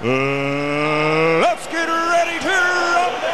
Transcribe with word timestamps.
Let's 0.00 1.66
get 1.72 1.88
ready 1.88 2.38
to 2.40 2.52
rumble. 2.52 3.32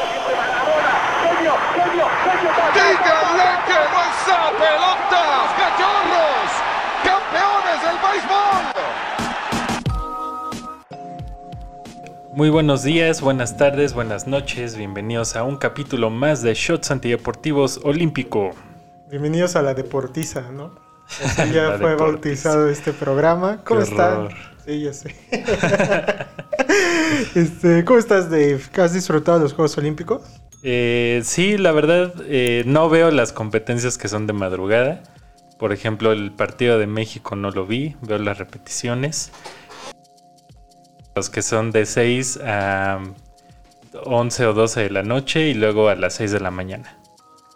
¡Díganle 2.73 3.49
que 3.67 3.79
no 3.91 3.99
es 4.07 4.29
a 4.29 4.33
pelotas, 4.63 5.47
cachorros! 5.59 6.51
¡Campeones 7.03 7.79
del 7.83 7.97
béisbol! 7.99 8.63
Muy 12.37 12.51
buenos 12.51 12.85
días, 12.85 13.21
buenas 13.21 13.57
tardes, 13.57 13.93
buenas 13.95 14.29
noches, 14.29 14.77
bienvenidos 14.77 15.35
a 15.35 15.43
un 15.43 15.57
capítulo 15.57 16.11
más 16.11 16.43
de 16.43 16.55
Shots 16.55 16.93
Antideportivos 16.93 17.81
Olímpico. 17.83 18.51
Bienvenidos 19.11 19.57
a 19.57 19.63
la 19.63 19.75
Deportiza, 19.75 20.43
¿no? 20.53 20.71
Así 21.25 21.51
ya 21.53 21.73
fue 21.79 21.91
Deportiza. 21.91 22.51
bautizado 22.51 22.69
este 22.69 22.93
programa. 22.93 23.59
¿Cómo 23.65 23.81
Qué 23.81 23.87
están? 23.91 24.13
horror. 24.27 24.35
Sí, 24.65 24.81
ya 24.81 24.93
sé. 24.93 25.17
este, 27.35 27.85
¿Cómo 27.85 27.99
estás, 27.99 28.31
Dave? 28.31 28.61
¿Has 28.77 28.93
disfrutado 28.93 29.39
de 29.39 29.45
los 29.45 29.53
Juegos 29.53 29.77
Olímpicos? 29.79 30.23
Eh, 30.63 31.23
sí, 31.25 31.59
la 31.59 31.73
verdad, 31.73 32.15
eh, 32.27 32.63
no 32.67 32.89
veo 32.89 33.11
las 33.11 33.33
competencias 33.33 33.99
que 33.99 34.09
son 34.09 34.27
de 34.27 34.33
madrugada. 34.33 35.03
Por 35.59 35.73
ejemplo, 35.73 36.13
el 36.13 36.33
partido 36.33 36.79
de 36.79 36.87
México 36.87 37.37
no 37.37 37.51
lo 37.51 37.67
vi, 37.67 37.97
veo 38.03 38.19
las 38.19 38.39
repeticiones. 38.39 39.33
Los 41.15 41.31
que 41.31 41.43
son 41.43 41.71
de 41.73 41.87
6 41.87 42.41
a 42.45 43.01
11 44.05 44.47
o 44.47 44.55
12 44.55 44.81
de 44.83 44.91
la 44.91 45.03
noche 45.03 45.49
y 45.49 45.55
luego 45.55 45.89
a 45.89 45.95
las 45.95 46.15
6 46.15 46.33
de 46.33 46.41
la 46.41 46.51
mañana. 46.51 46.99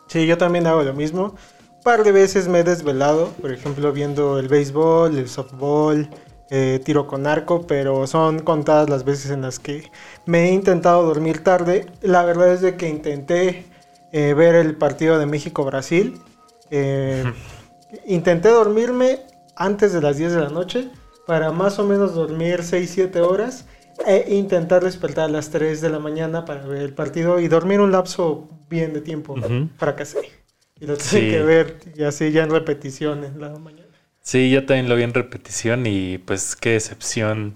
Sí, 0.08 0.26
yo 0.26 0.36
también 0.38 0.66
hago 0.66 0.82
lo 0.82 0.92
mismo. 0.92 1.34
Un 1.70 1.82
par 1.82 2.04
de 2.04 2.12
veces 2.12 2.48
me 2.48 2.60
he 2.60 2.64
desvelado, 2.64 3.28
por 3.40 3.52
ejemplo, 3.52 3.92
viendo 3.92 4.38
el 4.38 4.48
béisbol, 4.48 5.16
el 5.16 5.28
softball, 5.28 6.08
eh, 6.50 6.80
tiro 6.84 7.06
con 7.06 7.26
arco, 7.26 7.66
pero 7.66 8.06
son 8.06 8.40
contadas 8.40 8.88
las 8.88 9.04
veces 9.04 9.30
en 9.30 9.42
las 9.42 9.58
que 9.58 9.90
me 10.26 10.48
he 10.48 10.52
intentado 10.52 11.02
dormir 11.04 11.42
tarde. 11.42 11.86
La 12.02 12.24
verdad 12.24 12.52
es 12.52 12.60
de 12.60 12.76
que 12.76 12.88
intenté 12.88 13.64
eh, 14.12 14.34
ver 14.34 14.54
el 14.54 14.76
partido 14.76 15.18
de 15.18 15.26
México-Brasil. 15.26 16.20
Eh, 16.70 17.24
intenté 18.06 18.48
dormirme 18.48 19.20
antes 19.56 19.92
de 19.92 20.00
las 20.02 20.16
10 20.16 20.32
de 20.32 20.40
la 20.40 20.48
noche 20.50 20.88
para 21.26 21.50
más 21.50 21.78
o 21.78 21.84
menos 21.84 22.14
dormir 22.14 22.60
6-7 22.62 23.16
horas 23.20 23.66
e 24.06 24.34
intentar 24.34 24.84
despertar 24.84 25.24
a 25.24 25.28
las 25.28 25.50
3 25.50 25.80
de 25.80 25.88
la 25.90 25.98
mañana 25.98 26.44
para 26.44 26.66
ver 26.66 26.82
el 26.82 26.92
partido 26.94 27.40
y 27.40 27.48
dormir 27.48 27.80
un 27.80 27.90
lapso 27.92 28.46
bien 28.68 28.92
de 28.92 29.00
tiempo. 29.00 29.32
Ujú. 29.32 29.68
Fracasé. 29.78 30.20
Y 30.78 30.86
lo 30.86 30.94
tuve 30.96 31.04
Sí. 31.06 31.30
que 31.30 31.40
ver 31.42 31.78
y 31.96 32.02
así 32.04 32.30
ya 32.30 32.42
en 32.44 32.50
repetición 32.50 33.24
en 33.24 33.40
la 33.40 33.48
mañana. 33.58 33.85
Sí, 34.26 34.50
yo 34.50 34.66
también 34.66 34.88
lo 34.88 34.96
vi 34.96 35.04
en 35.04 35.14
repetición 35.14 35.86
y 35.86 36.18
pues 36.18 36.56
qué 36.56 36.70
decepción 36.70 37.52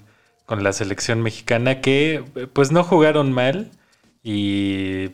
con 0.47 0.63
la 0.63 0.73
selección 0.73 1.21
mexicana 1.21 1.81
que 1.81 2.23
pues 2.53 2.71
no 2.71 2.85
jugaron 2.85 3.33
mal 3.33 3.73
y, 4.23 5.11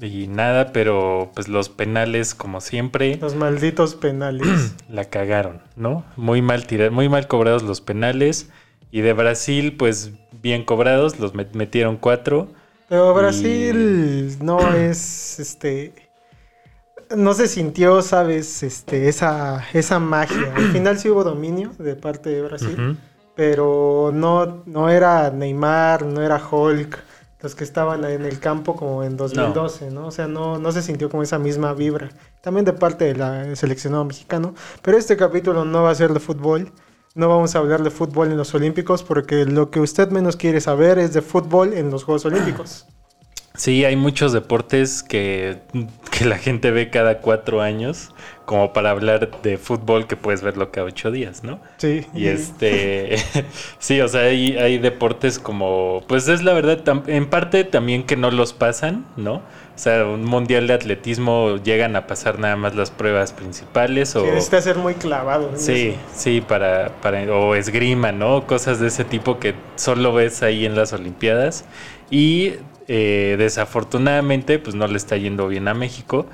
y 0.00 0.26
nada, 0.26 0.72
pero 0.72 1.30
pues 1.36 1.46
los 1.46 1.68
penales 1.68 2.34
como 2.34 2.60
siempre 2.60 3.16
Los 3.20 3.36
malditos 3.36 3.94
penales. 3.94 4.74
la 4.88 5.04
cagaron, 5.04 5.62
¿no? 5.76 6.04
Muy 6.16 6.42
mal 6.42 6.66
tira- 6.66 6.90
muy 6.90 7.08
mal 7.08 7.28
cobrados 7.28 7.62
los 7.62 7.80
penales 7.80 8.48
y 8.90 9.00
de 9.02 9.12
Brasil 9.12 9.76
pues 9.76 10.10
bien 10.42 10.64
cobrados, 10.64 11.20
los 11.20 11.32
met- 11.32 11.52
metieron 11.52 11.96
cuatro. 11.96 12.48
Pero 12.88 13.14
Brasil 13.14 14.36
no 14.40 14.58
es 14.74 15.38
este 15.38 16.07
no 17.16 17.34
se 17.34 17.48
sintió, 17.48 18.02
sabes, 18.02 18.62
este 18.62 19.08
esa 19.08 19.64
esa 19.72 19.98
magia. 19.98 20.54
Al 20.54 20.72
final 20.72 20.98
sí 20.98 21.08
hubo 21.08 21.24
dominio 21.24 21.72
de 21.78 21.96
parte 21.96 22.30
de 22.30 22.42
Brasil, 22.42 22.98
pero 23.34 24.10
no 24.12 24.62
no 24.66 24.88
era 24.88 25.30
Neymar, 25.30 26.04
no 26.04 26.22
era 26.22 26.40
Hulk, 26.44 26.98
los 27.40 27.54
que 27.54 27.64
estaban 27.64 28.04
en 28.04 28.24
el 28.24 28.38
campo 28.40 28.76
como 28.76 29.04
en 29.04 29.16
2012, 29.16 29.90
¿no? 29.90 30.06
O 30.08 30.10
sea, 30.10 30.26
no 30.26 30.58
no 30.58 30.72
se 30.72 30.82
sintió 30.82 31.08
como 31.10 31.22
esa 31.22 31.38
misma 31.38 31.72
vibra. 31.74 32.10
También 32.42 32.64
de 32.64 32.72
parte 32.72 33.06
del 33.06 33.18
la 33.18 33.56
seleccionado 33.56 34.04
mexicano, 34.04 34.54
pero 34.82 34.96
este 34.98 35.16
capítulo 35.16 35.64
no 35.64 35.82
va 35.84 35.90
a 35.90 35.94
ser 35.94 36.12
de 36.12 36.20
fútbol. 36.20 36.72
No 37.14 37.28
vamos 37.28 37.56
a 37.56 37.58
hablar 37.58 37.82
de 37.82 37.90
fútbol 37.90 38.30
en 38.30 38.36
los 38.36 38.54
Olímpicos 38.54 39.02
porque 39.02 39.44
lo 39.44 39.70
que 39.70 39.80
usted 39.80 40.10
menos 40.10 40.36
quiere 40.36 40.60
saber 40.60 40.98
es 40.98 41.14
de 41.14 41.22
fútbol 41.22 41.72
en 41.72 41.90
los 41.90 42.04
Juegos 42.04 42.26
Olímpicos. 42.26 42.86
Sí, 43.58 43.84
hay 43.84 43.96
muchos 43.96 44.32
deportes 44.32 45.02
que, 45.02 45.58
que 46.12 46.24
la 46.24 46.38
gente 46.38 46.70
ve 46.70 46.90
cada 46.90 47.18
cuatro 47.18 47.60
años, 47.60 48.12
como 48.48 48.72
para 48.72 48.92
hablar 48.92 49.30
de 49.42 49.58
fútbol 49.58 50.06
que 50.06 50.16
puedes 50.16 50.40
verlo 50.40 50.72
cada 50.72 50.86
ocho 50.86 51.10
días, 51.10 51.44
¿no? 51.44 51.60
Sí. 51.76 52.06
Y 52.14 52.28
este, 52.28 53.18
sí, 53.78 54.00
o 54.00 54.08
sea, 54.08 54.22
hay, 54.22 54.56
hay 54.56 54.78
deportes 54.78 55.38
como, 55.38 56.02
pues 56.08 56.28
es 56.28 56.42
la 56.42 56.54
verdad, 56.54 56.82
en 57.08 57.28
parte 57.28 57.64
también 57.64 58.04
que 58.04 58.16
no 58.16 58.30
los 58.30 58.54
pasan, 58.54 59.04
¿no? 59.18 59.34
O 59.34 59.42
sea, 59.74 60.06
un 60.06 60.24
mundial 60.24 60.66
de 60.66 60.72
atletismo 60.72 61.58
llegan 61.62 61.94
a 61.94 62.06
pasar 62.06 62.38
nada 62.38 62.56
más 62.56 62.74
las 62.74 62.90
pruebas 62.90 63.34
principales 63.34 64.16
o... 64.16 64.24
Sí, 64.24 64.30
necesita 64.30 64.62
ser 64.62 64.78
muy 64.78 64.94
clavado. 64.94 65.50
Sí, 65.54 65.88
eso. 65.88 65.98
sí, 66.16 66.40
para, 66.40 66.88
para, 67.02 67.20
o 67.30 67.54
esgrima, 67.54 68.12
¿no? 68.12 68.46
Cosas 68.46 68.80
de 68.80 68.86
ese 68.86 69.04
tipo 69.04 69.38
que 69.38 69.56
solo 69.76 70.14
ves 70.14 70.42
ahí 70.42 70.64
en 70.64 70.74
las 70.74 70.94
Olimpiadas. 70.94 71.66
Y 72.10 72.54
eh, 72.86 73.36
desafortunadamente, 73.36 74.58
pues 74.58 74.74
no 74.74 74.86
le 74.86 74.96
está 74.96 75.18
yendo 75.18 75.48
bien 75.48 75.68
a 75.68 75.74
México. 75.74 76.24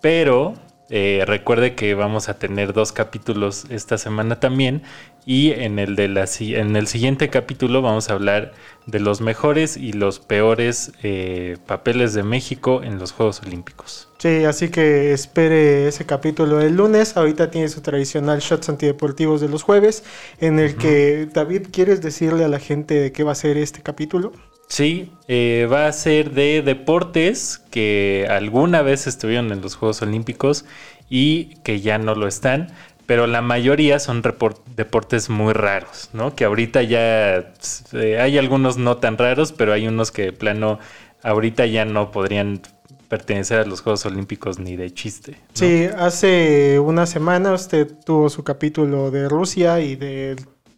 Pero 0.00 0.54
eh, 0.94 1.24
recuerde 1.26 1.74
que 1.74 1.94
vamos 1.94 2.28
a 2.28 2.38
tener 2.38 2.74
dos 2.74 2.92
capítulos 2.92 3.64
esta 3.70 3.96
semana 3.96 4.40
también. 4.40 4.82
Y 5.24 5.52
en 5.52 5.78
el, 5.78 5.96
de 5.96 6.08
la, 6.08 6.26
en 6.38 6.76
el 6.76 6.86
siguiente 6.86 7.30
capítulo 7.30 7.80
vamos 7.80 8.10
a 8.10 8.12
hablar 8.12 8.52
de 8.84 9.00
los 9.00 9.22
mejores 9.22 9.78
y 9.78 9.94
los 9.94 10.18
peores 10.18 10.92
eh, 11.02 11.56
papeles 11.64 12.12
de 12.12 12.22
México 12.24 12.82
en 12.82 12.98
los 12.98 13.12
Juegos 13.12 13.40
Olímpicos. 13.40 14.08
Sí, 14.18 14.44
así 14.44 14.68
que 14.68 15.14
espere 15.14 15.88
ese 15.88 16.04
capítulo 16.04 16.60
el 16.60 16.76
lunes. 16.76 17.16
Ahorita 17.16 17.50
tiene 17.50 17.68
su 17.68 17.80
tradicional 17.80 18.40
Shots 18.40 18.68
Antideportivos 18.68 19.40
de 19.40 19.48
los 19.48 19.62
jueves, 19.62 20.04
en 20.40 20.58
el 20.58 20.76
que, 20.76 21.26
David, 21.32 21.68
¿quieres 21.72 22.02
decirle 22.02 22.44
a 22.44 22.48
la 22.48 22.58
gente 22.58 22.94
de 22.94 23.12
qué 23.12 23.24
va 23.24 23.32
a 23.32 23.36
ser 23.36 23.56
este 23.56 23.80
capítulo? 23.80 24.32
Sí, 24.72 25.12
eh, 25.28 25.68
va 25.70 25.86
a 25.86 25.92
ser 25.92 26.30
de 26.30 26.62
deportes 26.62 27.60
que 27.70 28.26
alguna 28.30 28.80
vez 28.80 29.06
estuvieron 29.06 29.52
en 29.52 29.60
los 29.60 29.74
Juegos 29.74 30.00
Olímpicos 30.00 30.64
y 31.10 31.56
que 31.56 31.82
ya 31.82 31.98
no 31.98 32.14
lo 32.14 32.26
están, 32.26 32.68
pero 33.04 33.26
la 33.26 33.42
mayoría 33.42 33.98
son 33.98 34.22
deportes 34.22 35.28
muy 35.28 35.52
raros, 35.52 36.08
¿no? 36.14 36.34
Que 36.34 36.46
ahorita 36.46 36.80
ya 36.84 37.52
eh, 37.92 38.18
hay 38.18 38.38
algunos 38.38 38.78
no 38.78 38.96
tan 38.96 39.18
raros, 39.18 39.52
pero 39.52 39.74
hay 39.74 39.86
unos 39.86 40.10
que 40.10 40.22
de 40.22 40.32
plano 40.32 40.78
ahorita 41.22 41.66
ya 41.66 41.84
no 41.84 42.10
podrían 42.10 42.62
pertenecer 43.08 43.58
a 43.58 43.66
los 43.66 43.82
Juegos 43.82 44.06
Olímpicos 44.06 44.58
ni 44.58 44.76
de 44.76 44.90
chiste. 44.94 45.36
Sí, 45.52 45.86
hace 45.98 46.78
una 46.78 47.04
semana 47.04 47.52
usted 47.52 47.92
tuvo 48.06 48.30
su 48.30 48.42
capítulo 48.42 49.10
de 49.10 49.28
Rusia 49.28 49.80
y 49.80 49.96
de 49.96 50.36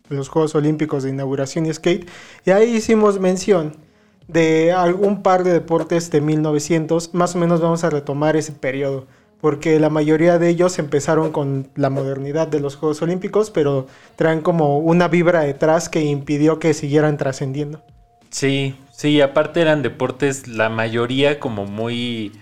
los 0.09 0.31
Juegos 0.31 0.56
Olímpicos 0.56 1.05
de 1.05 1.11
inauguración 1.11 1.66
y 1.66 1.72
skate, 1.72 2.11
y 2.44 2.50
ahí 2.50 2.75
hicimos 2.75 3.21
mención 3.21 3.84
de 4.29 4.73
algún 4.73 5.23
par 5.23 5.45
de 5.45 5.53
deportes 5.53 6.11
de 6.11 6.21
1900, 6.21 7.15
más 7.15 7.35
o 7.35 7.39
menos 7.39 7.61
vamos 7.61 7.85
a 7.85 7.91
retomar 7.91 8.37
ese 8.37 8.53
periodo, 8.53 9.07
porque 9.41 9.79
la 9.79 9.91
mayoría 9.91 10.39
de 10.39 10.49
ellos 10.49 10.79
empezaron 10.79 11.31
con 11.33 11.69
la 11.75 11.91
modernidad 11.91 12.49
de 12.49 12.61
los 12.61 12.77
Juegos 12.77 13.03
Olímpicos, 13.03 13.51
pero 13.51 13.87
traen 14.17 14.41
como 14.41 14.79
una 14.79 15.09
vibra 15.09 15.41
detrás 15.41 15.89
que 15.89 16.03
impidió 16.03 16.59
que 16.59 16.75
siguieran 16.75 17.19
trascendiendo. 17.19 17.83
Sí, 18.31 18.75
sí, 18.91 19.21
aparte 19.21 19.61
eran 19.61 19.83
deportes, 19.83 20.49
la 20.49 20.69
mayoría 20.69 21.39
como 21.39 21.67
muy, 21.67 22.33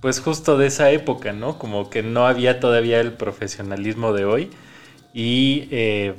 pues 0.00 0.20
justo 0.20 0.56
de 0.56 0.68
esa 0.68 0.90
época, 0.90 1.32
¿no? 1.32 1.58
Como 1.58 1.90
que 1.90 2.02
no 2.02 2.26
había 2.26 2.60
todavía 2.60 3.00
el 3.00 3.12
profesionalismo 3.14 4.12
de 4.12 4.24
hoy 4.24 4.50
y, 5.12 5.68
eh, 5.70 6.14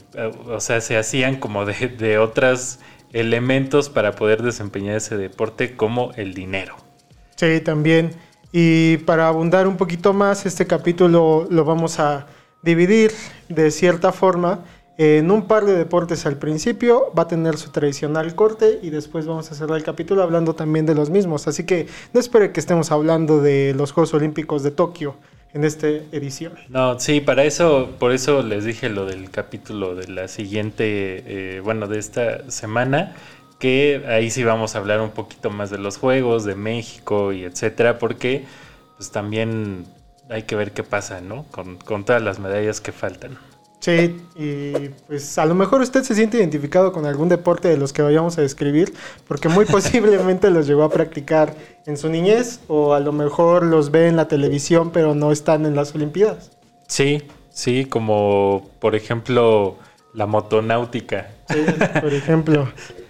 o 0.47 0.59
sea, 0.59 0.81
se 0.81 0.97
hacían 0.97 1.37
como 1.37 1.65
de, 1.65 1.87
de 1.97 2.17
otros 2.19 2.79
elementos 3.13 3.89
para 3.89 4.13
poder 4.13 4.41
desempeñar 4.41 4.97
ese 4.97 5.15
deporte 5.15 5.75
como 5.75 6.11
el 6.15 6.33
dinero. 6.33 6.75
Sí, 7.35 7.61
también. 7.61 8.11
Y 8.51 8.97
para 8.97 9.27
abundar 9.27 9.67
un 9.67 9.77
poquito 9.77 10.13
más, 10.13 10.45
este 10.45 10.67
capítulo 10.67 11.47
lo 11.49 11.65
vamos 11.65 11.99
a 11.99 12.27
dividir 12.61 13.11
de 13.49 13.71
cierta 13.71 14.11
forma 14.11 14.63
en 14.97 15.31
un 15.31 15.47
par 15.47 15.65
de 15.65 15.75
deportes 15.75 16.25
al 16.25 16.37
principio. 16.37 17.11
Va 17.17 17.23
a 17.23 17.27
tener 17.27 17.57
su 17.57 17.71
tradicional 17.71 18.35
corte 18.35 18.79
y 18.81 18.89
después 18.89 19.25
vamos 19.25 19.51
a 19.51 19.55
cerrar 19.55 19.77
el 19.77 19.83
capítulo 19.83 20.21
hablando 20.21 20.53
también 20.53 20.85
de 20.85 20.95
los 20.95 21.09
mismos. 21.09 21.47
Así 21.47 21.65
que 21.65 21.87
no 22.13 22.19
espere 22.19 22.51
que 22.51 22.59
estemos 22.59 22.91
hablando 22.91 23.41
de 23.41 23.73
los 23.75 23.91
Juegos 23.91 24.13
Olímpicos 24.13 24.61
de 24.63 24.71
Tokio 24.71 25.15
en 25.53 25.63
esta 25.63 25.87
edición. 25.87 26.53
No, 26.69 26.99
sí, 26.99 27.21
para 27.21 27.43
eso, 27.43 27.95
por 27.99 28.11
eso 28.11 28.41
les 28.41 28.65
dije 28.65 28.89
lo 28.89 29.05
del 29.05 29.29
capítulo 29.29 29.95
de 29.95 30.07
la 30.07 30.27
siguiente, 30.27 31.23
eh, 31.57 31.59
bueno, 31.61 31.87
de 31.87 31.99
esta 31.99 32.49
semana, 32.49 33.15
que 33.59 34.03
ahí 34.07 34.29
sí 34.31 34.43
vamos 34.43 34.75
a 34.75 34.79
hablar 34.79 34.99
un 35.01 35.11
poquito 35.11 35.49
más 35.49 35.69
de 35.69 35.77
los 35.77 35.97
juegos, 35.97 36.43
de 36.43 36.55
México 36.55 37.31
y 37.31 37.43
etcétera, 37.43 37.99
porque 37.99 38.45
pues 38.97 39.11
también 39.11 39.85
hay 40.29 40.43
que 40.43 40.55
ver 40.55 40.71
qué 40.71 40.83
pasa, 40.83 41.21
¿no? 41.21 41.43
Con, 41.51 41.77
con 41.77 42.03
todas 42.03 42.21
las 42.21 42.39
medallas 42.39 42.81
que 42.81 42.91
faltan. 42.91 43.37
Sí, 43.83 44.15
y 44.37 44.91
pues 45.07 45.37
a 45.37 45.45
lo 45.45 45.55
mejor 45.55 45.81
usted 45.81 46.03
se 46.03 46.15
siente 46.15 46.37
identificado 46.37 46.93
con 46.93 47.05
algún 47.05 47.27
deporte 47.27 47.67
de 47.67 47.75
los 47.75 47.91
que 47.91 48.01
vayamos 48.01 48.37
a 48.37 48.41
describir, 48.41 48.93
porque 49.27 49.49
muy 49.49 49.65
posiblemente 49.69 50.49
los 50.51 50.67
llegó 50.67 50.83
a 50.83 50.89
practicar 50.89 51.53
en 51.85 51.97
su 51.97 52.07
niñez 52.07 52.61
o 52.69 52.93
a 52.93 53.01
lo 53.01 53.11
mejor 53.11 53.63
los 53.63 53.91
ve 53.91 54.07
en 54.07 54.15
la 54.15 54.29
televisión 54.29 54.91
pero 54.93 55.15
no 55.15 55.33
están 55.33 55.65
en 55.65 55.75
las 55.75 55.93
Olimpiadas. 55.95 56.51
Sí, 56.87 57.23
sí, 57.49 57.83
como 57.83 58.69
por 58.79 58.95
ejemplo 58.95 59.75
la 60.13 60.27
motonáutica. 60.27 61.31
Sí, 61.49 61.59
por 61.99 62.13
ejemplo, 62.13 62.69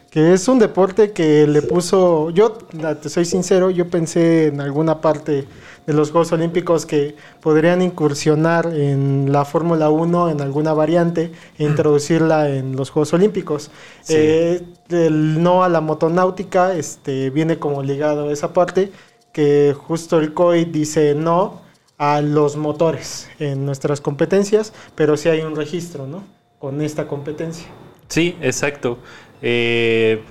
que 0.10 0.34
es 0.34 0.48
un 0.48 0.58
deporte 0.58 1.12
que 1.12 1.46
le 1.46 1.62
puso, 1.62 2.32
yo 2.32 2.52
te 2.52 3.10
soy 3.10 3.26
sincero, 3.26 3.70
yo 3.70 3.92
pensé 3.92 4.48
en 4.48 4.60
alguna 4.60 5.02
parte 5.02 5.46
de 5.86 5.94
los 5.94 6.12
Juegos 6.12 6.32
Olímpicos 6.32 6.86
que 6.86 7.16
podrían 7.42 7.82
incursionar 7.82 8.68
en 8.74 9.32
la 9.32 9.46
Fórmula 9.46 9.90
1 9.90 10.30
en 10.30 10.42
alguna 10.42 10.74
variante 10.74 11.32
e 11.58 11.64
introducirla 11.64 12.50
en 12.50 12.76
los 12.76 12.90
Juegos 12.90 13.14
Olímpicos. 13.14 13.72
Sí. 14.02 14.14
Eh, 14.18 14.62
el 14.90 15.42
no 15.42 15.64
a 15.64 15.70
la 15.70 15.82
motonáutica 15.82 16.74
este, 16.74 17.30
viene 17.30 17.60
como 17.60 17.84
ligado 17.84 18.30
a 18.30 18.34
esa 18.34 18.54
parte, 18.54 18.92
que 19.32 19.76
justo 19.76 20.20
el 20.20 20.34
COI 20.34 20.66
dice 20.66 21.16
no 21.16 21.62
a 21.98 22.22
los 22.22 22.56
motores 22.56 23.30
en 23.40 23.66
nuestras 23.66 24.02
competencias, 24.02 24.74
pero 24.96 25.18
sí 25.18 25.30
hay 25.30 25.42
un 25.42 25.56
registro, 25.56 26.08
¿no? 26.08 26.24
Con 26.60 26.82
esta 26.82 27.08
competencia. 27.08 27.68
Sí, 28.08 28.38
exacto. 28.42 29.00
Eh, 29.42 30.24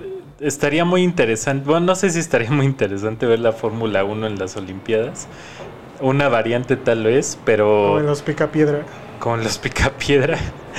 estaría 0.43 0.85
muy 0.85 1.01
interesante, 1.01 1.67
bueno, 1.67 1.87
no 1.87 1.95
sé 1.95 2.09
si 2.09 2.19
estaría 2.19 2.51
muy 2.51 2.65
interesante 2.65 3.25
ver 3.25 3.39
la 3.39 3.53
Fórmula 3.53 4.03
1 4.03 4.27
en 4.27 4.39
las 4.39 4.55
Olimpiadas. 4.57 5.27
Una 6.01 6.27
variante 6.27 6.75
tal 6.75 7.03
vez, 7.03 7.37
pero... 7.45 7.93
O 7.93 7.99
en 7.99 8.05
los 8.05 8.21
picapiedra. 8.21 8.83
con 9.19 9.43
los 9.43 9.57
picapiedra. 9.57 10.37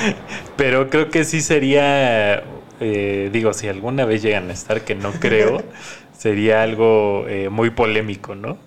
Pero 0.57 0.91
creo 0.91 1.09
que 1.09 1.25
sí 1.25 1.41
sería, 1.41 2.43
eh, 2.81 3.31
digo, 3.33 3.53
si 3.55 3.69
alguna 3.69 4.05
vez 4.05 4.23
llegan 4.23 4.51
a 4.51 4.53
estar, 4.53 4.83
que 4.83 4.95
no 4.95 5.13
creo, 5.13 5.63
sería 6.19 6.63
algo 6.63 7.27
eh, 7.29 7.49
muy 7.49 7.71
polémico, 7.71 8.35
¿no? 8.35 8.59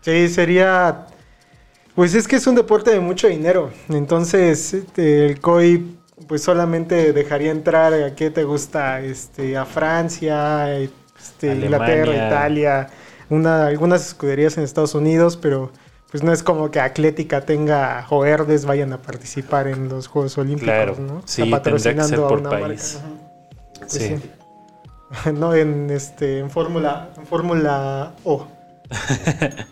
Sí, 0.00 0.28
sería. 0.28 1.06
Pues 1.94 2.14
es 2.14 2.26
que 2.26 2.36
es 2.36 2.46
un 2.46 2.54
deporte 2.54 2.90
de 2.90 3.00
mucho 3.00 3.28
dinero. 3.28 3.70
Entonces, 3.88 4.72
este, 4.72 5.26
el 5.26 5.40
COI, 5.40 5.98
pues 6.28 6.42
solamente 6.42 7.12
dejaría 7.12 7.50
entrar 7.50 7.92
a 7.92 8.14
qué 8.14 8.30
te 8.30 8.44
gusta, 8.44 9.00
este, 9.00 9.56
a 9.56 9.64
Francia, 9.64 10.70
este, 10.78 11.50
Alemania. 11.50 11.66
Inglaterra, 11.96 12.26
Italia, 12.26 12.86
una, 13.28 13.66
algunas 13.66 14.06
escuderías 14.06 14.56
en 14.58 14.64
Estados 14.64 14.94
Unidos, 14.94 15.36
pero 15.36 15.70
pues 16.10 16.22
no 16.24 16.32
es 16.32 16.42
como 16.42 16.70
que 16.70 16.80
Atlética 16.80 17.42
tenga 17.42 18.06
o 18.10 18.24
Herdes 18.24 18.64
vayan 18.66 18.92
a 18.92 19.00
participar 19.00 19.68
en 19.68 19.88
los 19.88 20.08
Juegos 20.08 20.36
Olímpicos, 20.38 20.64
Claro, 20.74 20.96
¿no? 20.98 21.22
sí, 21.24 21.42
tendría 21.62 21.94
que 21.94 22.02
ser 22.04 22.18
por 22.18 22.42
marca. 22.42 22.60
país. 22.60 22.98
Ajá. 22.98 23.08
Pues 23.78 23.92
Sí. 23.92 24.16
sí. 24.18 24.30
no 25.32 25.54
en 25.54 25.90
este 25.90 26.38
en 26.40 26.50
Fórmula 26.50 27.10
en 27.16 27.26
Fórmula 27.26 28.12
O. 28.24 28.46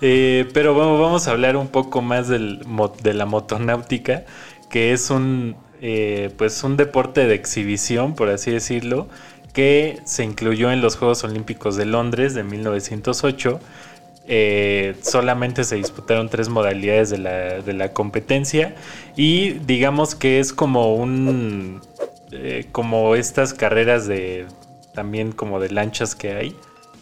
Eh, 0.00 0.48
pero 0.54 0.72
bueno, 0.74 0.98
vamos 0.98 1.28
a 1.28 1.32
hablar 1.32 1.56
un 1.58 1.68
poco 1.68 2.00
más 2.00 2.26
del, 2.28 2.64
de 3.02 3.12
la 3.14 3.26
motonáutica, 3.26 4.24
que 4.68 4.92
es 4.92 5.10
un, 5.10 5.56
eh, 5.80 6.30
pues 6.36 6.62
un 6.64 6.76
deporte 6.76 7.26
de 7.26 7.34
exhibición, 7.34 8.14
por 8.14 8.28
así 8.28 8.50
decirlo, 8.50 9.08
que 9.52 10.00
se 10.04 10.24
incluyó 10.24 10.70
en 10.70 10.82
los 10.82 10.96
Juegos 10.96 11.24
Olímpicos 11.24 11.76
de 11.76 11.86
Londres 11.86 12.34
de 12.34 12.44
1908. 12.44 13.58
Eh, 14.28 14.96
solamente 15.02 15.64
se 15.64 15.76
disputaron 15.76 16.28
tres 16.28 16.48
modalidades 16.48 17.10
de 17.10 17.18
la, 17.18 17.30
de 17.62 17.72
la 17.72 17.92
competencia 17.92 18.74
y 19.14 19.50
digamos 19.50 20.16
que 20.16 20.40
es 20.40 20.52
como 20.52 20.96
un 20.96 21.80
eh, 22.32 22.66
como 22.72 23.14
estas 23.14 23.54
carreras 23.54 24.08
de 24.08 24.46
también 24.94 25.30
como 25.30 25.60
de 25.60 25.70
lanchas 25.70 26.16
que 26.16 26.32
hay 26.32 26.56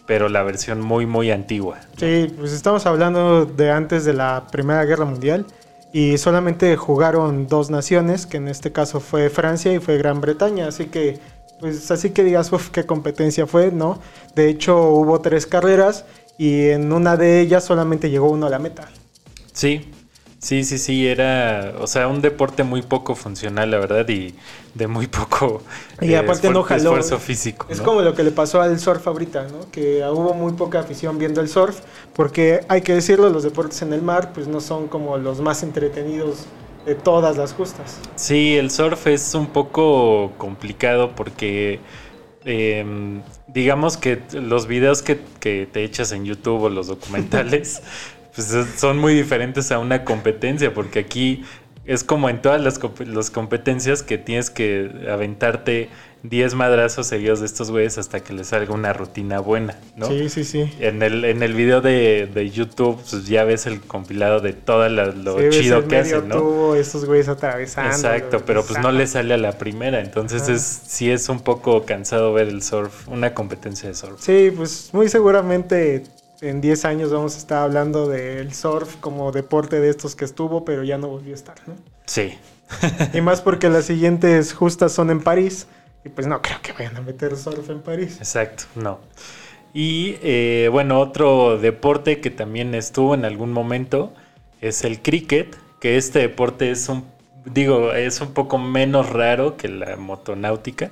pero 0.05 0.29
la 0.29 0.43
versión 0.43 0.81
muy 0.81 1.07
muy 1.07 1.31
antigua 1.31 1.79
Sí, 1.97 2.31
pues 2.37 2.51
estamos 2.51 2.85
hablando 2.85 3.47
de 3.47 3.71
antes 3.71 4.05
de 4.05 4.13
la 4.13 4.45
Primera 4.51 4.85
Guerra 4.85 5.05
Mundial 5.05 5.47
y 5.95 6.17
solamente 6.17 6.75
jugaron 6.75 7.47
dos 7.47 7.69
naciones, 7.69 8.25
que 8.25 8.35
en 8.35 8.49
este 8.49 8.73
caso 8.73 8.99
fue 8.99 9.29
Francia 9.29 9.71
y 9.71 9.79
fue 9.79 9.97
Gran 9.97 10.19
Bretaña, 10.19 10.67
así 10.67 10.87
que 10.87 11.21
pues 11.61 11.89
así 11.89 12.09
que 12.09 12.25
digas, 12.25 12.51
qué 12.73 12.85
competencia 12.85 13.47
fue, 13.47 13.71
¿no? 13.71 14.01
De 14.35 14.49
hecho 14.49 14.89
hubo 14.89 15.21
tres 15.21 15.45
carreras 15.47 16.03
y 16.37 16.65
en 16.67 16.91
una 16.91 17.15
de 17.15 17.39
ellas 17.39 17.63
solamente 17.63 18.09
llegó 18.09 18.29
uno 18.29 18.47
a 18.47 18.49
la 18.49 18.59
meta. 18.59 18.89
Sí, 19.53 19.89
sí, 20.45 20.63
sí, 20.63 20.77
sí, 20.77 21.07
era, 21.07 21.73
o 21.79 21.87
sea, 21.87 22.07
un 22.07 22.21
deporte 22.21 22.63
muy 22.63 22.81
poco 22.81 23.15
funcional, 23.15 23.71
la 23.71 23.79
verdad, 23.79 24.07
y 24.09 24.35
de 24.73 24.87
muy 24.87 25.07
poco 25.07 25.63
Y 26.01 26.13
eh, 26.13 26.17
aparte 26.17 26.49
no 26.49 26.61
esfuer- 26.61 26.67
jaló. 26.67 26.83
esfuerzo 26.97 27.19
físico. 27.19 27.65
Es 27.69 27.79
¿no? 27.79 27.83
como 27.85 28.01
lo 28.01 28.13
que 28.13 28.23
le 28.23 28.31
pasó 28.31 28.61
al 28.61 28.79
surf 28.79 29.07
ahorita, 29.07 29.47
¿no? 29.47 29.71
Que 29.71 30.03
hubo 30.11 30.33
muy 30.33 30.53
poca 30.53 30.79
afición 30.79 31.17
viendo 31.17 31.41
el 31.41 31.49
surf, 31.49 31.79
porque 32.13 32.61
hay 32.67 32.81
que 32.81 32.93
decirlo, 32.93 33.29
los 33.29 33.43
deportes 33.43 33.81
en 33.81 33.93
el 33.93 34.01
mar 34.01 34.31
pues 34.33 34.47
no 34.47 34.59
son 34.61 34.87
como 34.87 35.17
los 35.17 35.41
más 35.41 35.63
entretenidos 35.63 36.45
de 36.85 36.95
todas 36.95 37.37
las 37.37 37.53
justas. 37.53 37.99
Sí, 38.15 38.55
el 38.57 38.69
surf 38.69 39.07
es 39.07 39.33
un 39.33 39.47
poco 39.47 40.33
complicado 40.37 41.15
porque 41.15 41.79
em, 42.43 43.23
digamos 43.47 43.97
que 43.97 44.21
los 44.33 44.67
videos 44.67 45.01
que, 45.01 45.19
que 45.39 45.67
te 45.71 45.83
echas 45.83 46.11
en 46.11 46.25
YouTube 46.25 46.63
o 46.63 46.69
los 46.69 46.87
documentales 46.87 47.81
pues, 48.35 48.53
son 48.77 48.97
muy 48.99 49.13
diferentes 49.13 49.71
a 49.71 49.79
una 49.79 50.03
competencia 50.03 50.73
porque 50.73 50.99
aquí 50.99 51.43
es 51.85 52.03
como 52.03 52.29
en 52.29 52.41
todas 52.41 52.59
las, 52.61 52.81
comp- 52.81 53.05
las 53.05 53.29
competencias 53.29 54.01
que 54.01 54.17
tienes 54.17 54.49
que 54.49 54.89
aventarte 55.11 55.89
10 56.23 56.55
madrazos 56.55 57.05
seguidos 57.05 57.41
de 57.41 57.45
estos 57.45 57.69
güeyes 57.69 57.99
hasta 57.99 58.21
que 58.21 58.33
les 58.33 58.47
salga 58.47 58.73
una 58.73 58.91
rutina 58.93 59.39
buena, 59.39 59.77
¿no? 59.95 60.07
Sí, 60.07 60.27
sí, 60.29 60.43
sí. 60.43 60.67
En 60.79 61.03
el, 61.03 61.23
en 61.23 61.43
el 61.43 61.53
video 61.53 61.81
de, 61.81 62.27
de 62.33 62.49
YouTube 62.49 62.99
pues 63.07 63.27
ya 63.27 63.43
ves 63.43 63.67
el 63.67 63.79
compilado 63.81 64.39
de 64.39 64.53
todo 64.53 64.89
la- 64.89 65.05
lo 65.11 65.37
Sí, 65.39 65.59
chido 65.59 65.87
que 65.87 65.97
hacen, 65.97 66.27
¿no? 66.27 66.37
tubo, 66.39 66.73
estos 66.75 67.05
güeyes 67.05 67.27
atravesando. 67.27 67.91
Exacto, 67.91 68.41
pero 68.43 68.65
pues 68.65 68.79
no 68.79 68.91
le 68.91 69.05
sale 69.05 69.35
a 69.35 69.37
la 69.37 69.51
primera, 69.59 69.99
entonces 69.99 70.41
Ajá. 70.41 70.53
es, 70.53 70.63
sí 70.87 71.11
es 71.11 71.29
un 71.29 71.41
poco 71.41 71.85
cansado 71.85 72.33
ver 72.33 72.47
el 72.47 72.63
surf, 72.63 73.07
una 73.07 73.35
competencia 73.35 73.87
de 73.89 73.93
surf. 73.93 74.19
Sí, 74.19 74.51
pues 74.57 74.89
muy 74.93 75.07
seguramente 75.09 76.01
en 76.41 76.61
10 76.61 76.85
años 76.85 77.11
vamos 77.11 77.35
a 77.35 77.37
estar 77.37 77.63
hablando 77.63 78.07
del 78.07 78.53
surf 78.53 78.95
como 78.97 79.31
deporte 79.31 79.79
de 79.79 79.89
estos 79.89 80.15
que 80.15 80.25
estuvo, 80.25 80.65
pero 80.65 80.83
ya 80.83 80.97
no 80.97 81.07
volvió 81.07 81.33
a 81.33 81.35
estar, 81.35 81.55
¿no? 81.67 81.75
Sí, 82.05 82.37
Y 83.13 83.21
más 83.21 83.41
porque 83.41 83.69
las 83.69 83.85
siguientes 83.85 84.53
justas 84.53 84.91
son 84.91 85.09
en 85.09 85.21
París, 85.21 85.67
y 86.03 86.09
pues 86.09 86.27
no 86.27 86.41
creo 86.41 86.61
que 86.61 86.73
vayan 86.73 86.97
a 86.97 87.01
meter 87.01 87.35
surf 87.37 87.69
en 87.69 87.81
París. 87.81 88.17
exacto, 88.17 88.65
no. 88.75 88.99
Y 89.73 90.17
eh, 90.21 90.69
bueno, 90.71 90.99
otro 90.99 91.57
deporte 91.57 92.21
que 92.21 92.29
también 92.31 92.73
estuvo 92.75 93.13
en 93.13 93.25
algún 93.25 93.51
momento 93.51 94.13
es 94.61 94.83
el 94.83 95.01
cricket, 95.01 95.57
que 95.79 95.97
este 95.97 96.19
deporte 96.19 96.71
es 96.71 96.87
un, 96.89 97.05
digo, 97.45 97.91
es 97.93 98.21
un 98.21 98.33
poco 98.33 98.57
menos 98.57 99.09
raro 99.09 99.57
que 99.57 99.67
la 99.67 99.97
motonáutica, 99.97 100.91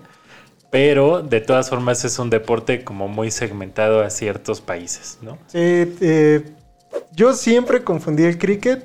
pero 0.73 1.21
de 1.21 1.39
todas 1.39 1.69
formas 1.69 2.03
es 2.03 2.17
un 2.17 2.31
deporte 2.31 2.83
como 2.83 3.07
muy 3.07 3.29
segmentado 3.29 4.01
a 4.01 4.09
ciertos 4.09 4.59
países, 4.59 5.19
¿no? 5.21 5.37
Sí, 5.45 5.59
eh, 5.59 6.43
yo 7.11 7.35
siempre 7.35 7.83
confundí 7.83 8.23
el 8.23 8.39
cricket 8.39 8.83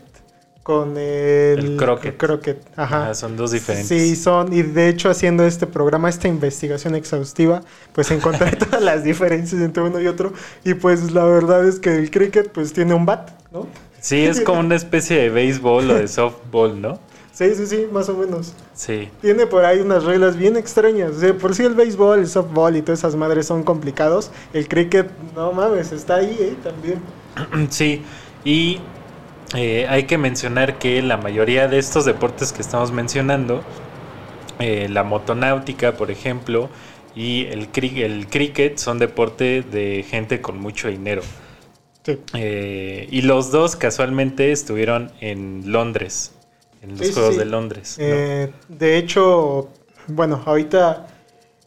con 0.62 0.99
el, 0.99 1.59
El 1.59 1.76
croquet. 1.78 2.18
croquet, 2.18 2.62
Ajá. 2.76 3.09
Ah, 3.09 3.14
son 3.14 3.38
dos 3.38 3.52
diferentes. 3.52 3.88
Sí, 3.88 4.16
son, 4.16 4.52
y 4.52 4.61
de 4.61 4.90
hecho 4.90 5.09
haciendo 5.09 5.47
este 5.47 5.66
programa, 5.66 6.11
esta 6.11 6.28
investigación 6.28 6.95
exhaustiva, 6.95 7.62
pues 7.95 8.11
encontré 8.11 8.50
todas 8.57 8.83
las 8.83 9.02
diferencias 9.02 9.62
entre 9.62 9.83
uno 9.83 9.99
y 9.99 10.09
otro, 10.09 10.35
y 10.64 10.75
pues 10.75 11.12
la 11.12 11.25
verdad 11.25 11.66
es 11.66 11.80
que 11.80 11.97
el 11.97 12.11
cricket 12.11 12.50
pues 12.52 12.75
tiene 12.75 12.92
un 12.92 13.07
bat, 13.07 13.30
¿no? 13.50 13.66
Sí, 13.99 14.26
es 14.26 14.42
como 14.42 14.61
una 14.61 14.76
especie 14.76 15.16
de 15.16 15.30
béisbol 15.30 15.90
o 15.90 15.95
de 15.95 16.07
softball, 16.09 16.78
¿no? 16.83 17.00
Sí, 17.38 17.54
sí, 17.54 17.66
sí, 17.68 17.87
más 17.92 18.09
o 18.09 18.16
menos. 18.16 18.52
Sí, 18.75 19.09
Tiene 19.21 19.47
por 19.47 19.64
ahí 19.64 19.78
unas 19.78 20.02
reglas 20.02 20.37
bien 20.37 20.57
extrañas. 20.57 21.12
O 21.12 21.21
sea, 21.21 21.35
por 21.35 21.54
si 21.54 21.62
el 21.64 21.75
béisbol, 21.75 22.18
el 22.18 22.26
softball 22.26 22.75
y 22.76 22.83
todas 22.83 22.99
esas 22.99 23.14
madres 23.14 23.47
son 23.47 23.62
complicados, 23.62 24.33
el 24.52 24.66
cricket, 24.66 25.09
no 25.37 25.52
mames, 25.52 25.92
está 25.92 26.16
ahí, 26.16 26.37
¿eh? 26.40 26.57
También. 26.64 27.00
sí. 27.71 28.02
Y 28.45 28.80
eh, 29.54 29.87
hay 29.88 30.02
que 30.04 30.18
mencionar 30.18 30.78
que 30.80 31.00
la 31.00 31.16
mayoría 31.16 31.68
de 31.68 31.78
estos 31.78 32.04
deportes 32.04 32.52
que 32.52 32.61
estamos 32.61 32.90
mencionando, 32.90 33.62
eh, 34.59 34.88
la 34.90 35.04
motonáutica, 35.04 35.92
por 35.97 36.11
ejemplo, 36.11 36.68
y 37.14 37.47
el, 37.47 37.71
cri- 37.71 38.02
el 38.02 38.26
cricket 38.26 38.78
son 38.78 38.99
deporte 38.99 39.62
de 39.62 40.04
gente 40.09 40.40
con 40.40 40.59
mucho 40.59 40.88
dinero. 40.88 41.23
Sí. 42.04 42.18
Eh, 42.35 43.07
y 43.12 43.23
los 43.23 43.52
dos 43.52 43.76
casualmente 43.76 44.50
estuvieron 44.50 45.12
en 45.21 45.71
Londres, 45.71 46.33
en 46.83 46.91
los 46.91 47.01
Sí, 47.07 47.13
Juegos 47.13 47.35
sí. 47.35 47.39
de 47.41 47.45
Londres. 47.47 47.97
¿no? 47.99 48.05
Eh, 48.07 48.53
de 48.69 48.99
hecho, 48.99 49.69
bueno, 50.09 50.43
ahorita 50.45 51.07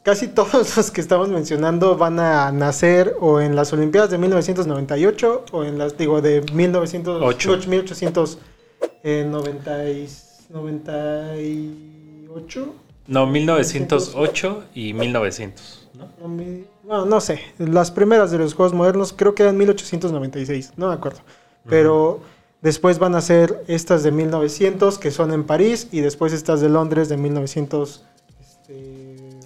casi 0.03 0.27
todos 0.29 0.77
los 0.77 0.91
que 0.91 1.01
estamos 1.01 1.29
mencionando 1.29 1.97
van 1.97 2.19
a 2.19 2.51
nacer 2.51 3.15
o 3.19 3.39
en 3.41 3.55
las 3.55 3.71
Olimpiadas 3.73 4.09
de 4.11 4.17
1998 4.17 5.45
o 5.51 5.63
en 5.63 5.77
las, 5.77 5.97
digo, 5.97 6.21
de 6.21 6.41
1900, 6.53 7.21
Ocho. 7.23 7.49
1890 7.49 9.89
y- 9.89 10.07
1998. 10.51 12.73
No, 13.07 13.25
1908 13.27 14.63
y 14.75 14.93
1900, 14.93 15.89
¿no? 15.95 16.07
No, 16.21 16.27
mi- 16.27 16.65
no, 16.83 17.05
no 17.05 17.19
sé. 17.21 17.41
Las 17.57 17.91
primeras 17.91 18.31
de 18.31 18.37
los 18.37 18.53
juegos 18.53 18.73
modernos 18.73 19.13
creo 19.13 19.33
que 19.35 19.43
eran 19.43 19.57
1896, 19.57 20.73
no 20.77 20.87
me 20.89 20.93
acuerdo. 20.93 21.19
Pero 21.67 22.21
después 22.61 22.99
van 22.99 23.15
a 23.15 23.21
ser 23.21 23.63
estas 23.67 24.03
de 24.03 24.11
1900 24.11 24.99
que 24.99 25.11
son 25.11 25.33
en 25.33 25.43
París 25.43 25.87
y 25.91 25.99
después 26.01 26.33
estas 26.33 26.61
de 26.61 26.69
Londres 26.69 27.09
de 27.09 27.17
1908. 27.17 28.01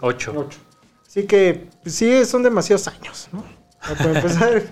Ocho. 0.01 0.33
Así 1.07 1.23
que 1.23 1.67
pues, 1.81 1.95
sí, 1.95 2.25
son 2.25 2.43
demasiados 2.43 2.87
años, 2.87 3.29
¿no? 3.31 3.43
Para 3.79 4.11
empezar, 4.15 4.63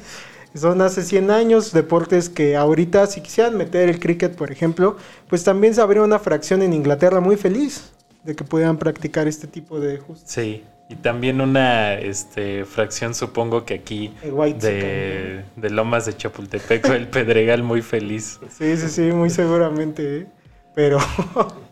son 0.55 0.81
hace 0.81 1.03
100 1.03 1.31
años 1.31 1.71
deportes 1.71 2.29
que 2.29 2.55
ahorita 2.55 3.07
si 3.07 3.21
quisieran 3.21 3.57
meter 3.57 3.89
el 3.89 3.99
cricket, 3.99 4.35
por 4.35 4.51
ejemplo, 4.51 4.97
pues 5.29 5.43
también 5.43 5.73
se 5.73 5.81
habría 5.81 6.03
una 6.03 6.19
fracción 6.19 6.61
en 6.61 6.73
Inglaterra 6.73 7.21
muy 7.21 7.37
feliz 7.37 7.91
de 8.23 8.35
que 8.35 8.43
pudieran 8.43 8.77
practicar 8.77 9.27
este 9.27 9.47
tipo 9.47 9.79
de 9.79 9.97
justos. 9.97 10.29
Sí. 10.29 10.63
Y 10.89 10.95
también 10.95 11.41
una 11.41 11.95
este, 11.95 12.65
fracción, 12.65 13.15
supongo 13.15 13.65
que 13.65 13.73
aquí, 13.73 14.13
de, 14.59 15.43
de 15.55 15.69
Lomas 15.69 16.05
de 16.05 16.15
Chapultepec, 16.15 16.85
el 16.89 17.07
Pedregal 17.07 17.63
muy 17.63 17.81
feliz. 17.81 18.39
Sí, 18.49 18.77
sí, 18.77 18.89
sí, 18.89 19.01
muy 19.11 19.29
seguramente. 19.29 20.17
¿eh? 20.17 20.27
Pero, 20.75 20.99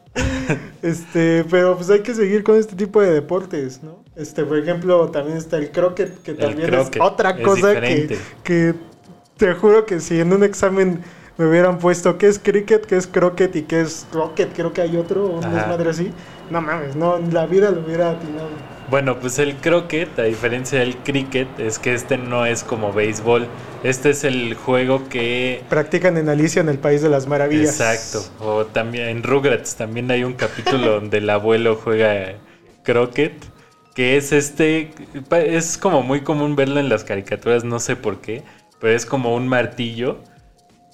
este, 0.81 1.45
pero 1.49 1.75
pues 1.75 1.89
hay 1.89 1.99
que 2.01 2.15
seguir 2.15 2.43
con 2.43 2.55
este 2.55 2.75
tipo 2.75 3.01
de 3.01 3.11
deportes, 3.11 3.83
¿no? 3.83 4.03
Este, 4.15 4.43
por 4.43 4.57
ejemplo, 4.57 5.09
también 5.09 5.37
está 5.37 5.57
el 5.57 5.71
croquet, 5.71 6.21
que 6.21 6.33
también 6.33 6.69
croquet 6.69 6.95
es 6.95 7.01
otra 7.01 7.31
es 7.31 7.45
cosa 7.45 7.73
que, 7.73 7.81
diferente. 7.81 8.17
que 8.43 8.75
te 9.37 9.53
juro 9.53 9.85
que 9.85 9.99
si 9.99 10.19
en 10.19 10.33
un 10.33 10.43
examen 10.43 11.01
me 11.37 11.47
hubieran 11.47 11.79
puesto 11.79 12.17
qué 12.17 12.27
es 12.27 12.39
cricket, 12.39 12.85
qué 12.85 12.97
es 12.97 13.07
croquet 13.07 13.55
y 13.55 13.63
qué 13.63 13.81
es 13.81 14.05
rocket, 14.11 14.53
creo 14.53 14.73
que 14.73 14.81
hay 14.81 14.97
otro, 14.97 15.25
un 15.25 15.41
desmadre 15.41 15.89
así. 15.89 16.11
No 16.49 16.61
mames, 16.61 16.95
no, 16.95 17.17
en 17.17 17.33
la 17.33 17.45
vida 17.45 17.71
lo 17.71 17.81
hubiera 17.81 18.11
atinado. 18.11 18.49
Bueno, 18.91 19.21
pues 19.21 19.39
el 19.39 19.55
croquet, 19.55 20.19
a 20.19 20.23
diferencia 20.23 20.79
del 20.79 20.97
cricket, 20.97 21.47
es 21.61 21.79
que 21.79 21.93
este 21.93 22.17
no 22.17 22.45
es 22.45 22.65
como 22.65 22.91
béisbol. 22.91 23.47
Este 23.85 24.09
es 24.09 24.25
el 24.25 24.53
juego 24.53 25.07
que... 25.07 25.63
Practican 25.69 26.17
en 26.17 26.27
Alicia 26.27 26.59
en 26.59 26.67
el 26.67 26.77
País 26.77 27.01
de 27.01 27.07
las 27.07 27.25
Maravillas. 27.25 27.79
Exacto. 27.79 28.21
O 28.41 28.65
también 28.65 29.07
en 29.07 29.23
Rugrats 29.23 29.77
también 29.77 30.11
hay 30.11 30.25
un 30.25 30.33
capítulo 30.33 30.91
donde 30.99 31.19
el 31.19 31.29
abuelo 31.29 31.79
juega 31.81 32.33
croquet. 32.83 33.33
Que 33.95 34.17
es 34.17 34.33
este... 34.33 34.91
Es 35.31 35.77
como 35.77 36.03
muy 36.03 36.19
común 36.19 36.57
verlo 36.57 36.81
en 36.81 36.89
las 36.89 37.05
caricaturas, 37.05 37.63
no 37.63 37.79
sé 37.79 37.95
por 37.95 38.19
qué. 38.19 38.43
Pero 38.81 38.93
es 38.93 39.05
como 39.05 39.33
un 39.33 39.47
martillo 39.47 40.19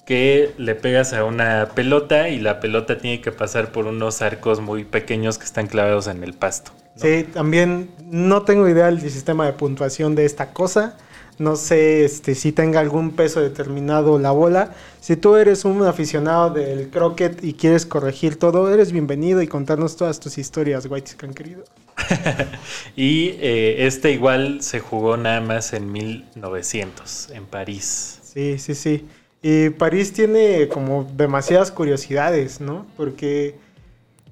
que 0.06 0.52
le 0.56 0.76
pegas 0.76 1.14
a 1.14 1.24
una 1.24 1.70
pelota 1.74 2.28
y 2.28 2.38
la 2.38 2.60
pelota 2.60 2.96
tiene 2.96 3.20
que 3.20 3.32
pasar 3.32 3.72
por 3.72 3.86
unos 3.86 4.22
arcos 4.22 4.60
muy 4.60 4.84
pequeños 4.84 5.36
que 5.36 5.46
están 5.46 5.66
clavados 5.66 6.06
en 6.06 6.22
el 6.22 6.34
pasto. 6.34 6.70
Sí, 7.00 7.24
también 7.32 7.90
no 8.10 8.42
tengo 8.42 8.68
idea 8.68 8.86
del 8.86 9.00
sistema 9.00 9.46
de 9.46 9.52
puntuación 9.52 10.14
de 10.14 10.24
esta 10.24 10.52
cosa. 10.52 10.96
No 11.38 11.54
sé 11.54 12.04
este, 12.04 12.34
si 12.34 12.50
tenga 12.50 12.80
algún 12.80 13.12
peso 13.12 13.40
determinado 13.40 14.18
la 14.18 14.32
bola. 14.32 14.74
Si 15.00 15.14
tú 15.14 15.36
eres 15.36 15.64
un 15.64 15.84
aficionado 15.84 16.50
del 16.50 16.90
croquet 16.90 17.44
y 17.44 17.54
quieres 17.54 17.86
corregir 17.86 18.36
todo, 18.36 18.72
eres 18.74 18.90
bienvenido 18.90 19.40
y 19.40 19.46
contarnos 19.46 19.96
todas 19.96 20.18
tus 20.18 20.36
historias, 20.36 20.86
White 20.86 21.12
querido. 21.34 21.62
Y 22.96 23.36
eh, 23.40 23.86
este 23.86 24.10
igual 24.10 24.62
se 24.62 24.80
jugó 24.80 25.16
nada 25.16 25.40
más 25.40 25.72
en 25.72 25.92
1900, 25.92 27.30
en 27.30 27.44
París. 27.46 28.18
Sí, 28.22 28.58
sí, 28.58 28.74
sí. 28.74 29.06
Y 29.40 29.70
París 29.70 30.12
tiene 30.12 30.66
como 30.66 31.08
demasiadas 31.16 31.70
curiosidades, 31.70 32.60
¿no? 32.60 32.86
Porque 32.96 33.54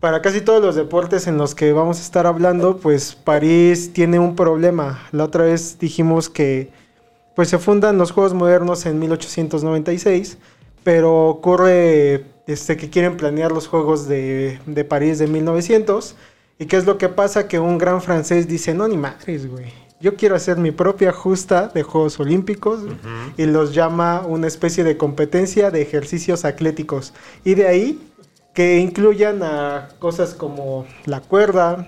para 0.07 0.23
casi 0.23 0.41
todos 0.41 0.63
los 0.63 0.77
deportes 0.77 1.27
en 1.27 1.37
los 1.37 1.57
que 1.57 1.73
vamos 1.73 1.99
a 1.99 2.03
estar 2.03 2.29
hablando, 2.29 2.77
pues 2.77 3.17
París 3.17 3.93
tiene 3.93 4.21
un 4.21 4.37
problema. 4.37 5.03
La 5.11 5.25
otra 5.25 5.43
vez 5.43 5.81
dijimos 5.81 6.31
que 6.31 6.71
pues 7.35 7.49
se 7.49 7.59
fundan 7.59 7.99
los 7.99 8.13
Juegos 8.13 8.33
Modernos 8.33 8.87
en 8.87 9.01
1896, 9.01 10.39
pero 10.85 11.27
ocurre 11.27 12.25
este, 12.47 12.77
que 12.77 12.89
quieren 12.89 13.17
planear 13.17 13.51
los 13.51 13.67
Juegos 13.67 14.07
de, 14.07 14.61
de 14.67 14.85
París 14.85 15.19
de 15.19 15.27
1900. 15.27 16.15
¿Y 16.61 16.67
qué 16.67 16.77
es 16.77 16.87
lo 16.87 16.99
que 16.99 17.09
pasa? 17.09 17.49
Que 17.49 17.59
un 17.59 17.77
gran 17.77 18.01
francés 18.01 18.47
dice, 18.47 18.75
no, 18.75 18.87
ni 18.87 18.97
madres, 18.97 19.51
güey. 19.51 19.73
Yo 19.99 20.15
quiero 20.15 20.37
hacer 20.37 20.57
mi 20.57 20.71
propia 20.71 21.11
justa 21.11 21.67
de 21.67 21.83
Juegos 21.83 22.21
Olímpicos 22.21 22.81
y 23.37 23.47
los 23.47 23.75
llama 23.75 24.21
una 24.25 24.47
especie 24.47 24.85
de 24.85 24.97
competencia 24.97 25.73
de 25.73 25.83
ejercicios 25.83 26.45
atléticos. 26.45 27.13
Y 27.45 27.55
de 27.55 27.67
ahí 27.67 28.13
que 28.57 28.79
incluyan 28.79 29.43
a 29.43 29.91
cosas 29.99 30.33
como 30.33 30.87
la 31.05 31.21
cuerda, 31.21 31.87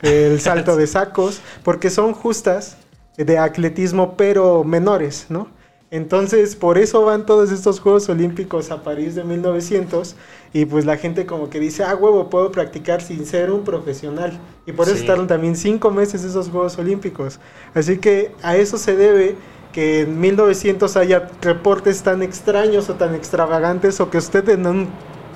el 0.00 0.40
salto 0.40 0.76
de 0.76 0.86
sacos, 0.86 1.40
porque 1.64 1.90
son 1.90 2.14
justas 2.14 2.76
de 3.16 3.36
atletismo, 3.36 4.16
pero 4.16 4.62
menores, 4.62 5.26
¿no? 5.28 5.48
Entonces, 5.90 6.54
por 6.54 6.78
eso 6.78 7.04
van 7.04 7.26
todos 7.26 7.50
estos 7.50 7.80
Juegos 7.80 8.08
Olímpicos 8.08 8.70
a 8.70 8.84
París 8.84 9.16
de 9.16 9.24
1900 9.24 10.14
y 10.52 10.66
pues 10.66 10.84
la 10.84 10.96
gente 10.98 11.26
como 11.26 11.50
que 11.50 11.58
dice, 11.58 11.82
ah, 11.82 11.96
huevo, 11.96 12.30
puedo 12.30 12.52
practicar 12.52 13.02
sin 13.02 13.26
ser 13.26 13.50
un 13.50 13.64
profesional. 13.64 14.38
Y 14.66 14.72
por 14.72 14.86
eso 14.88 14.98
Sí. 14.98 15.06
tardan 15.06 15.26
también 15.26 15.56
cinco 15.56 15.90
meses 15.90 16.22
esos 16.22 16.48
Juegos 16.48 16.78
Olímpicos. 16.78 17.40
Así 17.74 17.98
que 17.98 18.32
a 18.42 18.56
eso 18.56 18.78
se 18.78 18.94
debe 18.94 19.34
que 19.72 20.02
en 20.02 20.20
1900 20.20 20.96
haya 20.96 21.28
reportes 21.42 22.02
tan 22.04 22.22
extraños 22.22 22.88
o 22.88 22.94
tan 22.94 23.16
extravagantes 23.16 24.00
o 24.00 24.10
que 24.10 24.18
usted 24.18 24.48
en 24.48 24.66
un 24.66 24.88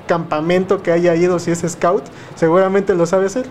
campamento 0.09 0.81
que 0.81 0.91
haya 0.91 1.15
ido, 1.15 1.37
si 1.37 1.51
es 1.51 1.59
scout, 1.59 2.03
seguramente 2.35 2.95
lo 2.95 3.05
sabe 3.05 3.27
hacer. 3.27 3.45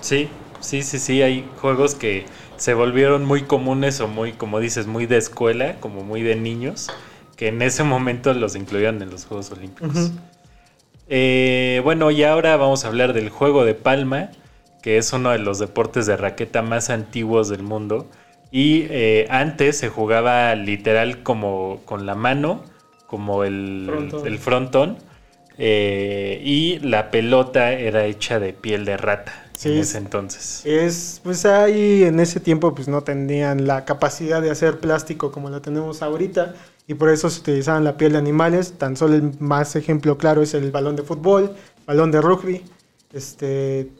Sí, 0.00 0.28
sí, 0.58 0.82
sí, 0.82 0.98
sí, 0.98 1.22
hay 1.22 1.48
juegos 1.60 1.94
que 1.94 2.26
se 2.56 2.74
volvieron 2.74 3.24
muy 3.24 3.42
comunes 3.42 4.00
o 4.00 4.08
muy, 4.08 4.32
como 4.32 4.58
dices, 4.58 4.88
muy 4.88 5.06
de 5.06 5.18
escuela, 5.18 5.76
como 5.78 6.02
muy 6.02 6.22
de 6.22 6.34
niños, 6.34 6.88
que 7.36 7.46
en 7.46 7.62
ese 7.62 7.84
momento 7.84 8.34
los 8.34 8.56
incluían 8.56 9.00
en 9.02 9.10
los 9.10 9.24
Juegos 9.24 9.52
Olímpicos. 9.52 10.10
Eh, 11.08 11.80
bueno, 11.84 12.10
y 12.10 12.24
ahora 12.24 12.56
vamos 12.56 12.84
a 12.84 12.88
hablar 12.88 13.12
del 13.12 13.30
juego 13.30 13.64
de 13.64 13.74
palma, 13.74 14.30
que 14.82 14.98
es 14.98 15.12
uno 15.12 15.30
de 15.30 15.38
los 15.38 15.60
deportes 15.60 16.06
de 16.06 16.16
raqueta 16.16 16.60
más 16.62 16.90
antiguos 16.90 17.48
del 17.48 17.62
mundo. 17.62 18.08
Y 18.50 18.86
eh, 18.90 19.28
antes 19.30 19.78
se 19.78 19.88
jugaba 19.88 20.52
literal 20.56 21.22
como 21.22 21.80
con 21.84 22.04
la 22.04 22.16
mano, 22.16 22.64
como 23.06 23.44
el 23.44 23.84
Frontón. 23.86 24.26
el 24.26 24.38
frontón. 24.38 25.09
Eh, 25.58 26.40
y 26.44 26.78
la 26.80 27.10
pelota 27.10 27.72
era 27.72 28.04
hecha 28.06 28.38
de 28.40 28.52
piel 28.52 28.84
de 28.84 28.96
rata 28.96 29.32
Sí, 29.56 29.68
en 29.68 29.78
es- 29.78 29.88
ese 29.88 29.98
entonces. 29.98 30.62
Es, 30.64 31.20
pues 31.24 31.46
ahí 31.46 32.04
en 32.04 32.20
ese 32.20 32.38
tiempo 32.40 32.74
pues 32.74 32.86
no 32.88 33.02
tenían 33.02 33.66
la 33.66 33.84
capacidad 33.86 34.42
de 34.42 34.50
hacer 34.50 34.78
plástico 34.78 35.32
como 35.32 35.48
la 35.50 35.60
tenemos 35.62 36.02
ahorita 36.02 36.54
y 36.86 36.94
por 36.94 37.08
eso 37.10 37.30
se 37.30 37.40
utilizaban 37.40 37.84
la 37.84 37.96
piel 37.96 38.12
de 38.12 38.18
animales. 38.18 38.74
Tan 38.78 38.96
solo 38.96 39.14
el 39.14 39.32
más 39.40 39.74
ejemplo 39.76 40.18
claro 40.18 40.42
es 40.42 40.52
el 40.54 40.70
balón 40.70 40.96
de 40.96 41.02
fútbol, 41.02 41.54
balón 41.86 42.10
de 42.10 42.20
rugby, 42.20 42.62
este, 43.12 43.90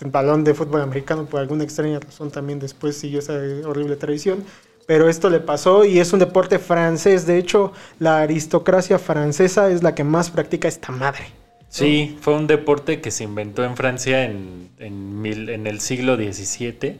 el 0.00 0.10
balón 0.10 0.44
de 0.44 0.54
fútbol 0.54 0.80
americano 0.82 1.26
por 1.26 1.40
alguna 1.40 1.64
extraña 1.64 2.00
razón 2.00 2.30
también 2.30 2.58
después 2.58 2.96
siguió 2.96 3.18
esa 3.20 3.34
horrible 3.66 3.96
tradición. 3.96 4.44
Pero 4.90 5.08
esto 5.08 5.30
le 5.30 5.38
pasó 5.38 5.84
y 5.84 6.00
es 6.00 6.12
un 6.12 6.18
deporte 6.18 6.58
francés. 6.58 7.24
De 7.24 7.38
hecho, 7.38 7.72
la 8.00 8.22
aristocracia 8.22 8.98
francesa 8.98 9.70
es 9.70 9.84
la 9.84 9.94
que 9.94 10.02
más 10.02 10.30
practica 10.30 10.66
esta 10.66 10.90
madre. 10.90 11.26
Sí, 11.68 12.18
fue 12.20 12.34
un 12.34 12.48
deporte 12.48 13.00
que 13.00 13.12
se 13.12 13.22
inventó 13.22 13.62
en 13.62 13.76
Francia 13.76 14.24
en, 14.24 14.68
en, 14.80 15.68
el 15.68 15.80
siglo 15.80 16.16
XVII 16.16 16.98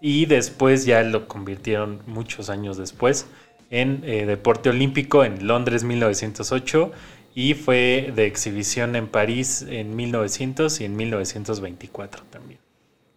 y 0.00 0.26
después 0.26 0.84
ya 0.84 1.04
lo 1.04 1.28
convirtieron 1.28 2.02
muchos 2.08 2.50
años 2.50 2.76
después 2.76 3.26
en 3.70 4.02
eh, 4.02 4.26
deporte 4.26 4.70
olímpico 4.70 5.22
en 5.22 5.46
Londres 5.46 5.84
1908 5.84 6.90
y 7.36 7.54
fue 7.54 8.10
de 8.16 8.26
exhibición 8.26 8.96
en 8.96 9.06
París 9.06 9.64
en 9.68 9.94
1900 9.94 10.80
y 10.80 10.86
en 10.86 10.96
1924 10.96 12.24
también. 12.30 12.58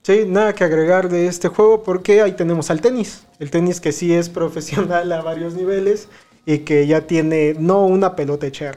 Sí, 0.05 0.23
nada 0.27 0.53
que 0.53 0.63
agregar 0.63 1.09
de 1.09 1.25
este 1.25 1.47
juego 1.47 1.81
porque 1.81 2.21
ahí 2.21 2.33
tenemos 2.33 2.69
al 2.69 2.79
tenis. 2.79 3.25
El 3.39 3.49
tenis 3.49 3.81
que 3.81 3.91
sí 3.91 4.13
es 4.13 4.29
profesional 4.29 5.11
a 5.11 5.23
varios 5.23 5.55
niveles 5.55 6.09
y 6.45 6.59
que 6.59 6.85
ya 6.85 7.07
tiene 7.07 7.55
no 7.57 7.87
una 7.87 8.15
pelota 8.15 8.45
hecha. 8.45 8.73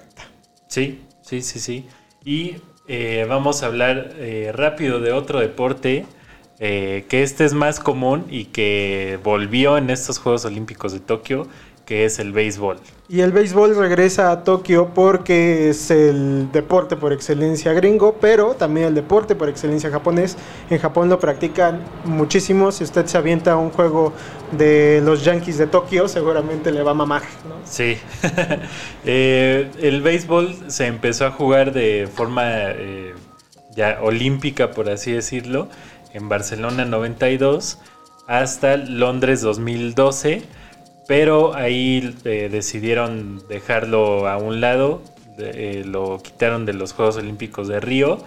Sí, 0.68 1.02
sí, 1.20 1.42
sí, 1.42 1.60
sí. 1.60 1.86
Y 2.24 2.62
eh, 2.86 3.26
vamos 3.28 3.62
a 3.62 3.66
hablar 3.66 4.14
eh, 4.16 4.52
rápido 4.54 5.00
de 5.00 5.12
otro 5.12 5.38
deporte 5.38 6.06
eh, 6.60 7.04
que 7.10 7.22
este 7.22 7.44
es 7.44 7.52
más 7.52 7.78
común 7.78 8.24
y 8.30 8.46
que 8.46 9.18
volvió 9.22 9.76
en 9.76 9.90
estos 9.90 10.18
Juegos 10.18 10.46
Olímpicos 10.46 10.94
de 10.94 11.00
Tokio, 11.00 11.46
que 11.88 12.04
es 12.04 12.18
el 12.18 12.32
béisbol. 12.32 12.76
Y 13.08 13.22
el 13.22 13.32
béisbol 13.32 13.74
regresa 13.74 14.30
a 14.30 14.44
Tokio 14.44 14.92
porque 14.92 15.70
es 15.70 15.90
el 15.90 16.52
deporte 16.52 16.96
por 16.96 17.14
excelencia 17.14 17.72
gringo, 17.72 18.16
pero 18.20 18.52
también 18.52 18.88
el 18.88 18.94
deporte 18.94 19.34
por 19.34 19.48
excelencia 19.48 19.90
japonés. 19.90 20.36
En 20.68 20.78
Japón 20.80 21.08
lo 21.08 21.18
practican 21.18 21.80
muchísimo. 22.04 22.72
Si 22.72 22.84
usted 22.84 23.06
se 23.06 23.16
avienta 23.16 23.56
un 23.56 23.70
juego 23.70 24.12
de 24.52 25.00
los 25.02 25.24
Yankees 25.24 25.56
de 25.56 25.66
Tokio, 25.66 26.08
seguramente 26.08 26.72
le 26.72 26.82
va 26.82 26.90
a 26.90 26.94
mamar. 26.94 27.22
¿no? 27.48 27.54
Sí. 27.64 27.96
Eh, 29.04 29.70
el 29.80 30.02
béisbol 30.02 30.70
se 30.70 30.86
empezó 30.86 31.24
a 31.24 31.30
jugar 31.30 31.72
de 31.72 32.08
forma 32.12 32.42
eh, 32.44 33.14
ya 33.74 34.00
olímpica, 34.02 34.72
por 34.72 34.90
así 34.90 35.12
decirlo, 35.12 35.68
en 36.12 36.28
Barcelona 36.28 36.84
92 36.84 37.78
hasta 38.26 38.76
Londres 38.76 39.40
2012, 39.40 40.42
pero 41.08 41.56
ahí 41.56 42.14
eh, 42.26 42.50
decidieron 42.52 43.42
dejarlo 43.48 44.28
a 44.28 44.36
un 44.38 44.60
lado, 44.60 45.02
eh, 45.38 45.82
lo 45.86 46.22
quitaron 46.22 46.66
de 46.66 46.74
los 46.74 46.92
Juegos 46.92 47.16
Olímpicos 47.16 47.68
de 47.68 47.80
Río 47.80 48.18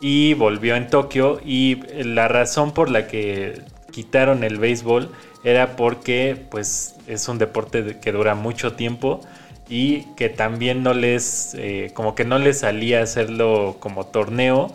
y 0.00 0.34
volvió 0.34 0.76
en 0.76 0.88
Tokio. 0.88 1.40
Y 1.44 1.82
la 2.02 2.28
razón 2.28 2.72
por 2.72 2.90
la 2.90 3.06
que 3.08 3.60
quitaron 3.92 4.44
el 4.44 4.58
béisbol 4.58 5.10
era 5.44 5.76
porque 5.76 6.36
pues 6.50 6.96
es 7.06 7.28
un 7.28 7.38
deporte 7.38 7.82
de- 7.82 8.00
que 8.00 8.12
dura 8.12 8.34
mucho 8.34 8.72
tiempo 8.74 9.20
y 9.68 10.04
que 10.16 10.28
también 10.30 10.82
no 10.82 10.94
les 10.94 11.54
eh, 11.58 11.90
como 11.94 12.14
que 12.14 12.24
no 12.24 12.38
les 12.38 12.60
salía 12.60 13.02
hacerlo 13.02 13.76
como 13.80 14.06
torneo 14.06 14.72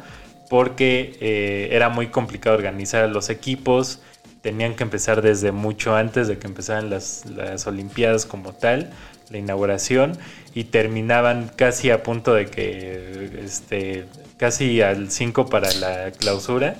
porque 0.49 1.17
eh, 1.21 1.69
era 1.71 1.89
muy 1.89 2.07
complicado 2.07 2.55
organizar 2.55 3.03
a 3.03 3.07
los 3.07 3.29
equipos 3.29 4.01
tenían 4.41 4.75
que 4.75 4.83
empezar 4.83 5.21
desde 5.21 5.51
mucho 5.51 5.95
antes 5.95 6.27
de 6.27 6.37
que 6.37 6.47
empezaran 6.47 6.89
las, 6.89 7.25
las 7.25 7.67
olimpiadas 7.67 8.25
como 8.25 8.53
tal 8.53 8.91
la 9.29 9.37
inauguración 9.37 10.17
y 10.53 10.65
terminaban 10.65 11.51
casi 11.55 11.91
a 11.91 12.03
punto 12.03 12.33
de 12.33 12.47
que 12.47 13.41
este 13.43 14.05
casi 14.37 14.81
al 14.81 15.11
5 15.11 15.47
para 15.47 15.71
la 15.73 16.11
clausura 16.11 16.75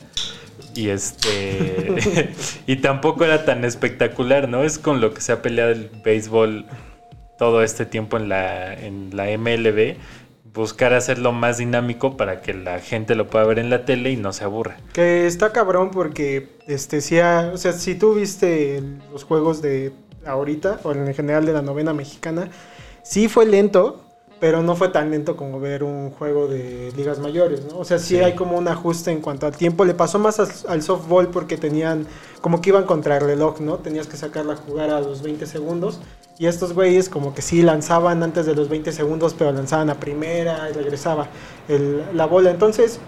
y 0.74 0.90
este 0.90 2.32
y 2.68 2.78
tampoco 2.78 3.26
era 3.26 3.46
tan 3.46 3.66
espectacular, 3.66 4.50
¿no? 4.50 4.64
Es 4.64 4.80
con 4.80 5.02
lo 5.02 5.14
que 5.14 5.22
se 5.22 5.32
ha 5.32 5.42
peleado 5.42 5.72
el 5.72 5.90
béisbol 6.04 6.66
todo 7.38 7.64
este 7.64 7.86
tiempo 7.86 8.18
en 8.18 8.30
la 8.30 8.74
en 8.74 9.16
la 9.16 9.26
MLB, 9.38 9.96
buscar 10.60 10.94
hacerlo 10.94 11.32
más 11.32 11.58
dinámico 11.58 12.18
para 12.18 12.42
que 12.42 12.54
la 12.54 12.80
gente 12.80 13.16
lo 13.16 13.28
pueda 13.28 13.46
ver 13.46 13.60
en 13.60 13.70
la 13.70 13.86
tele 13.86 14.12
y 14.12 14.18
no 14.18 14.34
se 14.34 14.44
aburra. 14.44 14.78
Que 14.94 15.26
está 15.26 15.52
cabrón 15.54 15.90
porque, 15.92 16.50
este, 16.68 17.02
si, 17.02 17.20
ha- 17.20 17.52
o 17.54 17.58
sea, 17.58 17.72
si 17.74 17.96
tú 17.96 18.14
viste 18.14 18.84
los 19.12 19.24
juegos 19.24 19.62
de 19.62 19.94
ahorita, 20.26 20.82
o 20.84 20.92
en 20.92 21.14
general 21.14 21.46
de 21.46 21.54
la 21.54 21.62
novena 21.62 21.94
mexicana, 21.94 22.50
sí 23.04 23.30
fue 23.30 23.46
lento, 23.46 24.04
pero 24.40 24.62
no 24.64 24.76
fue 24.76 24.90
tan 24.90 25.12
lento 25.12 25.36
como 25.36 25.60
ver 25.60 25.84
un 25.84 26.12
juego 26.12 26.48
de 26.48 26.94
ligas 26.96 27.20
mayores, 27.20 27.66
¿no? 27.66 27.80
O 27.80 27.84
sea, 27.86 28.00
sí, 28.00 28.16
Sí. 28.16 28.20
hay 28.24 28.36
como 28.36 28.58
un 28.58 28.68
ajuste 28.70 29.12
en 29.12 29.20
cuanto 29.22 29.46
al 29.46 29.56
tiempo. 29.58 29.84
Le 29.86 29.94
pasó 29.94 30.18
más 30.20 30.40
al, 30.40 30.48
al 30.68 30.82
softball 30.82 31.28
porque 31.28 31.58
tenían, 31.58 32.08
como 32.42 32.62
que 32.62 32.70
iban 32.70 32.86
contra 32.86 33.18
el 33.18 33.24
reloj, 33.26 33.60
¿no? 33.60 33.76
Tenías 33.80 34.08
que 34.08 34.16
sacarla 34.18 34.54
a 34.54 34.56
jugar 34.56 34.90
a 34.92 35.02
los 35.02 35.22
20 35.22 35.46
segundos. 35.46 36.00
Y 36.38 36.46
estos 36.48 36.72
güeyes 36.74 37.10
como 37.10 37.34
que 37.34 37.42
sí 37.42 37.62
lanzaban 37.64 38.24
antes 38.24 38.46
de 38.46 38.56
los 38.56 38.70
20 38.70 38.94
segundos, 38.94 39.36
pero 39.38 39.52
lanzaban 39.52 39.90
a 39.90 39.96
primera 40.00 40.70
y 40.70 40.74
regresaba 40.74 41.28
el- 41.68 42.02
la 42.14 42.26
bola. 42.26 42.50
Entonces, 42.50 43.00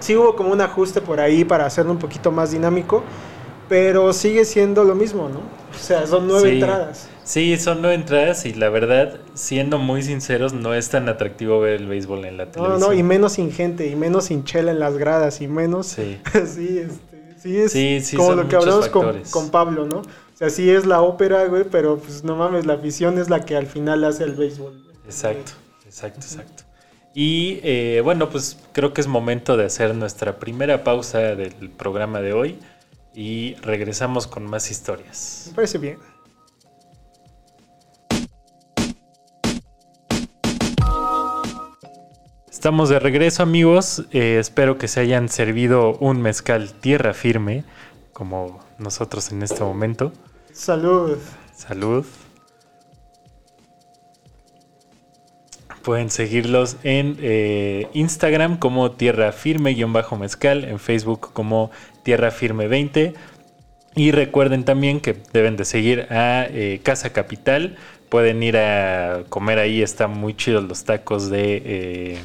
sí 0.00 0.16
hubo 0.16 0.34
como 0.34 0.50
un 0.50 0.60
ajuste 0.60 1.00
por 1.00 1.20
ahí 1.20 1.44
para 1.44 1.64
hacerlo 1.66 1.92
un 1.92 1.98
poquito 1.98 2.32
más 2.32 2.50
dinámico, 2.50 3.04
pero 3.68 4.12
sigue 4.12 4.44
siendo 4.44 4.82
lo 4.82 4.96
mismo, 4.96 5.28
¿no? 5.28 5.38
O 5.38 5.78
sea, 5.78 6.06
son 6.08 6.26
nueve 6.26 6.48
Sí. 6.50 6.54
entradas. 6.56 7.08
Sí, 7.26 7.58
son 7.58 7.82
nueve 7.82 7.96
entradas 7.96 8.46
y 8.46 8.54
la 8.54 8.68
verdad, 8.68 9.18
siendo 9.34 9.78
muy 9.78 10.00
sinceros, 10.02 10.52
no 10.52 10.74
es 10.74 10.88
tan 10.90 11.08
atractivo 11.08 11.58
ver 11.58 11.80
el 11.80 11.88
béisbol 11.88 12.24
en 12.24 12.36
la 12.36 12.44
No, 12.46 12.50
televisión. 12.52 12.80
no, 12.80 12.92
y 12.92 13.02
menos 13.02 13.32
sin 13.32 13.50
gente, 13.50 13.88
y 13.88 13.96
menos 13.96 14.26
sin 14.26 14.44
chela 14.44 14.70
en 14.70 14.78
las 14.78 14.96
gradas, 14.96 15.40
y 15.40 15.48
menos... 15.48 15.88
Sí. 15.88 16.20
sí, 16.46 16.78
este, 16.78 17.34
sí 17.36 17.56
es 17.58 17.72
Sí, 17.72 18.00
sí, 18.00 18.16
como 18.16 18.34
lo 18.36 18.48
que 18.48 18.54
hablamos 18.54 18.88
con, 18.88 19.50
Pablo, 19.50 19.86
¿no? 19.86 19.98
O 19.98 20.36
sea, 20.38 20.50
sí 20.50 20.70
es 20.70 20.86
la 20.86 21.00
ópera, 21.02 21.44
güey, 21.46 21.64
pero 21.64 21.98
pues 21.98 22.22
no 22.22 22.36
mames, 22.36 22.64
la 22.64 22.74
afición 22.74 23.18
es 23.18 23.28
la 23.28 23.44
que 23.44 23.56
al 23.56 23.66
final 23.66 24.04
hace 24.04 24.22
el 24.22 24.36
béisbol. 24.36 24.72
güey. 24.84 24.96
Exacto, 25.06 25.50
exacto, 25.84 26.20
exacto. 26.20 26.62
Y 27.12 27.58
eh, 27.64 28.02
bueno, 28.04 28.30
pues 28.30 28.56
creo 28.72 28.92
que 28.94 29.00
es 29.00 29.08
momento 29.08 29.56
de 29.56 29.64
hacer 29.64 29.96
nuestra 29.96 30.38
primera 30.38 30.84
pausa 30.84 31.18
del 31.34 31.70
programa 31.70 32.20
de 32.20 32.34
hoy 32.34 32.58
y 33.14 33.54
regresamos 33.62 34.28
con 34.28 34.44
más 34.44 34.70
historias. 34.70 35.46
Me 35.48 35.54
parece 35.54 35.78
bien. 35.78 35.98
Estamos 42.66 42.88
de 42.88 42.98
regreso 42.98 43.44
amigos, 43.44 44.06
Eh, 44.10 44.38
espero 44.40 44.76
que 44.76 44.88
se 44.88 44.98
hayan 44.98 45.28
servido 45.28 45.96
un 45.98 46.20
mezcal 46.20 46.72
tierra 46.72 47.14
firme, 47.14 47.62
como 48.12 48.58
nosotros 48.76 49.30
en 49.30 49.44
este 49.44 49.60
momento. 49.62 50.12
Salud. 50.52 51.16
Salud. 51.54 52.04
Pueden 55.84 56.10
seguirlos 56.10 56.76
en 56.82 57.16
eh, 57.20 57.86
Instagram 57.92 58.56
como 58.56 58.90
Tierra 58.90 59.30
Firme-Mezcal, 59.30 60.64
en 60.64 60.80
Facebook 60.80 61.30
como 61.32 61.70
Tierra 62.02 62.32
Firme 62.32 62.66
20. 62.66 63.14
Y 63.94 64.10
recuerden 64.10 64.64
también 64.64 64.98
que 64.98 65.16
deben 65.32 65.56
de 65.56 65.64
seguir 65.64 66.08
a 66.10 66.46
eh, 66.50 66.80
Casa 66.82 67.12
Capital. 67.12 67.76
Pueden 68.08 68.42
ir 68.42 68.56
a 68.56 69.22
comer 69.28 69.60
ahí, 69.60 69.82
están 69.82 70.10
muy 70.10 70.34
chidos 70.34 70.64
los 70.64 70.82
tacos 70.82 71.30
de, 71.30 71.62
eh, 71.64 72.18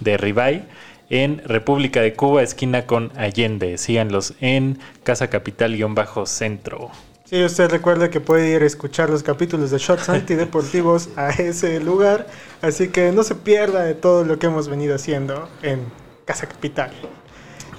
de 0.00 0.16
ribeye. 0.16 0.64
En 1.08 1.40
República 1.44 2.00
de 2.00 2.14
Cuba, 2.14 2.42
esquina 2.42 2.86
con 2.86 3.12
Allende. 3.16 3.78
Síganlos 3.78 4.34
en 4.40 4.78
Casa 5.04 5.28
Capital-Centro. 5.28 6.90
Sí, 7.24 7.42
usted 7.44 7.68
recuerde 7.70 8.08
que 8.08 8.20
puede 8.20 8.54
ir 8.54 8.62
a 8.62 8.66
escuchar 8.66 9.10
los 9.10 9.24
capítulos 9.24 9.72
de 9.72 9.78
Shots 9.78 10.08
Antideportivos 10.08 11.08
a 11.16 11.30
ese 11.30 11.80
lugar, 11.80 12.28
así 12.62 12.88
que 12.88 13.10
no 13.10 13.24
se 13.24 13.34
pierda 13.34 13.82
de 13.82 13.94
todo 13.94 14.24
lo 14.24 14.38
que 14.38 14.46
hemos 14.46 14.68
venido 14.68 14.94
haciendo 14.94 15.48
en 15.62 15.80
Casa 16.24 16.46
Capital. 16.46 16.92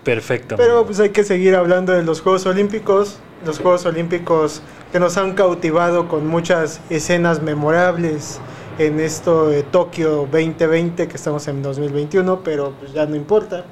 Perfecto. 0.03 0.57
Pero 0.57 0.85
pues 0.85 0.99
hay 0.99 1.09
que 1.09 1.23
seguir 1.23 1.55
hablando 1.55 1.93
de 1.93 2.03
los 2.03 2.19
Juegos 2.19 2.45
Olímpicos, 2.45 3.19
los 3.45 3.59
Juegos 3.59 3.85
Olímpicos 3.85 4.61
que 4.91 4.99
nos 4.99 5.15
han 5.17 5.33
cautivado 5.33 6.09
con 6.09 6.27
muchas 6.27 6.81
escenas 6.89 7.41
memorables 7.41 8.39
en 8.79 8.99
esto 8.99 9.49
de 9.49 9.63
Tokio 9.63 10.27
2020, 10.31 11.07
que 11.07 11.15
estamos 11.15 11.47
en 11.47 11.61
2021, 11.63 12.41
pero 12.43 12.73
pues 12.79 12.93
ya 12.93 13.05
no 13.05 13.15
importa. 13.15 13.65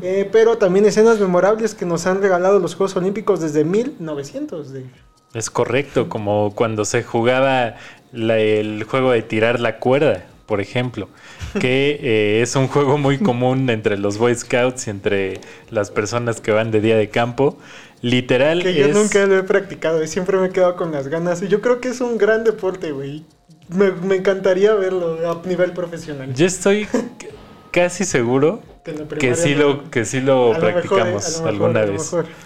Eh, 0.00 0.28
pero 0.30 0.58
también 0.58 0.84
escenas 0.86 1.18
memorables 1.18 1.74
que 1.74 1.84
nos 1.84 2.06
han 2.06 2.22
regalado 2.22 2.60
los 2.60 2.76
Juegos 2.76 2.94
Olímpicos 2.96 3.40
desde 3.40 3.64
1900. 3.64 4.72
de- 4.72 4.86
Es 5.34 5.50
correcto, 5.50 6.08
como 6.08 6.52
cuando 6.54 6.84
se 6.84 7.02
jugaba 7.02 7.74
la- 8.12 8.38
el 8.38 8.84
juego 8.84 9.10
de 9.10 9.22
tirar 9.22 9.58
la 9.58 9.78
cuerda, 9.80 10.24
por 10.46 10.60
ejemplo, 10.60 11.08
que 11.60 11.98
eh, 12.00 12.42
es 12.42 12.54
un 12.54 12.68
juego 12.68 12.96
muy 12.96 13.18
común 13.18 13.68
entre 13.68 13.98
los 13.98 14.18
Boy 14.18 14.36
Scouts 14.36 14.86
y 14.86 14.90
entre 14.90 15.40
las 15.70 15.90
personas 15.90 16.40
que 16.40 16.52
van 16.52 16.70
de 16.70 16.80
día 16.80 16.96
de 16.96 17.08
campo. 17.10 17.58
Literal, 18.02 18.62
Que 18.62 18.72
yo 18.74 18.86
es- 18.86 18.94
nunca 18.94 19.26
lo 19.26 19.36
he 19.36 19.42
practicado 19.42 20.00
y 20.04 20.06
siempre 20.06 20.36
me 20.38 20.46
he 20.46 20.50
quedado 20.50 20.76
con 20.76 20.92
las 20.92 21.08
ganas. 21.08 21.42
Y 21.42 21.48
yo 21.48 21.60
creo 21.60 21.80
que 21.80 21.88
es 21.88 22.00
un 22.00 22.18
gran 22.18 22.44
deporte, 22.44 22.92
güey. 22.92 23.24
Me, 23.68 23.90
me 23.92 24.16
encantaría 24.16 24.74
verlo 24.74 25.18
a 25.30 25.46
nivel 25.46 25.72
profesional. 25.72 26.34
yo 26.34 26.46
estoy 26.46 26.88
casi 27.72 28.04
seguro 28.04 28.62
Que 29.18 29.34
sí 29.34 29.54
lo 29.54 29.90
que 29.90 30.04
sí 30.04 30.20
lo 30.20 30.54
A 30.54 30.58
lo 30.58 30.68
mejor, 30.70 30.98
eh, 30.98 31.20
practicamos 31.20 31.26
a 31.26 31.30
lo 31.30 31.40
mejor, 31.42 31.48
alguna 31.48 31.80
a 31.80 31.84
lo 31.84 31.92
vez. 31.92 32.02
mejor. 32.04 32.36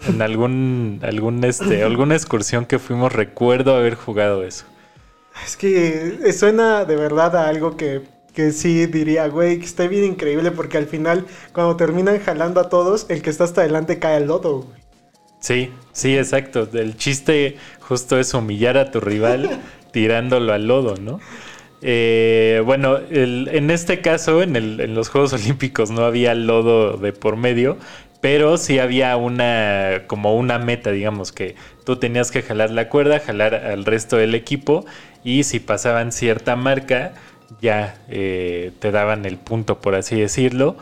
En 0.00 0.22
algún 0.22 1.00
algún 1.02 1.44
este 1.44 1.82
alguna 1.84 2.14
excursión 2.16 2.66
que 2.66 2.78
fuimos 2.78 3.12
recuerdo 3.12 3.74
haber 3.76 3.94
jugado 3.94 4.42
eso. 4.44 4.64
Es 5.44 5.56
que 5.56 6.18
eh, 6.24 6.32
suena 6.32 6.84
de 6.84 6.96
verdad 6.96 7.36
a 7.36 7.48
algo 7.48 7.76
que, 7.76 8.02
que 8.32 8.52
sí 8.52 8.86
diría, 8.86 9.26
güey, 9.28 9.58
que 9.58 9.66
está 9.66 9.86
bien 9.86 10.04
increíble 10.04 10.50
porque 10.50 10.78
al 10.78 10.86
final, 10.86 11.26
cuando 11.52 11.76
terminan 11.76 12.18
jalando 12.20 12.60
a 12.60 12.68
todos, 12.68 13.06
el 13.10 13.22
que 13.22 13.30
está 13.30 13.44
hasta 13.44 13.60
adelante 13.62 13.98
cae 13.98 14.16
al 14.16 14.26
lodo, 14.26 14.62
güey. 14.62 14.85
Sí, 15.46 15.70
sí, 15.92 16.16
exacto. 16.18 16.68
El 16.72 16.96
chiste 16.96 17.56
justo 17.80 18.18
es 18.18 18.34
humillar 18.34 18.76
a 18.78 18.90
tu 18.90 19.00
rival 19.00 19.48
tirándolo 19.92 20.52
al 20.52 20.66
lodo, 20.66 20.96
¿no? 20.96 21.20
Eh, 21.82 22.62
bueno, 22.64 22.96
el- 23.10 23.48
en 23.52 23.70
este 23.70 24.00
caso, 24.00 24.42
en, 24.42 24.56
el- 24.56 24.80
en 24.80 24.94
los 24.94 25.08
Juegos 25.08 25.32
Olímpicos 25.34 25.90
no 25.90 26.04
había 26.04 26.34
lodo 26.34 26.96
de 26.96 27.12
por 27.12 27.36
medio, 27.36 27.76
pero 28.20 28.56
sí 28.58 28.80
había 28.80 29.16
una, 29.16 30.02
como 30.08 30.36
una 30.36 30.58
meta, 30.58 30.90
digamos, 30.90 31.30
que 31.32 31.54
tú 31.84 31.96
tenías 31.96 32.32
que 32.32 32.42
jalar 32.42 32.70
la 32.72 32.88
cuerda, 32.88 33.20
jalar 33.20 33.54
al 33.54 33.84
resto 33.84 34.16
del 34.16 34.34
equipo 34.34 34.84
y 35.22 35.44
si 35.44 35.60
pasaban 35.60 36.10
cierta 36.12 36.56
marca, 36.56 37.12
ya 37.62 37.96
eh, 38.08 38.72
te 38.80 38.90
daban 38.90 39.24
el 39.26 39.36
punto, 39.36 39.78
por 39.80 39.94
así 39.94 40.18
decirlo. 40.20 40.76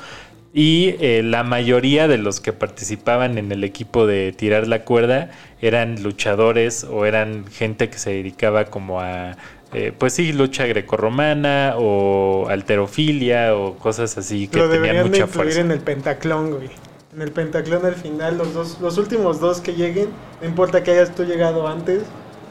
Y 0.56 0.94
eh, 1.00 1.22
la 1.24 1.42
mayoría 1.42 2.06
de 2.06 2.16
los 2.16 2.38
que 2.40 2.52
participaban 2.52 3.38
en 3.38 3.50
el 3.50 3.64
equipo 3.64 4.06
de 4.06 4.30
tirar 4.30 4.68
la 4.68 4.84
cuerda 4.84 5.32
eran 5.60 6.00
luchadores 6.04 6.84
o 6.84 7.06
eran 7.06 7.44
gente 7.48 7.90
que 7.90 7.98
se 7.98 8.10
dedicaba 8.10 8.66
como 8.66 9.00
a, 9.00 9.36
eh, 9.72 9.92
pues 9.98 10.12
sí, 10.12 10.32
lucha 10.32 10.64
grecorromana 10.66 11.74
o 11.76 12.46
alterofilia 12.48 13.56
o 13.56 13.76
cosas 13.78 14.16
así 14.16 14.46
que 14.46 14.60
Lo 14.60 14.70
tenían 14.70 14.98
de 14.98 15.02
mucha 15.02 15.24
incluir 15.24 15.28
fuerza. 15.28 15.60
en 15.60 15.72
el 15.72 15.80
pentaclón, 15.80 16.50
güey. 16.52 16.70
En 17.12 17.22
el 17.22 17.32
pentaclón 17.32 17.84
al 17.84 17.96
final, 17.96 18.38
los 18.38 18.54
dos, 18.54 18.78
los 18.80 18.96
últimos 18.96 19.40
dos 19.40 19.60
que 19.60 19.74
lleguen, 19.74 20.08
no 20.40 20.46
importa 20.46 20.84
que 20.84 20.92
hayas 20.92 21.12
tú 21.16 21.24
llegado 21.24 21.66
antes, 21.66 22.02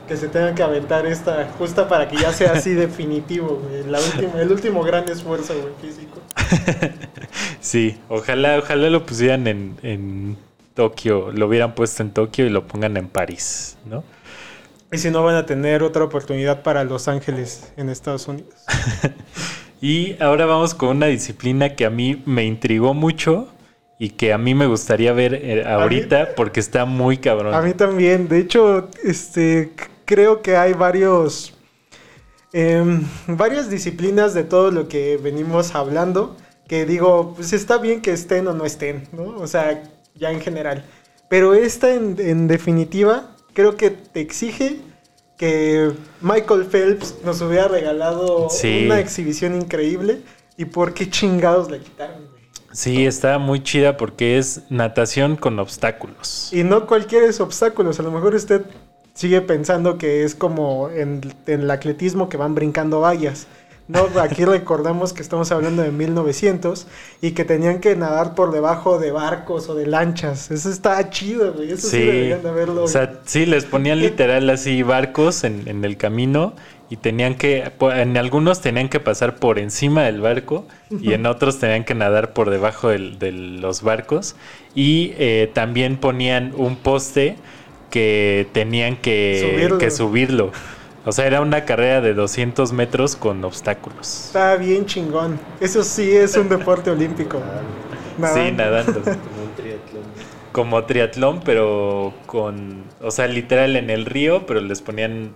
que 0.07 0.17
se 0.17 0.27
tenga 0.27 0.53
que 0.53 0.63
aventar 0.63 1.05
esta 1.05 1.49
justa 1.57 1.87
para 1.87 2.07
que 2.07 2.17
ya 2.17 2.31
sea 2.33 2.53
así 2.53 2.73
definitivo, 2.73 3.61
güey. 3.63 3.83
La 3.89 3.99
última, 3.99 4.41
el 4.41 4.51
último 4.51 4.83
gran 4.83 5.07
esfuerzo, 5.09 5.53
güey, 5.53 5.73
físico. 5.81 6.19
Sí, 7.59 7.97
ojalá, 8.09 8.59
ojalá 8.59 8.89
lo 8.89 9.05
pusieran 9.05 9.47
en, 9.47 9.77
en 9.83 10.37
Tokio, 10.73 11.31
lo 11.31 11.47
hubieran 11.47 11.75
puesto 11.75 12.03
en 12.03 12.11
Tokio 12.11 12.45
y 12.45 12.49
lo 12.49 12.67
pongan 12.67 12.97
en 12.97 13.07
París, 13.07 13.77
¿no? 13.85 14.03
Y 14.91 14.97
si 14.97 15.09
no 15.09 15.23
van 15.23 15.35
a 15.35 15.45
tener 15.45 15.81
otra 15.81 16.03
oportunidad 16.03 16.61
para 16.61 16.83
Los 16.83 17.07
Ángeles 17.07 17.71
en 17.77 17.89
Estados 17.89 18.27
Unidos. 18.27 18.53
Y 19.83 20.15
ahora 20.21 20.45
vamos 20.45 20.73
con 20.73 20.95
una 20.95 21.07
disciplina 21.07 21.75
que 21.75 21.85
a 21.85 21.89
mí 21.89 22.23
me 22.25 22.45
intrigó 22.45 22.93
mucho 22.93 23.49
y 23.99 24.11
que 24.11 24.31
a 24.31 24.37
mí 24.37 24.55
me 24.55 24.65
gustaría 24.65 25.11
ver 25.11 25.33
eh, 25.33 25.65
ahorita 25.67 26.35
porque 26.37 26.61
está 26.61 26.85
muy 26.85 27.17
cabrón. 27.17 27.53
A 27.53 27.61
mí 27.61 27.73
también. 27.73 28.29
De 28.29 28.39
hecho, 28.39 28.87
este 29.03 29.73
creo 30.13 30.41
que 30.43 30.55
hay 30.57 30.73
varios. 30.73 31.53
em, 32.55 33.01
varias 33.27 33.67
disciplinas 33.71 34.35
de 34.35 34.43
todo 34.43 34.69
lo 34.69 34.87
que 34.87 35.17
venimos 35.17 35.73
hablando. 35.73 36.37
Que 36.67 36.85
digo, 36.85 37.33
pues 37.35 37.51
está 37.51 37.77
bien 37.79 37.99
que 38.01 38.11
estén 38.13 38.47
o 38.47 38.53
no 38.53 38.63
estén, 38.65 39.07
¿no? 39.11 39.23
O 39.39 39.47
sea, 39.47 39.81
ya 40.15 40.31
en 40.31 40.39
general. 40.39 40.85
Pero 41.29 41.55
esta 41.55 41.93
en, 41.95 42.15
en 42.19 42.47
definitiva, 42.47 43.35
creo 43.53 43.75
que 43.75 43.89
te 43.89 44.21
exige 44.21 44.79
que 45.37 45.91
Michael 46.21 46.65
Phelps 46.65 47.15
nos 47.25 47.41
hubiera 47.41 47.67
regalado 47.67 48.49
Sí. 48.51 48.83
una 48.85 48.99
exhibición 48.99 49.55
increíble. 49.55 50.21
¿Y 50.55 50.65
por 50.65 50.93
qué 50.93 51.09
chingados 51.09 51.71
la 51.71 51.79
quitaron, 51.79 52.27
güey? 52.29 52.43
Sí, 52.71 53.05
está 53.05 53.39
muy 53.39 53.63
chida 53.63 53.97
porque 53.97 54.37
es 54.37 54.61
natación 54.69 55.35
con 55.37 55.57
obstáculos. 55.59 56.49
Y 56.53 56.63
no 56.63 56.85
cualquier 56.85 57.23
es 57.23 57.39
obstáculos. 57.39 57.99
A 57.99 58.03
lo 58.03 58.11
mejor 58.11 58.35
usted 58.35 58.61
sigue 59.13 59.41
pensando 59.41 59.97
que 59.97 60.23
es 60.23 60.35
como 60.35 60.89
en, 60.89 61.21
en 61.47 61.61
el 61.61 61.71
atletismo 61.71 62.29
que 62.29 62.37
van 62.37 62.55
brincando 62.55 62.99
vallas. 63.01 63.47
No, 63.87 64.07
aquí 64.21 64.45
recordamos 64.45 65.11
que 65.13 65.21
estamos 65.21 65.51
hablando 65.51 65.81
de 65.83 65.91
1900 65.91 66.87
y 67.21 67.31
que 67.31 67.43
tenían 67.45 67.79
que 67.79 67.95
nadar 67.95 68.33
por 68.33 68.51
debajo 68.51 68.97
de 68.97 69.11
barcos 69.11 69.67
o 69.69 69.75
de 69.75 69.85
lanchas. 69.87 70.51
Eso 70.51 70.69
está 70.69 71.09
chido, 71.09 71.53
güey. 71.53 71.71
Eso 71.71 71.87
sí, 71.89 71.97
Sí, 71.97 71.99
deberían 71.99 72.43
de 72.43 72.49
haberlo. 72.49 72.83
o 72.83 72.87
sea, 72.87 73.19
sí, 73.25 73.45
les 73.45 73.65
ponían 73.65 73.99
literal 73.99 74.49
así 74.49 74.83
barcos 74.83 75.43
en, 75.43 75.67
en 75.67 75.83
el 75.83 75.97
camino 75.97 76.53
y 76.89 76.97
tenían 76.97 77.35
que, 77.35 77.71
en 77.81 78.17
algunos 78.17 78.61
tenían 78.61 78.87
que 78.87 78.99
pasar 78.99 79.35
por 79.35 79.59
encima 79.59 80.03
del 80.03 80.21
barco 80.21 80.65
y 81.01 81.13
en 81.13 81.25
otros 81.25 81.59
tenían 81.59 81.83
que 81.85 81.95
nadar 81.95 82.33
por 82.33 82.49
debajo 82.51 82.89
del- 82.89 83.17
de 83.19 83.31
los 83.31 83.81
barcos 83.81 84.35
y 84.75 85.13
eh, 85.17 85.49
también 85.53 85.97
ponían 85.97 86.53
un 86.55 86.75
poste 86.75 87.35
que 87.93 88.49
tenían 88.53 88.97
que 88.97 89.51
Subirlo. 89.53 89.77
que 89.77 89.91
subirlo. 89.91 90.51
O 91.05 91.11
sea, 91.11 91.27
era 91.27 91.41
una 91.41 91.63
carrera 91.65 92.01
de 92.01 92.15
200 92.15 92.73
metros 92.73 93.15
con 93.15 93.43
obstáculos. 93.45 94.25
Está 94.27 94.55
bien 94.55 94.87
chingón. 94.87 95.39
Eso 95.59 95.83
sí 95.83 96.11
es 96.11 96.35
un 96.37 96.49
deporte 96.49 96.89
olímpico. 96.89 97.39
Sí, 98.33 98.51
nadando. 98.51 99.01
Como 99.03 99.43
un 99.43 99.53
triatlón. 99.55 100.03
como 100.51 100.85
triatlón, 100.85 101.41
pero 101.43 102.13
con, 102.25 102.85
o 103.01 103.11
sea, 103.11 103.27
literal 103.27 103.75
en 103.75 103.89
el 103.91 104.05
río, 104.05 104.45
pero 104.47 104.59
les 104.61 104.81
ponían 104.81 105.35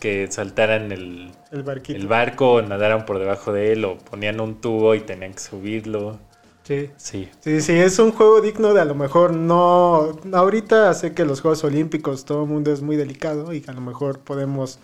que 0.00 0.26
saltaran 0.30 0.90
el, 0.92 1.30
El 1.52 1.62
barquito. 1.62 1.98
el 2.00 2.08
barco, 2.08 2.54
o 2.54 2.62
nadaran 2.62 3.04
por 3.06 3.18
debajo 3.20 3.52
de 3.52 3.72
él, 3.72 3.84
o 3.84 3.98
ponían 3.98 4.40
un 4.40 4.60
tubo 4.60 4.94
y 4.96 5.00
tenían 5.00 5.34
que 5.34 5.40
subirlo. 5.40 6.18
Sí. 6.64 6.90
Sí, 6.96 7.28
Sí, 7.40 7.60
sí, 7.60 7.72
es 7.72 7.98
un 7.98 8.12
juego 8.12 8.40
digno 8.40 8.72
de 8.74 8.80
a 8.80 8.84
lo 8.84 8.94
mejor 8.94 9.34
no... 9.34 10.18
Ahorita 10.32 10.92
sé 10.94 11.12
que 11.12 11.24
los 11.24 11.40
Juegos 11.40 11.64
Olímpicos 11.64 12.24
todo 12.24 12.44
el 12.44 12.48
mundo 12.48 12.72
es 12.72 12.82
muy 12.82 12.96
delicado 12.96 13.52
y 13.52 13.60
que 13.60 13.70
a 13.70 13.74
lo 13.74 13.80
mejor 13.80 14.20
podemos 14.20 14.78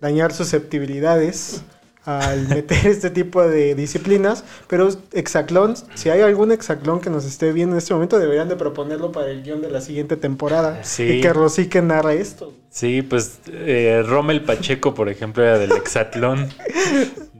dañar 0.00 0.32
susceptibilidades 0.32 1.62
al 2.04 2.48
meter 2.48 2.86
este 2.86 3.08
tipo 3.10 3.42
de 3.42 3.74
disciplinas, 3.74 4.44
pero 4.68 4.88
hexatlón, 5.12 5.74
si 5.94 6.10
hay 6.10 6.20
algún 6.20 6.52
hexatlón 6.52 7.00
que 7.00 7.08
nos 7.10 7.24
esté 7.24 7.52
viendo 7.52 7.74
en 7.74 7.78
este 7.78 7.94
momento, 7.94 8.18
deberían 8.18 8.48
de 8.48 8.56
proponerlo 8.56 9.10
para 9.10 9.30
el 9.30 9.42
guion 9.42 9.62
de 9.62 9.70
la 9.70 9.80
siguiente 9.80 10.16
temporada 10.18 10.84
Sí. 10.84 11.04
y 11.04 11.20
que 11.22 11.32
Rosique 11.32 11.80
narre 11.80 12.20
esto. 12.20 12.52
sí, 12.68 13.00
pues 13.02 13.38
eh, 13.48 14.02
Rommel 14.06 14.42
Pacheco, 14.44 14.92
por 14.94 15.08
ejemplo, 15.08 15.42
era 15.42 15.58
del 15.58 15.72
hexatlón, 15.72 16.50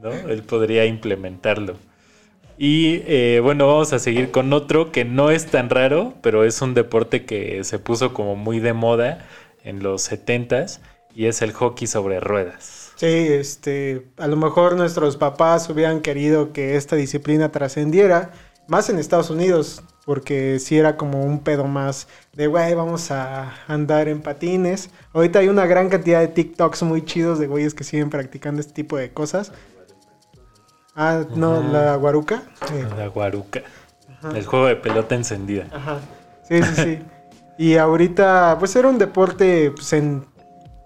¿no? 0.01 0.09
Él 0.11 0.41
podría 0.43 0.85
implementarlo. 0.85 1.75
Y 2.57 3.01
eh, 3.05 3.41
bueno, 3.43 3.67
vamos 3.67 3.91
a 3.91 3.99
seguir 3.99 4.31
con 4.31 4.53
otro 4.53 4.91
que 4.91 5.03
no 5.03 5.29
es 5.29 5.47
tan 5.47 5.69
raro, 5.69 6.13
pero 6.21 6.43
es 6.43 6.61
un 6.61 6.73
deporte 6.73 7.25
que 7.25 7.63
se 7.63 7.79
puso 7.79 8.13
como 8.13 8.35
muy 8.35 8.59
de 8.59 8.73
moda 8.73 9.25
en 9.63 9.83
los 9.83 10.09
70s 10.09 10.79
y 11.13 11.25
es 11.25 11.41
el 11.41 11.51
hockey 11.51 11.87
sobre 11.87 12.19
ruedas. 12.19 12.93
Sí, 12.95 13.07
este, 13.07 14.07
a 14.17 14.27
lo 14.27 14.37
mejor 14.37 14.77
nuestros 14.77 15.17
papás 15.17 15.69
hubieran 15.69 16.01
querido 16.01 16.53
que 16.53 16.77
esta 16.77 16.95
disciplina 16.95 17.51
trascendiera, 17.51 18.31
más 18.67 18.89
en 18.89 18.99
Estados 18.99 19.29
Unidos, 19.29 19.83
porque 20.05 20.59
sí 20.59 20.77
era 20.77 20.95
como 20.95 21.23
un 21.23 21.39
pedo 21.39 21.65
más 21.65 22.07
de, 22.33 22.47
güey, 22.47 22.73
vamos 22.73 23.11
a 23.11 23.53
andar 23.67 24.07
en 24.07 24.21
patines. 24.21 24.91
Ahorita 25.13 25.39
hay 25.39 25.49
una 25.49 25.65
gran 25.65 25.89
cantidad 25.89 26.21
de 26.21 26.29
TikToks 26.29 26.83
muy 26.83 27.03
chidos 27.03 27.37
de 27.39 27.47
güeyes 27.47 27.73
que 27.73 27.83
siguen 27.83 28.09
practicando 28.09 28.61
este 28.61 28.73
tipo 28.73 28.97
de 28.97 29.11
cosas. 29.11 29.51
Ah, 30.95 31.23
no, 31.35 31.61
la 31.61 31.95
guaruca. 31.97 32.43
La 32.97 33.07
guaruca. 33.07 33.61
El 34.33 34.45
juego 34.45 34.67
de 34.67 34.77
pelota 34.77 35.15
encendida. 35.15 35.67
Ajá. 35.71 35.99
Sí, 36.47 36.61
sí, 36.63 36.83
sí. 36.83 36.99
Y 37.57 37.77
ahorita, 37.77 38.55
pues 38.59 38.75
era 38.75 38.87
un 38.87 38.97
deporte 38.97 39.71
pues, 39.71 39.93
en 39.93 40.25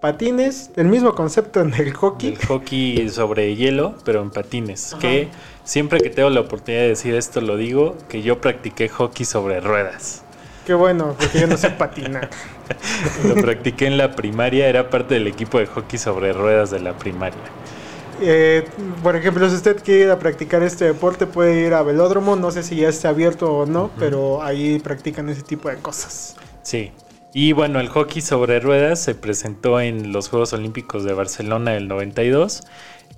patines, 0.00 0.70
el 0.76 0.86
mismo 0.86 1.14
concepto 1.14 1.60
en 1.60 1.74
el 1.74 1.92
hockey. 1.92 2.30
El 2.30 2.46
hockey 2.46 3.08
sobre 3.08 3.54
hielo, 3.54 3.96
pero 4.04 4.22
en 4.22 4.30
patines. 4.30 4.96
Que 5.00 5.28
siempre 5.64 6.00
que 6.00 6.10
tengo 6.10 6.30
la 6.30 6.40
oportunidad 6.40 6.82
de 6.82 6.88
decir 6.88 7.14
esto 7.14 7.40
lo 7.40 7.56
digo, 7.56 7.96
que 8.08 8.22
yo 8.22 8.40
practiqué 8.40 8.88
hockey 8.88 9.26
sobre 9.26 9.60
ruedas. 9.60 10.24
Qué 10.66 10.74
bueno, 10.74 11.16
porque 11.18 11.40
yo 11.40 11.46
no 11.46 11.56
sé 11.56 11.70
patinar. 11.70 12.30
Lo 13.24 13.34
practiqué 13.34 13.86
en 13.86 13.96
la 13.96 14.14
primaria, 14.14 14.68
era 14.68 14.88
parte 14.88 15.14
del 15.14 15.26
equipo 15.26 15.58
de 15.58 15.66
hockey 15.66 15.98
sobre 15.98 16.32
ruedas 16.32 16.70
de 16.70 16.78
la 16.78 16.96
primaria. 16.96 17.40
Eh, 18.20 18.64
por 19.02 19.16
ejemplo, 19.16 19.48
si 19.48 19.56
usted 19.56 19.82
quiere 19.82 20.04
ir 20.04 20.10
a 20.10 20.18
practicar 20.18 20.62
este 20.62 20.84
deporte, 20.86 21.26
puede 21.26 21.66
ir 21.66 21.74
a 21.74 21.82
velódromo. 21.82 22.36
No 22.36 22.50
sé 22.50 22.62
si 22.62 22.76
ya 22.76 22.88
está 22.88 23.08
abierto 23.10 23.52
o 23.52 23.66
no, 23.66 23.90
pero 23.98 24.42
ahí 24.42 24.78
practican 24.78 25.28
ese 25.28 25.42
tipo 25.42 25.68
de 25.68 25.76
cosas. 25.76 26.36
Sí. 26.62 26.92
Y 27.32 27.52
bueno, 27.52 27.78
el 27.80 27.88
hockey 27.88 28.22
sobre 28.22 28.58
ruedas 28.60 29.00
se 29.00 29.14
presentó 29.14 29.80
en 29.80 30.12
los 30.12 30.28
Juegos 30.28 30.52
Olímpicos 30.52 31.04
de 31.04 31.12
Barcelona 31.14 31.70
del 31.72 31.86
92, 31.88 32.64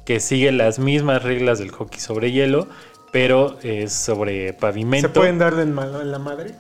que 0.05 0.21
sigue 0.21 0.53
las 0.53 0.79
mismas 0.79 1.23
reglas 1.23 1.59
del 1.59 1.71
hockey 1.71 1.99
sobre 1.99 2.31
hielo, 2.31 2.69
pero 3.11 3.59
es 3.63 3.93
sobre 3.93 4.53
pavimento. 4.53 5.09
¿Se 5.09 5.15
pueden 5.15 5.39
ma- 5.73 5.87
en 6.03 6.11
la 6.13 6.19
madre? 6.19 6.55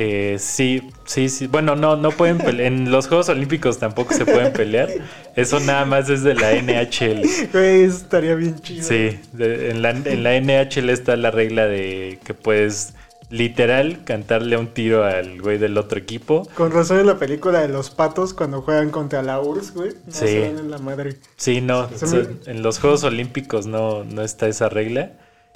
Eh, 0.00 0.36
sí, 0.38 0.90
sí, 1.06 1.28
sí. 1.28 1.48
Bueno, 1.48 1.74
no, 1.74 1.96
no 1.96 2.12
pueden 2.12 2.38
pelear. 2.38 2.72
En 2.72 2.92
los 2.92 3.08
Juegos 3.08 3.28
Olímpicos 3.30 3.78
tampoco 3.80 4.14
se 4.14 4.24
pueden 4.24 4.52
pelear. 4.52 4.88
Eso 5.34 5.58
nada 5.58 5.84
más 5.86 6.08
es 6.08 6.22
de 6.22 6.34
la 6.36 6.52
NHL. 6.52 7.22
Güey, 7.52 7.82
estaría 7.82 8.36
bien 8.36 8.60
chido. 8.60 8.84
Sí, 8.86 9.18
de- 9.32 9.70
en, 9.70 9.82
la, 9.82 9.90
en 9.90 10.22
la 10.22 10.36
NHL 10.40 10.90
está 10.90 11.16
la 11.16 11.32
regla 11.32 11.66
de 11.66 12.20
que 12.24 12.32
puedes 12.32 12.94
literal 13.30 14.04
cantarle 14.04 14.56
un 14.56 14.68
tiro 14.68 15.02
al 15.04 15.42
güey 15.42 15.58
del 15.58 15.76
otro 15.76 15.98
equipo. 15.98 16.48
Con 16.54 16.70
razón 16.70 17.00
en 17.00 17.06
la 17.06 17.18
película 17.18 17.58
de 17.60 17.68
los 17.68 17.90
patos, 17.90 18.34
cuando 18.34 18.62
juegan 18.62 18.90
contra 18.90 19.22
la 19.24 19.40
URSS, 19.40 19.74
güey, 19.74 19.88
no 20.06 20.12
Sí. 20.12 20.26
se 20.28 20.40
dan 20.42 20.58
en 20.60 20.70
la 20.70 20.78
madre. 20.78 21.16
Sí, 21.36 21.60
no, 21.60 21.88
Se 21.90 22.06
so- 22.06 22.16
me- 22.18 22.50
en 22.52 22.62
los 22.62 22.78
Juegos 22.78 23.02
Olímpicos 23.02 23.66
no, 23.66 24.04
no 24.04 24.22
está 24.22 24.46
esa 24.46 24.68
regla, 24.68 25.10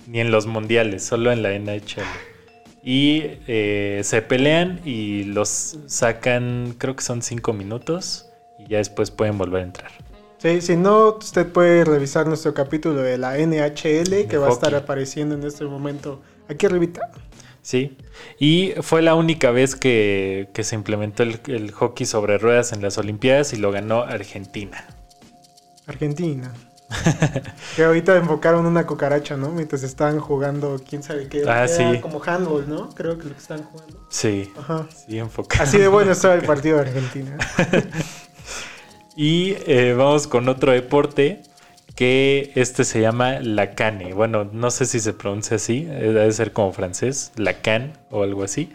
ni 0.08 0.18
en 0.20 0.32
los 0.32 0.46
mundiales, 0.46 1.04
solo 1.04 1.30
en 1.30 1.42
la 1.44 1.52
NHL. 1.54 2.02
Y 2.82 3.22
eh, 3.46 4.00
se 4.02 4.22
pelean 4.22 4.80
y 4.84 5.24
los 5.24 5.78
sacan, 5.86 6.74
creo 6.78 6.96
que 6.96 7.02
son 7.02 7.22
cinco 7.22 7.52
minutos, 7.52 8.28
y 8.58 8.68
ya 8.68 8.78
después 8.78 9.10
pueden 9.10 9.38
volver 9.38 9.62
a 9.62 9.64
entrar. 9.64 9.90
Sí, 10.38 10.60
si 10.60 10.76
no, 10.76 11.16
usted 11.18 11.46
puede 11.46 11.84
revisar 11.84 12.26
nuestro 12.26 12.52
capítulo 12.52 13.00
de 13.00 13.16
la 13.16 13.38
NHL 13.38 14.26
que 14.26 14.36
va 14.36 14.48
a 14.48 14.50
estar 14.50 14.74
apareciendo 14.74 15.36
en 15.36 15.44
este 15.44 15.64
momento 15.64 16.20
aquí 16.48 16.66
arribita. 16.66 17.12
Sí, 17.62 17.96
y 18.40 18.72
fue 18.80 19.02
la 19.02 19.14
única 19.14 19.52
vez 19.52 19.76
que, 19.76 20.48
que 20.52 20.64
se 20.64 20.74
implementó 20.74 21.22
el, 21.22 21.38
el 21.46 21.70
hockey 21.70 22.06
sobre 22.06 22.38
ruedas 22.38 22.72
en 22.72 22.82
las 22.82 22.98
Olimpiadas 22.98 23.52
y 23.52 23.56
lo 23.56 23.70
ganó 23.70 24.02
Argentina. 24.02 24.84
Argentina. 25.86 26.52
que 27.76 27.84
ahorita 27.84 28.16
enfocaron 28.16 28.66
una 28.66 28.86
cucaracha, 28.86 29.36
¿no? 29.36 29.50
Mientras 29.50 29.82
estaban 29.82 30.20
jugando, 30.20 30.80
quién 30.88 31.02
sabe 31.02 31.28
qué. 31.28 31.42
Ah, 31.46 31.64
Era 31.64 31.68
sí. 31.68 32.00
como 32.00 32.22
handball, 32.24 32.68
¿no? 32.68 32.90
Creo 32.90 33.18
que 33.18 33.24
lo 33.24 33.34
que 33.34 33.40
están 33.40 33.62
jugando. 33.64 34.06
Sí, 34.08 34.52
Ajá. 34.58 34.86
sí, 35.06 35.18
enfocado. 35.18 35.62
Así 35.62 35.78
de 35.78 35.88
bueno 35.88 36.12
estaba 36.12 36.34
el 36.34 36.42
partido 36.46 36.76
de 36.76 36.82
Argentina. 36.82 37.36
Y 39.16 39.56
eh, 39.66 39.94
vamos 39.96 40.26
con 40.26 40.48
otro 40.48 40.72
deporte 40.72 41.42
que 41.94 42.50
este 42.54 42.84
se 42.84 43.00
llama 43.00 43.40
la 43.40 43.74
cane. 43.74 44.14
Bueno, 44.14 44.48
no 44.50 44.70
sé 44.70 44.86
si 44.86 45.00
se 45.00 45.12
pronuncia 45.12 45.56
así, 45.56 45.86
eh, 45.90 46.12
debe 46.12 46.32
ser 46.32 46.52
como 46.52 46.72
francés, 46.72 47.32
la 47.36 47.60
can 47.60 47.92
o 48.10 48.22
algo 48.22 48.42
así. 48.42 48.72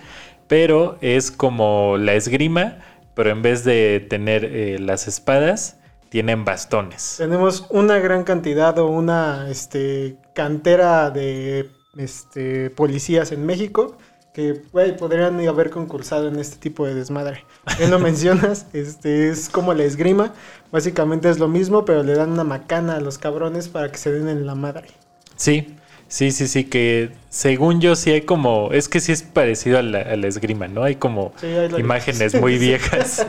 Pero 0.48 0.98
es 1.02 1.32
como 1.32 1.98
la 1.98 2.14
esgrima, 2.14 2.78
pero 3.16 3.32
en 3.32 3.42
vez 3.42 3.64
de 3.64 4.06
tener 4.08 4.46
eh, 4.46 4.78
las 4.80 5.08
espadas, 5.08 5.77
tienen 6.10 6.46
bastones. 6.46 7.16
Tenemos 7.18 7.68
una 7.70 8.00
gran 8.00 8.24
cantidad 8.24 8.78
o 8.80 8.88
una 8.88 9.50
este, 9.50 10.18
cantera 10.34 11.10
de 11.10 11.70
este, 11.98 12.70
policías 12.70 13.32
en 13.32 13.46
México 13.46 13.98
que 14.34 14.54
podrían 14.54 15.40
haber 15.48 15.72
concursado 15.72 16.28
en 16.28 16.38
este 16.38 16.58
tipo 16.58 16.86
de 16.86 16.94
desmadre. 16.94 17.44
Bien 17.80 17.90
lo 17.90 17.98
mencionas, 18.12 18.68
este, 18.72 19.30
es 19.30 19.50
como 19.50 19.74
la 19.74 19.84
esgrima. 19.84 20.32
Básicamente 20.72 21.28
es 21.28 21.40
lo 21.40 21.48
mismo, 21.48 21.86
pero 21.86 22.04
le 22.04 22.14
dan 22.14 22.34
una 22.34 22.44
macana 22.44 22.98
a 22.98 23.00
los 23.00 23.18
cabrones 23.18 23.68
para 23.68 23.92
que 23.92 23.98
se 23.98 24.12
den 24.12 24.30
en 24.30 24.46
la 24.46 24.54
madre. 24.54 24.90
Sí, 25.38 25.76
sí, 26.08 26.32
sí, 26.32 26.48
sí, 26.48 26.64
que 26.66 27.12
según 27.30 27.82
yo 27.82 27.96
sí 27.96 28.12
hay 28.12 28.22
como, 28.22 28.72
es 28.72 28.88
que 28.90 29.00
sí 29.00 29.12
es 29.12 29.24
parecido 29.24 29.78
a 29.80 29.82
la, 29.82 30.00
a 30.02 30.16
la 30.16 30.28
esgrima, 30.28 30.68
¿no? 30.68 30.84
Hay 30.84 30.96
como 30.96 31.34
Sí, 31.40 31.48
hay 31.48 31.70
imágenes 31.78 32.34
muy 32.36 32.58
viejas 32.60 33.26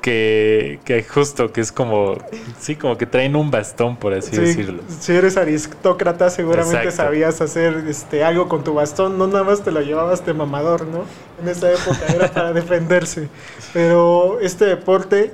que, 0.00 0.80
que 0.84 1.02
justo, 1.02 1.52
que 1.52 1.60
es 1.60 1.72
como, 1.72 2.16
sí, 2.58 2.76
como 2.76 2.96
que 2.96 3.06
traen 3.06 3.36
un 3.36 3.50
bastón, 3.50 3.96
por 3.96 4.14
así 4.14 4.30
Sí, 4.34 4.40
decirlo. 4.40 4.82
si 4.88 5.12
eres 5.12 5.36
aristócrata, 5.36 6.30
seguramente 6.30 6.76
Exacto. 6.78 6.96
sabías 6.96 7.40
hacer 7.40 7.84
este, 7.88 8.24
algo 8.24 8.48
con 8.48 8.64
tu 8.64 8.74
bastón. 8.74 9.18
No 9.18 9.26
nada 9.26 9.44
más 9.44 9.62
te 9.62 9.70
lo 9.70 9.80
llevabas 9.82 10.24
de 10.24 10.32
mamador, 10.34 10.86
¿no? 10.86 11.04
En 11.42 11.48
esa 11.48 11.70
época 11.70 12.06
era 12.14 12.32
para 12.32 12.52
defenderse. 12.54 13.28
Pero 13.72 14.40
este 14.40 14.64
deporte 14.64 15.32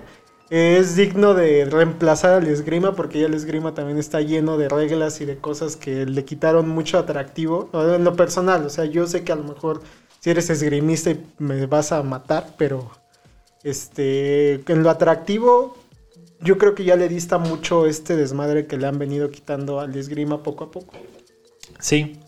es 0.50 0.96
digno 0.96 1.34
de 1.34 1.64
reemplazar 1.64 2.34
al 2.34 2.46
esgrima 2.46 2.94
porque 2.94 3.20
ya 3.20 3.26
el 3.26 3.34
esgrima 3.34 3.74
también 3.74 3.98
está 3.98 4.20
lleno 4.20 4.58
de 4.58 4.68
reglas 4.68 5.20
y 5.20 5.24
de 5.24 5.38
cosas 5.38 5.76
que 5.76 6.06
le 6.06 6.24
quitaron 6.24 6.68
mucho 6.68 6.98
atractivo. 6.98 7.70
En 7.72 8.04
lo 8.04 8.14
personal, 8.14 8.64
o 8.64 8.70
sea, 8.70 8.84
yo 8.84 9.06
sé 9.06 9.24
que 9.24 9.32
a 9.32 9.36
lo 9.36 9.44
mejor 9.44 9.82
si 10.20 10.30
eres 10.30 10.50
esgrimista 10.50 11.10
y 11.10 11.24
me 11.38 11.66
vas 11.66 11.92
a 11.92 12.02
matar, 12.02 12.54
pero 12.56 12.90
este 13.64 14.60
en 14.70 14.82
lo 14.82 14.90
atractivo 14.90 15.76
yo 16.40 16.58
creo 16.58 16.74
que 16.74 16.84
ya 16.84 16.96
le 16.96 17.08
dista 17.08 17.38
mucho 17.38 17.86
este 17.86 18.16
desmadre 18.16 18.66
que 18.66 18.76
le 18.76 18.86
han 18.86 18.98
venido 18.98 19.30
quitando 19.30 19.80
al 19.80 19.96
esgrima 19.96 20.42
poco 20.42 20.64
a 20.64 20.70
poco. 20.70 20.94
Sí. 21.80 22.20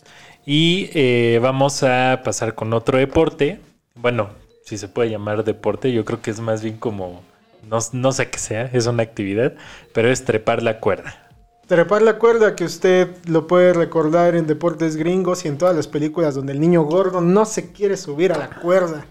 Y 0.46 0.90
eh, 0.94 1.38
vamos 1.42 1.82
a 1.82 2.22
pasar 2.24 2.54
con 2.54 2.72
otro 2.72 2.98
deporte. 2.98 3.60
Bueno, 3.94 4.30
si 4.64 4.78
se 4.78 4.88
puede 4.88 5.10
llamar 5.10 5.44
deporte, 5.44 5.92
yo 5.92 6.04
creo 6.04 6.22
que 6.22 6.30
es 6.30 6.40
más 6.40 6.62
bien 6.62 6.78
como, 6.78 7.22
no, 7.68 7.78
no 7.92 8.12
sé 8.12 8.30
qué 8.30 8.38
sea, 8.38 8.70
es 8.72 8.86
una 8.86 9.02
actividad, 9.02 9.54
pero 9.92 10.10
es 10.10 10.24
trepar 10.24 10.62
la 10.62 10.80
cuerda. 10.80 11.28
Trepar 11.66 12.00
la 12.00 12.18
cuerda 12.18 12.56
que 12.56 12.64
usted 12.64 13.08
lo 13.26 13.46
puede 13.46 13.74
recordar 13.74 14.34
en 14.34 14.46
deportes 14.46 14.96
gringos 14.96 15.44
y 15.44 15.48
en 15.48 15.58
todas 15.58 15.76
las 15.76 15.86
películas 15.86 16.34
donde 16.34 16.54
el 16.54 16.60
niño 16.60 16.82
gordo 16.84 17.20
no 17.20 17.44
se 17.44 17.72
quiere 17.72 17.98
subir 17.98 18.32
a 18.32 18.38
la 18.38 18.48
cuerda. 18.48 19.04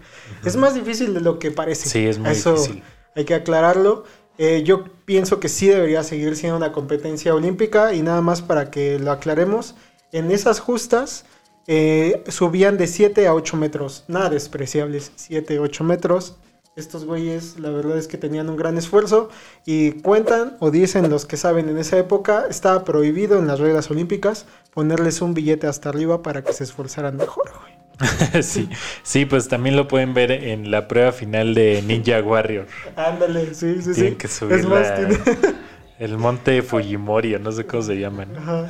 Es 0.44 0.56
más 0.56 0.74
difícil 0.74 1.14
de 1.14 1.20
lo 1.20 1.38
que 1.38 1.52
parece. 1.52 1.88
Sí, 1.88 2.04
es 2.04 2.18
muy 2.18 2.30
Eso 2.30 2.54
difícil. 2.54 2.82
Hay 3.14 3.24
que 3.24 3.34
aclararlo. 3.34 4.02
Eh, 4.38 4.64
yo 4.64 4.84
pienso 5.04 5.38
que 5.38 5.48
sí 5.48 5.68
debería 5.68 6.02
seguir 6.02 6.34
siendo 6.34 6.56
una 6.56 6.72
competencia 6.72 7.32
olímpica 7.32 7.94
y 7.94 8.02
nada 8.02 8.22
más 8.22 8.42
para 8.42 8.72
que 8.72 8.98
lo 8.98 9.12
aclaremos. 9.12 9.76
En 10.10 10.32
esas 10.32 10.58
justas 10.58 11.26
eh, 11.68 12.24
subían 12.26 12.76
de 12.76 12.88
7 12.88 13.28
a 13.28 13.34
8 13.34 13.56
metros, 13.56 14.04
nada 14.08 14.30
despreciables, 14.30 15.12
7, 15.14 15.60
8 15.60 15.84
metros. 15.84 16.38
Estos 16.78 17.04
güeyes, 17.04 17.58
la 17.58 17.70
verdad 17.70 17.98
es 17.98 18.06
que 18.06 18.16
tenían 18.18 18.48
un 18.48 18.56
gran 18.56 18.78
esfuerzo 18.78 19.30
y 19.66 19.92
cuentan 20.00 20.56
o 20.60 20.70
dicen 20.70 21.10
los 21.10 21.26
que 21.26 21.36
saben 21.36 21.68
en 21.68 21.76
esa 21.76 21.98
época, 21.98 22.44
estaba 22.48 22.84
prohibido 22.84 23.38
en 23.38 23.48
las 23.48 23.58
reglas 23.58 23.90
olímpicas 23.90 24.46
ponerles 24.72 25.20
un 25.20 25.34
billete 25.34 25.66
hasta 25.66 25.88
arriba 25.88 26.22
para 26.22 26.42
que 26.44 26.52
se 26.52 26.62
esforzaran 26.64 27.16
mejor, 27.16 27.50
güey. 27.60 27.78
sí, 28.44 28.68
sí, 29.02 29.24
pues 29.26 29.48
también 29.48 29.74
lo 29.74 29.88
pueden 29.88 30.14
ver 30.14 30.30
en 30.30 30.70
la 30.70 30.86
prueba 30.86 31.10
final 31.10 31.52
de 31.54 31.82
Ninja 31.82 32.20
Warrior. 32.20 32.66
Ándale, 32.94 33.54
sí, 33.54 33.82
sí, 33.82 33.92
Tienen 33.92 34.12
sí. 34.12 34.18
que 34.18 34.28
subir 34.28 34.58
es 34.60 34.66
más, 34.66 34.88
la- 34.88 34.94
tiene- 34.94 35.18
el 35.98 36.16
monte 36.16 36.62
Fujimori, 36.62 37.34
o 37.34 37.38
no 37.40 37.50
sé 37.50 37.66
cómo 37.66 37.82
se 37.82 37.96
llaman. 37.98 38.36
Ajá. 38.36 38.68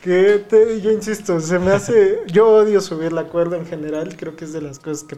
que 0.00 0.44
te- 0.48 0.80
yo 0.80 0.92
insisto, 0.92 1.40
se 1.40 1.58
me 1.58 1.72
hace. 1.72 2.20
Yo 2.28 2.48
odio 2.48 2.80
subir 2.80 3.12
la 3.12 3.24
cuerda 3.24 3.56
en 3.56 3.66
general. 3.66 4.14
Creo 4.16 4.36
que 4.36 4.44
es 4.44 4.52
de 4.52 4.60
las 4.62 4.78
cosas 4.78 5.02
que 5.02 5.16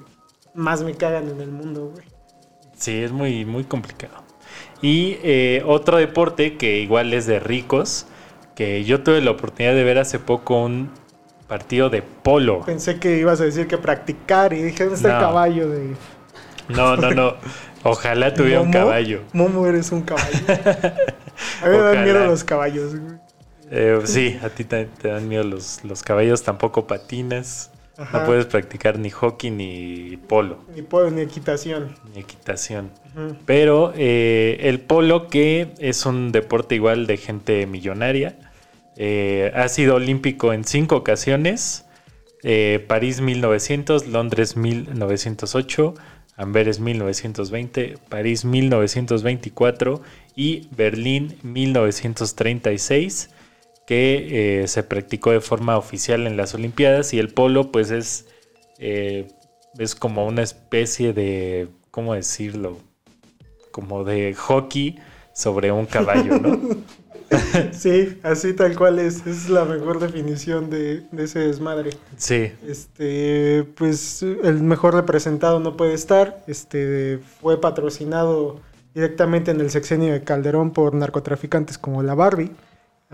más 0.55 0.83
me 0.83 0.95
cagan 0.95 1.29
en 1.29 1.41
el 1.41 1.51
mundo, 1.51 1.91
güey. 1.93 2.07
Sí, 2.77 3.03
es 3.03 3.13
muy, 3.13 3.45
muy 3.45 3.65
complicado. 3.65 4.15
Y 4.83 5.19
eh, 5.23 5.63
otro 5.67 5.97
deporte 5.99 6.57
que 6.57 6.79
igual 6.79 7.13
es 7.15 7.27
de 7.27 7.41
ricos, 7.41 8.07
que 8.55 8.85
yo 8.85 9.03
tuve 9.03 9.21
la 9.21 9.33
oportunidad 9.33 9.75
de 9.75 9.85
ver 9.85 9.99
hace 9.99 10.19
poco 10.19 10.63
un 10.63 10.91
partido 11.49 11.91
de 11.91 12.03
polo. 12.03 12.65
Pensé 12.65 12.99
que 12.99 13.19
ibas 13.19 13.41
a 13.41 13.45
decir 13.45 13.67
que 13.67 13.79
practicar 13.79 14.53
y 14.53 14.63
dije, 14.63 14.85
¿dónde 14.85 14.97
está 14.97 15.17
el 15.17 15.21
caballo 15.21 15.69
de. 15.69 15.97
No, 16.69 16.97
no, 16.97 17.11
no. 17.11 17.35
Ojalá 17.83 18.33
tuviera 18.33 18.61
un 18.61 18.73
caballo. 18.73 19.23
Momo, 19.33 19.67
eres 19.67 19.93
un 19.93 20.03
caballo. 20.03 20.39
A 21.63 21.69
mí 21.69 21.77
me 21.77 21.83
dan 21.83 22.05
miedo 22.05 22.25
los 22.27 22.45
caballos, 22.45 22.97
güey. 22.99 23.19
Eh, 23.71 24.01
sí, 24.05 24.39
a 24.43 24.51
ti 24.51 24.65
te, 24.65 24.85
te 24.85 25.09
dan 25.09 25.27
miedo 25.27 25.43
los, 25.43 25.83
los 25.85 26.03
caballos, 26.03 26.43
tampoco 26.43 26.87
patinas. 26.87 27.71
Ajá. 27.97 28.21
No 28.21 28.27
puedes 28.27 28.47
practicar 28.47 28.99
ni 28.99 29.11
hockey 29.11 29.51
ni 29.51 30.17
polo, 30.17 30.65
Ni 30.75 30.83
puedo, 30.83 31.11
ni 31.11 31.23
equitación. 31.23 31.95
ni 32.13 32.21
equitación. 32.21 32.91
Pero 33.47 33.93
eh, 33.97 34.59
el 34.63 34.81
polo, 34.81 35.29
que 35.29 35.69
es 35.79 36.05
un 36.05 36.33
deporte 36.33 36.75
igual 36.75 37.07
de 37.07 37.17
gente 37.17 37.67
millonaria, 37.67 38.37
eh, 38.97 39.53
ha 39.55 39.69
sido 39.69 39.95
olímpico 39.97 40.53
en 40.53 40.65
cinco 40.65 40.97
ocasiones. 40.97 41.85
Eh, 42.43 42.85
París 42.89 43.21
1900, 43.21 44.09
Londres 44.09 44.57
1908, 44.57 45.95
Amberes 46.37 46.81
1920, 46.81 47.95
París 48.09 48.45
1924 48.45 50.03
y 50.35 50.69
Berlín 50.77 51.37
1936 51.43 53.31
que 53.87 54.63
eh, 54.63 54.69
se 54.69 54.83
practicó 54.83 55.31
de 55.33 55.41
forma 55.41 55.77
oficial 55.77 56.27
en 56.27 56.37
las 56.37 56.55
Olimpiadas 56.55 57.13
y 57.15 57.19
el 57.19 57.33
polo 57.33 57.71
pues 57.73 57.91
es, 57.91 58.27
eh, 58.79 59.29
es 59.79 59.95
como 59.95 60.27
una 60.27 60.43
especie 60.43 61.13
de, 61.13 61.69
¿cómo 61.91 62.15
decirlo? 62.15 62.79
Como 63.71 64.05
de 64.05 64.35
hockey 64.35 64.99
sobre 65.33 65.73
un 65.73 65.87
caballo, 65.87 66.39
¿no? 66.39 66.61
Sí, 67.73 68.21
así 68.23 68.55
tal 68.55 68.77
cual 68.77 68.99
es. 68.99 69.27
Es 69.27 69.49
la 69.49 69.65
mejor 69.65 69.99
definición 69.99 70.71
de, 70.71 71.07
de 71.11 71.25
ese 71.25 71.41
desmadre. 71.41 71.99
Sí, 72.17 72.53
Este, 72.63 73.65
pues 73.77 74.23
el 74.23 74.63
mejor 74.63 74.95
representado 74.95 75.59
no 75.61 75.77
puede 75.77 75.95
estar. 75.95 76.45
Este 76.47 77.19
fue 77.41 77.61
patrocinado 77.61 78.61
directamente 78.95 79.51
en 79.51 79.61
el 79.61 79.71
sexenio 79.71 80.13
de 80.13 80.23
Calderón 80.23 80.73
por 80.73 80.95
narcotraficantes 80.95 81.79
como 81.79 82.03
la 82.03 82.15
Barbie. 82.15 82.53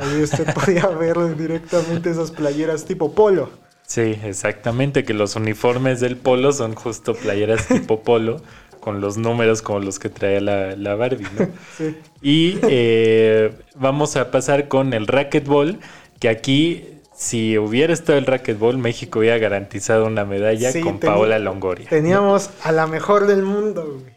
Ahí 0.00 0.22
usted 0.22 0.48
podía 0.54 0.86
ver 0.88 1.36
directamente 1.36 2.10
esas 2.10 2.30
playeras 2.32 2.84
tipo 2.86 3.14
polo. 3.14 3.50
sí, 3.86 4.18
exactamente, 4.24 5.04
que 5.04 5.14
los 5.14 5.36
uniformes 5.36 6.00
del 6.00 6.16
polo 6.16 6.52
son 6.52 6.74
justo 6.74 7.14
playeras 7.14 7.68
tipo 7.68 8.02
polo 8.04 8.42
con 8.80 9.00
los 9.00 9.18
números 9.18 9.62
como 9.62 9.80
los 9.80 9.98
que 9.98 10.08
traía 10.08 10.40
la, 10.40 10.76
la 10.76 10.94
Barbie, 10.94 11.30
¿no? 11.30 11.50
Sí. 11.76 11.96
Y 12.22 12.64
eh, 12.66 13.52
vamos 13.74 14.16
a 14.16 14.30
pasar 14.30 14.68
con 14.68 14.94
el 14.94 15.06
racquetball, 15.06 15.80
que 16.18 16.28
aquí, 16.30 17.02
si 17.12 17.58
hubiera 17.58 17.92
estado 17.92 18.18
el 18.18 18.26
racquetball, 18.26 18.78
México 18.78 19.18
hubiera 19.20 19.38
garantizado 19.38 20.06
una 20.06 20.24
medalla 20.24 20.72
Sí, 20.72 20.80
con 20.80 20.98
Paola 21.00 21.38
Longoria. 21.38 21.88
Teníamos 21.88 22.50
a 22.62 22.72
la 22.72 22.86
mejor 22.86 23.26
del 23.26 23.42
mundo, 23.42 23.98
güey. 24.00 24.14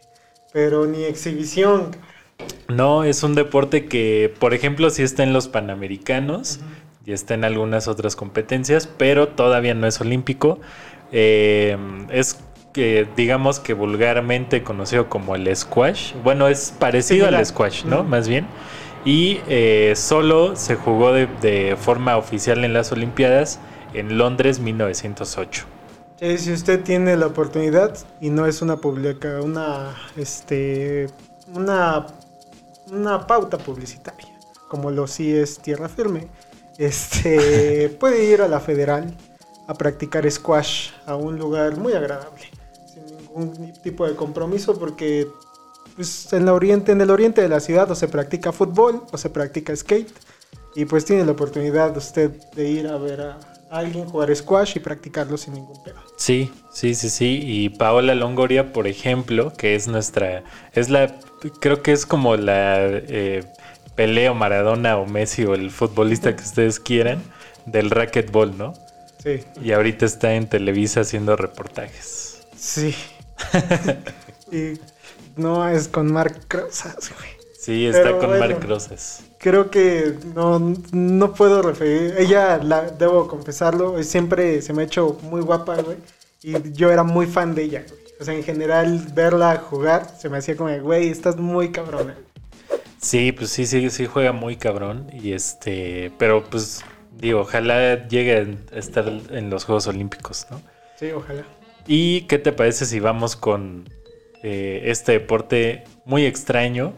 Pero 0.53 0.85
ni 0.85 1.03
exhibición. 1.03 1.95
No, 2.67 3.03
es 3.03 3.23
un 3.23 3.35
deporte 3.35 3.85
que, 3.85 4.33
por 4.39 4.53
ejemplo, 4.53 4.89
sí 4.89 5.03
está 5.03 5.23
en 5.23 5.33
los 5.33 5.47
Panamericanos 5.47 6.59
y 7.05 7.11
está 7.11 7.33
en 7.33 7.43
algunas 7.43 7.87
otras 7.87 8.15
competencias, 8.15 8.87
pero 8.87 9.27
todavía 9.27 9.73
no 9.73 9.87
es 9.87 9.99
olímpico. 10.01 10.59
Eh, 11.11 11.77
es 12.09 12.39
que, 12.73 13.07
digamos 13.15 13.59
que 13.59 13.73
vulgarmente 13.73 14.63
conocido 14.63 15.09
como 15.09 15.35
el 15.35 15.53
squash. 15.55 16.13
Bueno, 16.23 16.47
es 16.47 16.73
parecido 16.77 17.27
al 17.27 17.45
squash, 17.45 17.85
¿no? 17.85 18.03
Más 18.03 18.27
bien. 18.27 18.47
Y 19.05 19.41
eh, 19.47 19.93
solo 19.95 20.55
se 20.55 20.75
jugó 20.75 21.11
de, 21.11 21.27
de 21.41 21.75
forma 21.75 22.17
oficial 22.17 22.63
en 22.63 22.73
las 22.73 22.91
Olimpiadas 22.91 23.59
en 23.93 24.17
Londres 24.17 24.59
1908. 24.59 25.65
Sí, 26.19 26.37
si 26.37 26.53
usted 26.53 26.81
tiene 26.83 27.17
la 27.17 27.27
oportunidad 27.27 27.97
y 28.21 28.29
no 28.29 28.45
es 28.45 28.61
una 28.61 28.77
publica, 28.77 29.41
una 29.41 29.93
este 30.15 31.07
una 31.53 32.07
una 32.91 33.25
pauta 33.25 33.57
publicitaria, 33.57 34.29
como 34.67 34.91
lo 34.91 35.07
sí 35.07 35.35
es 35.35 35.59
Tierra 35.59 35.89
Firme, 35.89 36.27
este 36.77 37.89
puede 37.99 38.25
ir 38.25 38.41
a 38.41 38.47
la 38.47 38.59
Federal 38.59 39.15
a 39.67 39.73
practicar 39.73 40.29
squash 40.29 40.89
a 41.05 41.15
un 41.15 41.37
lugar 41.37 41.77
muy 41.77 41.93
agradable, 41.93 42.49
sin 42.93 43.05
ningún 43.17 43.73
tipo 43.81 44.07
de 44.07 44.15
compromiso 44.15 44.77
porque 44.77 45.27
pues, 45.95 46.31
en, 46.33 46.45
la 46.45 46.53
oriente, 46.53 46.91
en 46.91 47.01
el 47.01 47.09
oriente 47.09 47.41
de 47.41 47.49
la 47.49 47.59
ciudad 47.59 47.89
o 47.91 47.95
se 47.95 48.07
practica 48.07 48.51
fútbol 48.51 49.03
o 49.11 49.17
se 49.17 49.29
practica 49.29 49.75
skate 49.75 50.11
y 50.75 50.85
pues 50.85 51.05
tiene 51.05 51.23
la 51.25 51.31
oportunidad 51.31 51.95
usted 51.95 52.31
de 52.55 52.69
ir 52.69 52.87
a 52.87 52.97
ver 52.97 53.21
a, 53.21 53.39
a 53.69 53.79
alguien 53.79 54.05
jugar 54.05 54.35
squash 54.35 54.73
y 54.75 54.79
practicarlo 54.79 55.37
sin 55.37 55.53
ningún 55.53 55.81
pedo. 55.83 55.99
Sí, 56.15 56.51
sí, 56.71 56.95
sí, 56.95 57.09
sí. 57.09 57.39
Y 57.43 57.69
Paola 57.69 58.15
Longoria, 58.15 58.73
por 58.73 58.87
ejemplo, 58.87 59.53
que 59.53 59.75
es 59.75 59.87
nuestra, 59.87 60.43
es 60.73 60.89
la, 60.89 61.15
creo 61.51 61.81
que 61.81 61.91
es 61.91 62.05
como 62.05 62.35
la 62.35 62.77
eh, 62.79 63.43
pelea 63.95 64.33
Maradona 64.33 64.97
o 64.97 65.05
Messi 65.05 65.45
o 65.45 65.53
el 65.55 65.71
futbolista 65.71 66.35
que 66.35 66.43
ustedes 66.43 66.79
quieran 66.79 67.21
del 67.65 67.89
racquetball, 67.89 68.57
¿no? 68.57 68.73
Sí, 69.21 69.43
Y 69.61 69.71
ahorita 69.71 70.05
está 70.05 70.33
en 70.33 70.47
Televisa 70.49 71.01
haciendo 71.01 71.35
reportajes. 71.35 72.41
sí. 72.55 72.95
y 74.51 74.79
no 75.35 75.67
es 75.67 75.87
con 75.87 76.11
Mark 76.11 76.45
Crozas, 76.47 77.11
güey. 77.17 77.29
Sí, 77.59 77.87
está 77.87 78.03
Pero 78.03 78.19
con 78.19 78.29
bueno. 78.29 78.45
Marc 78.45 78.63
Rosas. 78.65 79.21
Creo 79.37 79.69
que 79.71 80.17
no, 80.35 80.75
no 80.91 81.33
puedo 81.33 81.61
referir. 81.61 82.15
Ella, 82.17 82.57
la, 82.57 82.89
debo 82.91 83.27
confesarlo, 83.27 84.01
siempre 84.03 84.61
se 84.61 84.73
me 84.73 84.83
ha 84.83 84.85
hecho 84.85 85.17
muy 85.23 85.41
guapa, 85.41 85.81
güey. 85.81 85.97
Y 86.41 86.73
yo 86.73 86.91
era 86.91 87.03
muy 87.03 87.25
fan 87.25 87.55
de 87.55 87.63
ella, 87.63 87.85
güey. 87.87 88.02
O 88.19 88.23
sea, 88.23 88.33
en 88.33 88.43
general, 88.43 89.05
verla 89.13 89.57
jugar 89.57 90.07
se 90.17 90.29
me 90.29 90.37
hacía 90.37 90.55
como, 90.55 90.75
güey, 90.79 91.09
estás 91.09 91.37
muy 91.37 91.71
cabrona. 91.71 92.15
Sí, 93.01 93.33
pues 93.33 93.49
sí, 93.49 93.65
sí, 93.65 93.89
sí 93.89 94.05
juega 94.05 94.31
muy 94.31 94.55
cabrón. 94.55 95.07
Y 95.11 95.33
este, 95.33 96.11
pero 96.17 96.43
pues 96.45 96.85
digo, 97.17 97.41
ojalá 97.41 98.07
llegue 98.07 98.37
a 98.73 98.77
estar 98.77 99.07
en 99.07 99.49
los 99.49 99.65
Juegos 99.65 99.87
Olímpicos, 99.87 100.47
¿no? 100.49 100.61
Sí, 100.97 101.11
ojalá. 101.11 101.43
¿Y 101.85 102.21
qué 102.21 102.39
te 102.39 102.53
parece 102.53 102.85
si 102.85 102.99
vamos 102.99 103.35
con 103.35 103.89
eh, 104.41 104.83
este 104.85 105.13
deporte 105.13 105.83
muy 106.05 106.25
extraño 106.25 106.93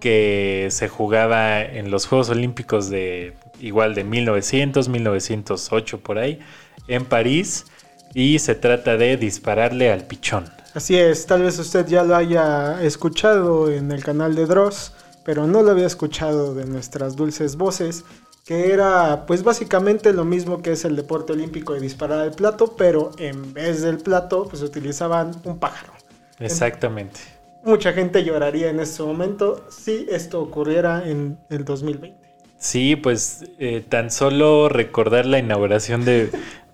que 0.00 0.68
se 0.70 0.88
jugaba 0.88 1.62
en 1.62 1.90
los 1.90 2.06
Juegos 2.06 2.30
Olímpicos 2.30 2.90
de 2.90 3.34
igual 3.60 3.94
de 3.94 4.04
1900, 4.04 4.88
1908 4.88 6.00
por 6.00 6.18
ahí, 6.18 6.40
en 6.88 7.04
París? 7.04 7.66
Y 8.14 8.38
se 8.38 8.54
trata 8.54 8.96
de 8.96 9.16
dispararle 9.16 9.92
al 9.92 10.04
pichón. 10.06 10.50
Así 10.74 10.96
es, 10.96 11.26
tal 11.26 11.42
vez 11.42 11.58
usted 11.58 11.86
ya 11.86 12.04
lo 12.04 12.14
haya 12.14 12.82
escuchado 12.82 13.70
en 13.70 13.90
el 13.90 14.04
canal 14.04 14.34
de 14.34 14.46
Dross, 14.46 14.92
pero 15.24 15.46
no 15.46 15.62
lo 15.62 15.70
había 15.70 15.86
escuchado 15.86 16.54
de 16.54 16.66
nuestras 16.66 17.16
dulces 17.16 17.56
voces, 17.56 18.04
que 18.44 18.72
era 18.72 19.26
pues 19.26 19.42
básicamente 19.42 20.12
lo 20.12 20.24
mismo 20.24 20.62
que 20.62 20.72
es 20.72 20.84
el 20.84 20.96
deporte 20.96 21.32
olímpico 21.32 21.74
de 21.74 21.80
disparar 21.80 22.20
al 22.20 22.32
plato, 22.32 22.74
pero 22.76 23.10
en 23.18 23.52
vez 23.52 23.82
del 23.82 23.98
plato 23.98 24.46
pues 24.48 24.62
utilizaban 24.62 25.32
un 25.44 25.58
pájaro. 25.58 25.92
Exactamente. 26.38 27.20
Mucha 27.64 27.92
gente 27.92 28.24
lloraría 28.24 28.70
en 28.70 28.80
este 28.80 29.02
momento 29.02 29.66
si 29.68 30.06
esto 30.10 30.40
ocurriera 30.40 31.06
en 31.08 31.38
el 31.50 31.64
2020. 31.64 32.16
Sí, 32.58 32.96
pues 32.96 33.44
eh, 33.58 33.84
tan 33.88 34.10
solo 34.10 34.68
recordar 34.68 35.26
la 35.26 35.38
inauguración 35.38 36.04
de, 36.04 36.30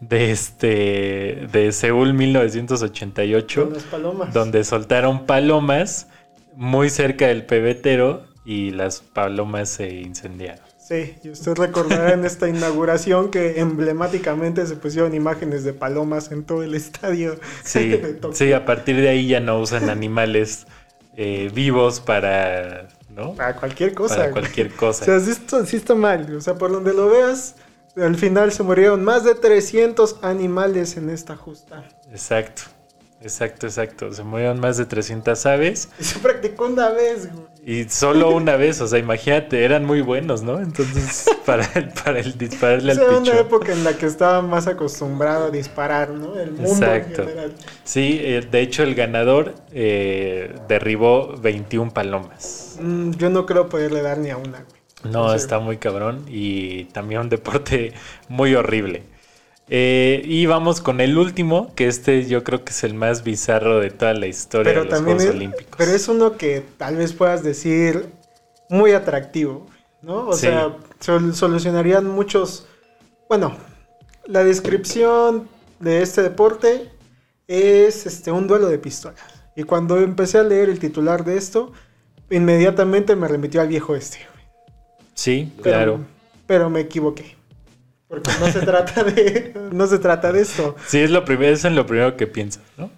de 0.08 0.30
este 0.30 1.48
de 1.52 1.72
Seúl 1.72 2.14
1988, 2.14 3.64
Con 3.64 3.72
las 3.74 3.82
palomas. 3.84 4.32
donde 4.34 4.64
soltaron 4.64 5.26
palomas 5.26 6.08
muy 6.56 6.90
cerca 6.90 7.26
del 7.28 7.44
pebetero 7.44 8.24
y 8.44 8.70
las 8.70 9.00
palomas 9.00 9.70
se 9.70 9.88
incendiaron. 10.00 10.64
Sí, 10.78 11.14
y 11.24 11.30
usted 11.30 11.54
recordará 11.54 12.12
en 12.12 12.26
esta 12.26 12.46
inauguración 12.46 13.30
que 13.30 13.58
emblemáticamente 13.60 14.66
se 14.66 14.76
pusieron 14.76 15.14
imágenes 15.14 15.64
de 15.64 15.72
palomas 15.72 16.30
en 16.30 16.44
todo 16.44 16.62
el 16.62 16.74
estadio. 16.74 17.36
Sí, 17.64 17.98
sí, 18.32 18.52
a 18.52 18.66
partir 18.66 18.96
de 18.96 19.08
ahí 19.08 19.26
ya 19.28 19.40
no 19.40 19.58
usan 19.58 19.88
animales 19.88 20.66
eh, 21.16 21.50
vivos 21.54 22.00
para, 22.00 22.88
¿no? 23.08 23.32
Para 23.34 23.56
cualquier 23.56 23.94
cosa. 23.94 24.16
Para 24.16 24.30
cualquier 24.32 24.66
O 24.72 24.76
cosa. 24.76 25.04
sea, 25.06 25.20
sí 25.20 25.30
está, 25.30 25.64
sí 25.64 25.76
está 25.76 25.94
mal. 25.94 26.36
O 26.36 26.40
sea, 26.42 26.56
por 26.56 26.70
donde 26.70 26.92
lo 26.92 27.08
veas, 27.08 27.56
al 27.96 28.16
final 28.16 28.52
se 28.52 28.62
murieron 28.62 29.04
más 29.04 29.24
de 29.24 29.34
300 29.34 30.16
animales 30.22 30.96
en 30.96 31.10
esta 31.10 31.36
justa. 31.36 31.84
Exacto, 32.10 32.62
exacto, 33.20 33.66
exacto. 33.66 34.12
Se 34.12 34.22
murieron 34.22 34.60
más 34.60 34.76
de 34.76 34.86
300 34.86 35.46
aves. 35.46 35.88
Y 35.98 36.04
se 36.04 36.18
practicó 36.18 36.66
una 36.66 36.90
vez, 36.90 37.32
güey. 37.32 37.44
Y 37.66 37.88
solo 37.88 38.30
una 38.30 38.56
vez, 38.56 38.82
o 38.82 38.86
sea, 38.86 38.98
imagínate, 38.98 39.64
eran 39.64 39.86
muy 39.86 40.02
buenos, 40.02 40.42
¿no? 40.42 40.60
Entonces, 40.60 41.24
para 41.46 41.64
el, 41.74 41.88
para 41.94 42.20
el 42.20 42.36
dispararle 42.36 42.92
O 42.92 42.92
al 42.92 42.98
sea, 42.98 43.08
una 43.08 43.20
pichón. 43.22 43.38
época 43.38 43.72
en 43.72 43.84
la 43.84 43.96
que 43.96 44.04
estaba 44.04 44.42
más 44.42 44.66
acostumbrado 44.66 45.46
a 45.46 45.50
disparar, 45.50 46.10
¿no? 46.10 46.38
El 46.38 46.50
mundo 46.52 46.68
Exacto. 46.68 47.22
en 47.22 47.28
general. 47.28 47.54
Sí, 47.84 48.18
eh, 48.20 48.46
de 48.50 48.60
hecho 48.60 48.82
el 48.82 48.94
ganador 48.94 49.54
eh, 49.72 50.54
derribó 50.68 51.34
21 51.38 51.90
palomas. 51.94 52.76
Mm, 52.82 53.12
yo 53.12 53.30
no 53.30 53.46
creo 53.46 53.70
poderle 53.70 54.02
dar 54.02 54.18
ni 54.18 54.28
a 54.28 54.36
una, 54.36 54.58
güey. 54.58 54.73
No, 55.04 55.30
Sí. 55.30 55.36
está 55.36 55.58
muy 55.60 55.76
cabrón 55.78 56.24
y 56.28 56.84
también 56.86 57.20
un 57.22 57.28
deporte 57.28 57.92
muy 58.28 58.54
horrible. 58.54 59.04
Eh, 59.68 60.22
y 60.24 60.46
vamos 60.46 60.80
con 60.82 61.00
el 61.00 61.16
último, 61.16 61.74
que 61.74 61.86
este 61.88 62.26
yo 62.26 62.44
creo 62.44 62.64
que 62.64 62.70
es 62.72 62.84
el 62.84 62.94
más 62.94 63.24
bizarro 63.24 63.80
de 63.80 63.90
toda 63.90 64.12
la 64.14 64.26
historia 64.26 64.72
Pero 64.72 64.84
de 64.84 64.86
los 64.86 64.94
también 64.94 65.18
Juegos 65.18 65.24
es, 65.24 65.30
Olímpicos. 65.30 65.74
pero 65.76 65.90
es 65.92 66.08
uno 66.08 66.36
que 66.36 66.62
tal 66.76 66.96
vez 66.96 67.12
puedas 67.14 67.42
decir 67.42 68.10
muy 68.68 68.92
atractivo, 68.92 69.66
¿no? 70.02 70.28
O 70.28 70.36
Sí. 70.36 70.42
sea, 70.42 70.76
sol- 71.00 71.34
solucionarían 71.34 72.06
muchos... 72.06 72.66
Bueno, 73.28 73.56
la 74.26 74.44
descripción 74.44 75.48
de 75.80 76.02
este 76.02 76.22
deporte 76.22 76.90
es 77.48 78.06
este, 78.06 78.30
un 78.32 78.46
duelo 78.46 78.68
de 78.68 78.78
pistolas. 78.78 79.20
Y 79.56 79.62
cuando 79.64 79.98
empecé 79.98 80.38
a 80.38 80.42
leer 80.42 80.68
el 80.68 80.78
titular 80.78 81.24
de 81.24 81.36
esto, 81.38 81.72
inmediatamente 82.30 83.16
me 83.16 83.28
remitió 83.28 83.60
al 83.62 83.68
viejo 83.68 83.94
este. 83.96 84.18
Sí, 85.14 85.52
Pero- 85.62 85.62
claro. 85.76 86.00
Pero 86.46 86.70
me 86.70 86.80
equivoqué. 86.80 87.36
Porque 88.08 88.30
no 88.38 88.46
se 88.52 88.60
trata 88.60 89.02
de, 89.02 89.54
no 89.72 89.86
se 89.86 89.98
trata 89.98 90.30
de 90.32 90.42
esto. 90.42 90.76
Sí, 90.86 90.98
es 91.00 91.10
lo 91.10 91.24
primero, 91.24 91.52
eso 91.54 91.68
es 91.68 91.74
lo 91.74 91.86
primero 91.86 92.16
que 92.16 92.26
pienso, 92.26 92.60
¿no? 92.76 92.90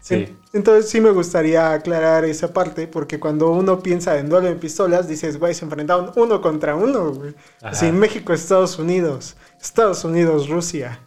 Sí. 0.00 0.14
En- 0.14 0.38
Entonces 0.54 0.88
sí 0.90 1.00
me 1.00 1.10
gustaría 1.10 1.72
aclarar 1.72 2.24
esa 2.24 2.52
parte, 2.52 2.86
porque 2.86 3.18
cuando 3.20 3.50
uno 3.50 3.80
piensa 3.82 4.18
en 4.18 4.28
duelo 4.28 4.48
de 4.48 4.54
pistolas, 4.54 5.06
dices, 5.08 5.38
güey, 5.38 5.52
se 5.54 5.64
enfrentaron 5.64 6.12
uno 6.16 6.40
contra 6.40 6.76
uno, 6.76 7.12
güey. 7.12 7.34
Así, 7.62 7.90
México, 7.92 8.32
Estados 8.32 8.78
Unidos, 8.78 9.36
Estados 9.60 10.04
Unidos, 10.04 10.48
Rusia, 10.48 11.00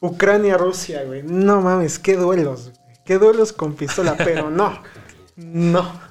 Ucrania, 0.00 0.56
Rusia, 0.56 1.02
güey. 1.04 1.22
No 1.22 1.60
mames, 1.60 1.98
qué 1.98 2.16
duelos, 2.16 2.70
güey. 2.70 2.76
Qué 3.04 3.18
duelos 3.18 3.52
con 3.52 3.74
pistola, 3.74 4.16
pero 4.16 4.50
no, 4.50 4.80
no. 5.36 6.05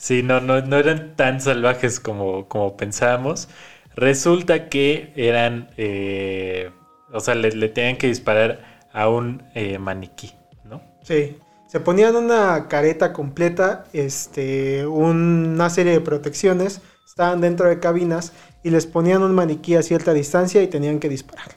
Sí, 0.00 0.22
no, 0.22 0.40
no, 0.40 0.62
no 0.62 0.76
eran 0.78 1.14
tan 1.14 1.42
salvajes 1.42 2.00
como, 2.00 2.48
como 2.48 2.74
pensábamos. 2.78 3.50
Resulta 3.94 4.70
que 4.70 5.12
eran, 5.14 5.68
eh, 5.76 6.70
o 7.12 7.20
sea, 7.20 7.34
le, 7.34 7.50
le 7.50 7.68
tenían 7.68 7.98
que 7.98 8.06
disparar 8.06 8.88
a 8.94 9.10
un 9.10 9.42
eh, 9.54 9.78
maniquí, 9.78 10.32
¿no? 10.64 10.80
Sí. 11.02 11.36
Se 11.66 11.80
ponían 11.80 12.16
una 12.16 12.66
careta 12.66 13.12
completa, 13.12 13.84
este, 13.92 14.86
una 14.86 15.68
serie 15.68 15.92
de 15.92 16.00
protecciones, 16.00 16.80
estaban 17.06 17.42
dentro 17.42 17.68
de 17.68 17.78
cabinas 17.78 18.32
y 18.62 18.70
les 18.70 18.86
ponían 18.86 19.22
un 19.22 19.34
maniquí 19.34 19.76
a 19.76 19.82
cierta 19.82 20.14
distancia 20.14 20.62
y 20.62 20.68
tenían 20.68 20.98
que 20.98 21.10
disparar. 21.10 21.48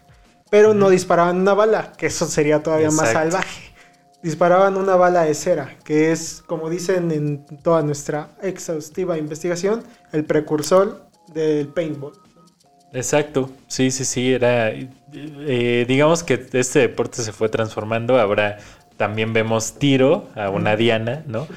Pero 0.51 0.73
no 0.73 0.89
disparaban 0.89 1.37
una 1.37 1.53
bala, 1.53 1.93
que 1.93 2.07
eso 2.07 2.25
sería 2.25 2.61
todavía 2.61 2.91
más 2.91 3.13
salvaje. 3.13 3.72
Disparaban 4.23 4.77
una 4.77 4.95
bala 4.95 5.23
de 5.23 5.33
cera, 5.33 5.75
que 5.83 6.13
es, 6.13 6.41
como 6.47 6.69
dicen 6.69 7.11
en 7.11 7.45
toda 7.61 7.81
nuestra 7.83 8.29
exhaustiva 8.41 9.17
investigación, 9.17 9.83
el 10.13 10.23
precursor 10.23 11.05
del 11.33 11.67
paintball. 11.67 12.13
Exacto, 12.93 13.49
sí, 13.67 13.91
sí, 13.91 14.05
sí, 14.05 14.33
era, 14.33 14.71
eh, 14.71 15.85
digamos 15.87 16.23
que 16.23 16.47
este 16.53 16.79
deporte 16.79 17.21
se 17.21 17.33
fue 17.33 17.49
transformando, 17.49 18.19
ahora 18.19 18.59
también 18.97 19.33
vemos 19.33 19.73
tiro 19.73 20.29
a 20.35 20.49
una 20.49 20.75
diana, 20.75 21.23
¿no? 21.27 21.47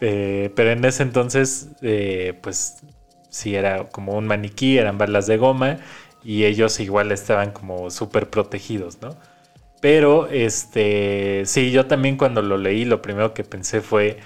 Eh, 0.00 0.50
pero 0.54 0.72
en 0.72 0.84
ese 0.84 1.04
entonces, 1.04 1.68
eh, 1.80 2.38
pues 2.42 2.78
sí, 3.30 3.54
era 3.54 3.84
como 3.84 4.12
un 4.12 4.26
maniquí, 4.26 4.78
eran 4.78 4.98
balas 4.98 5.26
de 5.26 5.36
goma 5.36 5.78
y 6.22 6.44
ellos 6.44 6.80
igual 6.80 7.12
estaban 7.12 7.52
como 7.52 7.90
súper 7.90 8.28
protegidos, 8.28 9.00
¿no? 9.00 9.16
Pero, 9.80 10.28
este, 10.28 11.42
sí, 11.46 11.70
yo 11.70 11.86
también 11.86 12.16
cuando 12.16 12.42
lo 12.42 12.58
leí, 12.58 12.84
lo 12.84 13.00
primero 13.00 13.32
que 13.32 13.44
pensé 13.44 13.80
fue 13.80 14.18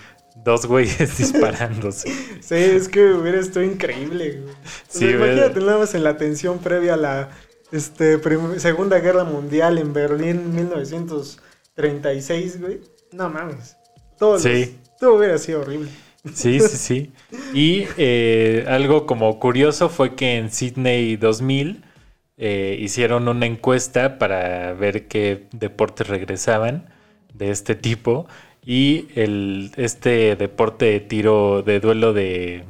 dos 0.45 0.67
güeyes 0.67 1.17
disparándose. 1.19 2.09
Sí, 2.41 2.55
es 2.55 2.89
que 2.89 3.13
hubiera 3.13 3.39
estado 3.39 3.65
increíble. 3.65 4.41
güey. 4.43 4.53
O 4.53 4.57
Sí, 4.89 4.99
sea, 4.99 5.09
hubiera- 5.09 5.27
imagínate 5.33 5.61
nada 5.61 5.79
más 5.79 5.95
en 5.95 6.03
la 6.05 6.17
tensión 6.17 6.59
previa 6.59 6.95
a 6.95 6.97
la 6.97 7.31
este, 7.73 8.19
Segunda 8.59 8.99
Guerra 9.01 9.25
Mundial 9.25 9.79
en 9.79 9.93
Berlín 9.93 10.55
1936, 11.77 12.61
güey. 12.61 12.81
No 13.13 13.31
mames. 13.31 13.77
Todo, 14.19 14.39
Sí. 14.39 14.77
todo 14.99 15.15
hubiera 15.17 15.39
sido 15.39 15.61
horrible. 15.61 15.89
Sí, 16.33 16.59
sí, 16.61 16.77
sí. 16.77 17.13
Y 17.53 17.87
eh, 17.99 18.65
algo 18.69 19.07
como 19.07 19.39
curioso 19.39 19.89
fue 19.91 20.15
que 20.15 20.37
en 20.37 20.51
Sydney 20.51 21.17
2000 21.17 21.84
eh, 22.37 22.77
hicieron 22.81 23.29
una 23.29 23.47
encuesta 23.47 24.19
para 24.19 24.73
ver 24.75 25.07
qué 25.07 25.47
deportes 25.53 26.09
regresaban 26.09 26.89
de 27.33 27.51
este 27.51 27.75
tipo 27.75 28.27
y 28.65 29.09
este 29.77 30.37
deporte 30.37 30.87
de 30.87 31.01
tiro 31.01 31.63
de 31.63 31.81
duelo 31.81 32.13
de 32.13 32.65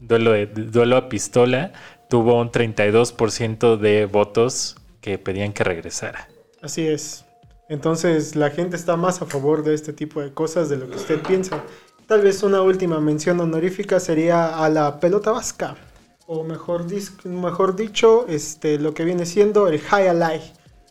duelo, 0.00 0.32
de, 0.32 0.46
duelo 0.46 0.96
a 0.96 1.08
pistola 1.08 1.72
tuvo 2.08 2.40
un 2.40 2.50
32% 2.50 3.76
de 3.76 4.06
votos 4.06 4.76
que 5.00 5.18
pedían 5.18 5.52
que 5.52 5.64
regresara. 5.64 6.28
Así 6.62 6.86
es. 6.86 7.24
Entonces 7.68 8.36
la 8.36 8.50
gente 8.50 8.76
está 8.76 8.96
más 8.96 9.22
a 9.22 9.26
favor 9.26 9.62
de 9.64 9.74
este 9.74 9.92
tipo 9.92 10.20
de 10.20 10.32
cosas 10.32 10.68
de 10.68 10.76
lo 10.76 10.88
que 10.88 10.96
usted 10.96 11.20
piensa. 11.22 11.62
Tal 12.06 12.20
vez 12.20 12.42
una 12.42 12.62
última 12.62 13.00
mención 13.00 13.40
honorífica 13.40 14.00
sería 14.00 14.62
a 14.62 14.68
la 14.68 15.00
pelota 15.00 15.30
vasca. 15.30 15.76
O 16.26 16.42
mejor, 16.42 16.86
mejor 17.24 17.76
dicho, 17.76 18.26
este, 18.28 18.78
lo 18.78 18.94
que 18.94 19.04
viene 19.04 19.26
siendo 19.26 19.68
el 19.68 19.78
high 19.80 20.08
alai. 20.08 20.40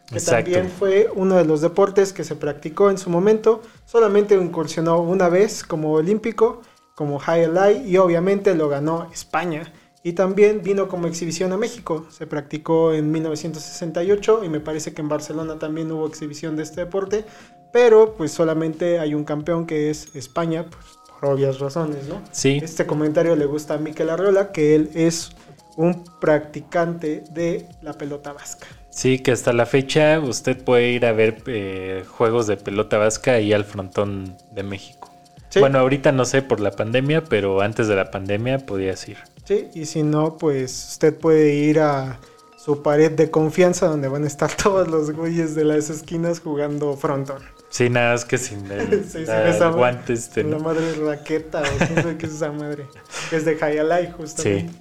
Que 0.08 0.20
Exacto. 0.20 0.52
también 0.52 0.72
fue 0.72 1.10
uno 1.16 1.36
de 1.36 1.46
los 1.46 1.62
deportes 1.62 2.14
que 2.14 2.24
se 2.24 2.36
practicó 2.36 2.92
en 2.92 2.98
su 2.98 3.10
momento. 3.10 3.62
Solamente 3.86 4.36
incursionó 4.36 5.00
una 5.02 5.30
vez 5.30 5.64
como 5.64 5.94
olímpico, 5.94 6.62
como 6.96 7.18
high 7.18 7.46
alai, 7.46 7.90
y 7.90 7.98
obviamente 7.98 8.54
lo 8.54 8.70
ganó 8.70 9.10
España. 9.12 9.74
Y 10.04 10.14
también 10.14 10.62
vino 10.62 10.90
como 10.90 11.08
exhibición 11.08 11.54
a 11.54 11.58
México. 11.58 12.06
Se 12.10 12.28
practicó 12.28 12.94
en 12.94 13.10
1968 13.12 14.44
y 14.44 14.50
me 14.50 14.60
parece 14.60 14.94
que 14.94 15.02
en 15.02 15.08
Barcelona 15.08 15.58
también 15.58 15.92
hubo 15.92 16.06
exhibición 16.06 16.58
de 16.58 16.64
este 16.64 16.82
deporte. 16.82 17.26
Pero 17.72 18.14
pues 18.14 18.32
solamente 18.32 19.00
hay 19.00 19.16
un 19.16 19.24
campeón 19.24 19.66
que 19.66 19.90
es 19.90 20.14
España, 20.16 20.66
pues, 20.70 21.00
por 21.24 21.34
obvias 21.34 21.60
razones, 21.60 22.08
¿no? 22.08 22.22
Sí, 22.32 22.60
Este 22.62 22.86
comentario 22.86 23.36
le 23.36 23.46
gusta 23.46 23.76
a 23.76 23.78
Miquel 23.78 24.10
Arreola, 24.10 24.52
que 24.52 24.76
él 24.76 24.90
es 24.94 25.32
un 25.78 26.04
practicante 26.20 27.24
de 27.32 27.66
la 27.82 27.94
pelota 27.94 28.34
vasca. 28.34 28.68
sí, 28.90 29.20
que 29.20 29.32
hasta 29.32 29.54
la 29.54 29.66
fecha 29.66 30.20
usted 30.20 30.64
puede 30.64 30.92
ir 30.92 31.06
a 31.06 31.14
ver 31.14 31.42
eh, 31.48 32.04
juegos 32.08 32.46
de 32.48 32.58
pelota 32.58 32.98
vasca 32.98 33.34
ahí 33.34 33.54
al 33.54 33.64
frontón 33.66 34.36
de 34.52 34.64
México. 34.64 35.12
Sí. 35.50 35.60
Bueno, 35.60 35.80
ahorita 35.80 36.12
no 36.12 36.26
sé 36.26 36.42
por 36.42 36.60
la 36.60 36.72
pandemia, 36.72 37.24
pero 37.24 37.62
antes 37.62 37.88
de 37.88 37.96
la 37.96 38.12
pandemia 38.12 38.60
podías 38.60 39.08
ir. 39.08 39.18
Sí, 39.46 39.70
y 39.74 39.86
si 39.86 40.04
no, 40.04 40.38
pues 40.38 40.90
usted 40.92 41.18
puede 41.18 41.54
ir 41.54 41.80
a 41.80 42.20
su 42.58 42.82
pared 42.84 43.12
de 43.12 43.32
confianza 43.32 43.88
donde 43.88 44.08
van 44.10 44.26
a 44.26 44.28
estar 44.28 44.52
todos 44.62 44.88
los 44.88 45.12
güeyes 45.12 45.56
de 45.56 45.64
las 45.64 45.90
esquinas 45.90 46.40
jugando 46.40 46.96
frontón. 46.98 47.44
Sí, 47.74 47.90
nada 47.90 48.12
más 48.12 48.24
que 48.24 48.38
sin 48.38 48.70
el, 48.72 49.04
Sí, 49.04 49.22
sí, 49.22 49.26
la- 49.26 49.50
esa 49.50 49.70
el 49.70 49.74
guante 49.74 50.14
este, 50.14 50.44
La 50.44 50.58
¿no? 50.58 50.60
madre 50.60 50.94
raqueta 51.04 51.62
o 51.62 51.78
quién 51.80 51.96
sabe 51.96 52.18
qué 52.18 52.28
es 52.28 52.34
esa 52.34 52.52
madre. 52.52 52.86
Es 53.32 53.46
de 53.46 53.58
Hayalai, 53.60 54.12
justamente. 54.12 54.72
Sí. 54.72 54.80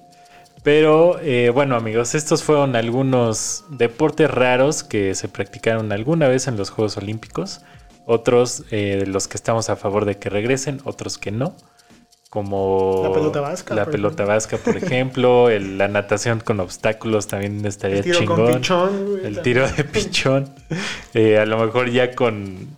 Pero 0.61 1.19
eh, 1.21 1.49
bueno 1.49 1.75
amigos, 1.75 2.13
estos 2.13 2.43
fueron 2.43 2.75
algunos 2.75 3.65
deportes 3.69 4.29
raros 4.29 4.83
que 4.83 5.15
se 5.15 5.27
practicaron 5.27 5.91
alguna 5.91 6.27
vez 6.27 6.47
en 6.47 6.55
los 6.55 6.69
Juegos 6.69 6.95
Olímpicos. 6.97 7.61
Otros 8.05 8.63
eh, 8.69 8.97
de 8.99 9.07
los 9.07 9.27
que 9.27 9.37
estamos 9.37 9.69
a 9.71 9.75
favor 9.75 10.05
de 10.05 10.19
que 10.19 10.29
regresen, 10.29 10.79
otros 10.83 11.17
que 11.17 11.31
no. 11.31 11.55
Como 12.29 13.01
La 13.03 13.11
pelota 13.13 13.41
vasca, 13.41 13.75
La 13.75 13.83
por 13.83 13.91
pelota 13.93 14.23
ejemplo. 14.23 14.35
vasca, 14.35 14.57
por 14.57 14.77
ejemplo. 14.77 15.49
el- 15.49 15.77
la 15.77 15.87
natación 15.87 16.39
con 16.39 16.59
obstáculos 16.59 17.27
también 17.27 17.63
estaría 17.65 17.97
El 17.97 18.03
tiro 18.03 18.19
chingón. 18.19 18.37
con 18.45 18.53
pichón, 18.55 19.05
güey, 19.05 19.15
El 19.25 19.35
también. 19.35 19.43
tiro 19.43 19.67
de 19.69 19.83
pichón. 19.83 20.49
Eh, 21.13 21.37
a 21.37 21.45
lo 21.45 21.59
mejor 21.59 21.91
ya 21.91 22.15
con, 22.15 22.69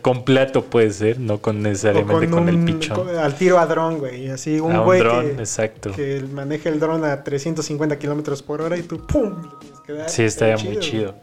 con 0.00 0.24
plato 0.24 0.64
puede 0.64 0.90
ser, 0.92 1.18
no 1.18 1.38
con 1.38 1.62
necesariamente 1.62 2.28
con, 2.28 2.48
el 2.48 2.56
un- 2.56 2.64
pichón. 2.64 2.96
con- 2.96 3.16
al 3.16 3.34
tiro 3.34 3.58
a 3.58 3.66
dron, 3.66 3.98
güey. 3.98 4.28
Así 4.28 4.60
un 4.60 4.76
güey 4.84 5.00
dron, 5.00 5.24
que, 5.36 5.42
exacto. 5.42 5.92
que 5.92 6.22
maneja 6.32 6.68
el 6.68 6.78
dron 6.80 7.04
a 7.04 7.22
350 7.24 7.98
kilómetros 7.98 8.42
por 8.42 8.60
hora 8.62 8.76
y 8.76 8.82
tú, 8.82 9.04
¡pum! 9.06 9.34
que 9.86 9.92
dar. 9.94 10.08
Sí, 10.08 10.22
estaría 10.22 10.56
muy 10.58 10.78
chido. 10.78 11.14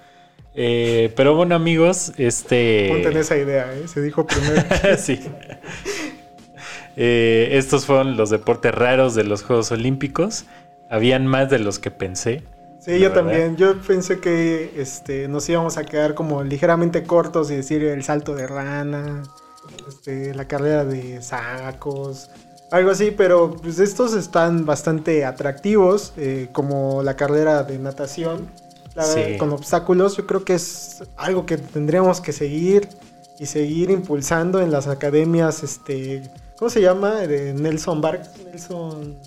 Eh, 0.55 1.13
pero 1.15 1.35
bueno, 1.35 1.55
amigos, 1.55 2.11
este. 2.17 2.87
Ponte 2.91 3.07
en 3.09 3.17
esa 3.17 3.37
idea, 3.37 3.73
¿eh? 3.73 3.87
Se 3.87 4.01
dijo 4.01 4.25
primero. 4.27 4.61
sí. 4.97 5.19
Eh, 6.97 7.49
estos 7.53 7.85
fueron 7.85 8.17
los 8.17 8.29
deportes 8.29 8.73
raros 8.73 9.15
de 9.15 9.23
los 9.23 9.43
Juegos 9.43 9.71
Olímpicos. 9.71 10.45
Habían 10.89 11.27
más 11.27 11.49
de 11.49 11.59
los 11.59 11.79
que 11.79 11.91
pensé. 11.91 12.43
Sí, 12.83 12.93
yo 12.99 13.09
verdad. 13.09 13.15
también. 13.15 13.57
Yo 13.57 13.77
pensé 13.81 14.19
que 14.19 14.73
este, 14.81 15.27
nos 15.27 15.47
íbamos 15.49 15.77
a 15.77 15.83
quedar 15.83 16.15
como 16.15 16.43
ligeramente 16.43 17.03
cortos 17.03 17.51
y 17.51 17.55
decir 17.55 17.83
el 17.83 18.03
salto 18.03 18.35
de 18.35 18.47
rana, 18.47 19.23
este, 19.87 20.33
la 20.33 20.47
carrera 20.47 20.85
de 20.85 21.21
sacos, 21.21 22.29
algo 22.71 22.91
así, 22.91 23.11
pero 23.11 23.55
pues 23.55 23.79
estos 23.79 24.13
están 24.13 24.65
bastante 24.65 25.25
atractivos, 25.25 26.13
eh, 26.17 26.49
como 26.53 27.03
la 27.03 27.15
carrera 27.15 27.63
de 27.63 27.77
natación 27.79 28.49
la- 28.95 29.03
Sí. 29.03 29.37
con 29.37 29.51
obstáculos. 29.51 30.15
Yo 30.17 30.25
creo 30.25 30.45
que 30.45 30.53
es 30.55 31.03
algo 31.17 31.45
que 31.45 31.57
tendríamos 31.57 32.21
que 32.21 32.31
seguir 32.31 32.87
y 33.39 33.45
seguir 33.45 33.89
impulsando 33.91 34.61
en 34.61 34.71
las 34.71 34.87
academias, 34.87 35.63
este, 35.63 36.23
¿cómo 36.57 36.69
se 36.69 36.81
llama? 36.81 37.15
De 37.27 37.53
Nelson 37.53 38.01
Bar 38.01 38.21
Nelson, 38.45 39.17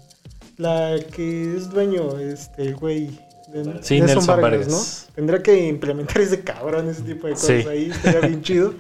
la 0.57 0.96
que 1.14 1.57
es 1.57 1.70
dueño, 1.70 2.18
este, 2.18 2.62
el 2.62 2.76
güey. 2.76 3.18
De 3.53 3.82
Sí, 3.82 4.00
Nelson 4.00 4.40
Vargas. 4.40 5.09
Tendrá 5.14 5.42
que 5.42 5.66
implementar 5.68 6.20
ese 6.20 6.40
cabrón, 6.40 6.88
ese 6.88 7.03
tipo 7.03 7.26
de 7.26 7.34
cosas 7.34 7.62
Sí. 7.62 7.68
ahí, 7.68 7.90
estaría 7.90 8.20
bien 8.20 8.42
chido. 8.42 8.74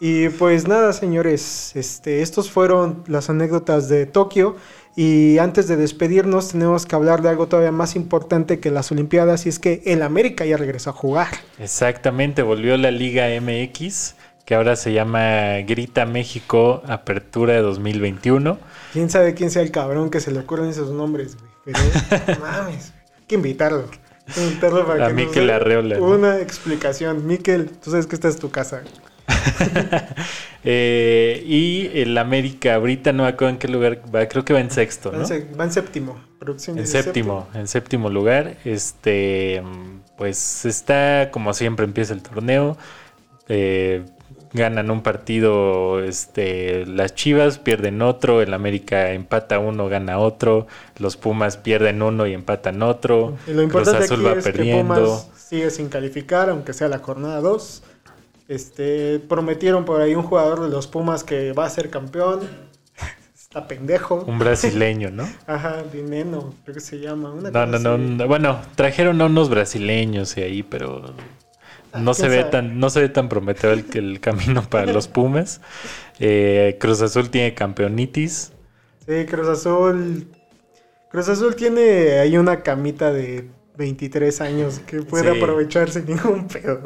Y 0.00 0.28
pues 0.30 0.66
nada, 0.68 0.92
señores, 0.92 1.72
este, 1.76 2.20
estos 2.22 2.50
fueron 2.50 3.04
las 3.06 3.30
anécdotas 3.30 3.88
de 3.88 4.06
Tokio. 4.06 4.56
Y 4.96 5.38
antes 5.38 5.66
de 5.66 5.76
despedirnos, 5.76 6.50
tenemos 6.50 6.86
que 6.86 6.94
hablar 6.94 7.20
de 7.22 7.28
algo 7.28 7.48
todavía 7.48 7.72
más 7.72 7.96
importante 7.96 8.60
que 8.60 8.70
las 8.70 8.92
Olimpiadas, 8.92 9.44
y 9.46 9.48
es 9.48 9.58
que 9.58 9.82
el 9.86 10.02
América 10.02 10.44
ya 10.44 10.56
regresó 10.56 10.90
a 10.90 10.92
jugar. 10.92 11.28
Exactamente, 11.58 12.42
volvió 12.42 12.76
la 12.76 12.92
Liga 12.92 13.26
MX, 13.40 14.14
que 14.44 14.54
ahora 14.54 14.76
se 14.76 14.92
llama 14.92 15.58
Grita 15.66 16.06
México 16.06 16.82
Apertura 16.86 17.60
2021. 17.60 18.58
Quién 18.92 19.10
sabe 19.10 19.34
quién 19.34 19.50
sea 19.50 19.62
el 19.62 19.72
cabrón 19.72 20.10
que 20.10 20.20
se 20.20 20.30
le 20.30 20.38
ocurren 20.40 20.68
esos 20.68 20.90
nombres, 20.92 21.36
güey. 21.36 21.50
Pero 21.64 21.78
no 22.38 22.40
mames, 22.46 22.92
que 23.26 23.34
invitarlo. 23.34 23.88
Invitarlo 24.36 24.86
para 24.86 25.06
A 25.06 25.14
que 25.14 25.40
dé 25.40 25.52
Arreola, 25.52 25.98
¿no? 25.98 26.04
Una 26.04 26.40
explicación. 26.40 27.26
Miquel, 27.26 27.70
tú 27.70 27.90
sabes 27.90 28.06
que 28.06 28.14
esta 28.14 28.28
es 28.28 28.36
tu 28.36 28.50
casa. 28.50 28.82
Eh, 30.66 31.42
y 31.46 31.90
el 32.00 32.16
América, 32.16 32.76
ahorita 32.76 33.12
no 33.12 33.24
me 33.24 33.28
acuerdo 33.28 33.50
en 33.50 33.58
qué 33.58 33.68
lugar 33.68 34.00
va, 34.14 34.26
creo 34.26 34.46
que 34.46 34.54
va 34.54 34.60
en 34.60 34.70
sexto, 34.70 35.12
¿no? 35.12 35.18
va 35.28 35.64
en 35.64 35.70
séptimo. 35.70 36.18
Producción 36.38 36.78
En 36.78 36.84
de 36.84 36.88
séptimo, 36.88 37.46
en 37.52 37.68
séptimo 37.68 38.08
lugar. 38.08 38.56
Este, 38.64 39.60
mm, 39.62 40.16
pues 40.16 40.64
está 40.64 41.28
como 41.30 41.52
siempre 41.52 41.84
empieza 41.84 42.14
el 42.14 42.22
torneo. 42.22 42.78
Eh, 43.46 44.06
ganan 44.54 44.90
un 44.90 45.02
partido 45.02 46.02
este, 46.02 46.86
las 46.86 47.14
Chivas, 47.14 47.58
pierden 47.58 48.00
otro, 48.00 48.40
el 48.40 48.54
América 48.54 49.10
empata 49.10 49.58
uno, 49.58 49.88
gana 49.88 50.18
otro, 50.18 50.68
los 50.96 51.16
Pumas 51.16 51.56
pierden 51.56 52.00
uno 52.00 52.26
y 52.26 52.32
empatan 52.32 52.82
otro, 52.82 53.36
Y 53.46 53.50
lo 53.50 53.56
Cruz 53.56 53.64
importante 53.64 54.04
Azul 54.04 54.16
aquí 54.20 54.24
va 54.24 54.38
es 54.38 54.44
que 54.44 54.52
perdiendo. 54.52 54.94
Pumas 54.94 55.28
sigue 55.36 55.70
sin 55.70 55.88
calificar, 55.88 56.48
aunque 56.48 56.72
sea 56.72 56.88
la 56.88 56.98
jornada 56.98 57.40
2. 57.40 57.82
Este, 58.46 59.20
prometieron 59.20 59.84
por 59.84 60.00
ahí 60.00 60.14
un 60.14 60.22
jugador 60.22 60.62
de 60.62 60.68
los 60.68 60.86
Pumas 60.86 61.24
que 61.24 61.52
va 61.52 61.66
a 61.66 61.70
ser 61.70 61.90
campeón. 61.90 62.40
Está 63.34 63.66
pendejo. 63.66 64.24
Un 64.26 64.38
brasileño, 64.38 65.10
¿no? 65.10 65.28
Ajá, 65.46 65.82
Dineno, 65.92 66.54
creo 66.64 66.74
que 66.74 66.80
se 66.80 66.98
llama. 66.98 67.32
Una 67.32 67.50
No, 67.50 67.66
no, 67.66 67.78
no, 67.78 67.98
no, 67.98 68.28
Bueno, 68.28 68.60
trajeron 68.76 69.20
a 69.20 69.26
unos 69.26 69.48
brasileños 69.48 70.36
y 70.36 70.42
ahí, 70.42 70.62
pero 70.62 71.14
no 71.94 72.14
se 72.14 72.28
ve 72.28 72.38
sabe. 72.40 72.50
tan, 72.50 72.78
no 72.80 72.90
se 72.90 73.00
ve 73.00 73.08
tan 73.08 73.28
prometedor 73.28 73.78
el, 73.78 73.86
el 74.12 74.20
camino 74.20 74.62
para 74.68 74.92
los 74.92 75.08
Pumas. 75.08 75.60
Eh, 76.20 76.76
Cruz 76.80 77.00
Azul 77.02 77.30
tiene 77.30 77.54
campeonitis. 77.54 78.52
Sí, 79.06 79.26
Cruz 79.26 79.48
Azul. 79.48 80.26
Cruz 81.10 81.28
Azul 81.28 81.54
tiene 81.56 82.18
ahí 82.18 82.36
una 82.36 82.62
camita 82.62 83.12
de 83.12 83.48
23 83.76 84.40
años 84.40 84.80
que 84.86 85.02
puede 85.02 85.32
Sí. 85.32 85.38
aprovechar 85.38 85.90
sin 85.90 86.06
ningún 86.06 86.48
pedo. 86.48 86.80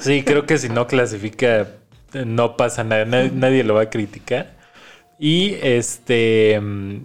Sí, 0.00 0.22
creo 0.24 0.46
que 0.46 0.58
si 0.58 0.68
no 0.68 0.86
clasifica, 0.86 1.68
no 2.26 2.56
pasa 2.56 2.84
nada, 2.84 3.04
na- 3.04 3.30
nadie 3.32 3.64
lo 3.64 3.74
va 3.74 3.82
a 3.82 3.90
criticar. 3.90 4.56
Y 5.18 5.54
este 5.62 6.60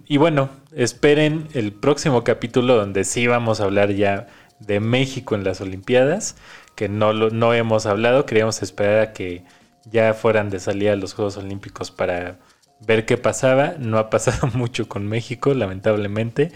y 0.06 0.16
bueno, 0.18 0.48
esperen 0.74 1.48
el 1.54 1.72
próximo 1.72 2.22
capítulo 2.22 2.76
donde 2.76 3.04
sí 3.04 3.26
vamos 3.26 3.60
a 3.60 3.64
hablar 3.64 3.90
ya 3.92 4.28
de 4.58 4.80
México 4.80 5.34
en 5.34 5.44
las 5.44 5.60
Olimpiadas, 5.60 6.36
que 6.74 6.88
no 6.88 7.12
lo 7.12 7.30
no 7.30 7.54
hemos 7.54 7.86
hablado, 7.86 8.26
queríamos 8.26 8.62
esperar 8.62 9.00
a 9.00 9.12
que 9.12 9.44
ya 9.90 10.14
fueran 10.14 10.50
de 10.50 10.60
salida 10.60 10.96
los 10.96 11.14
Juegos 11.14 11.36
Olímpicos 11.36 11.90
para 11.90 12.38
ver 12.80 13.06
qué 13.06 13.16
pasaba. 13.16 13.74
No 13.78 13.98
ha 13.98 14.10
pasado 14.10 14.48
mucho 14.54 14.88
con 14.88 15.06
México, 15.06 15.54
lamentablemente. 15.54 16.52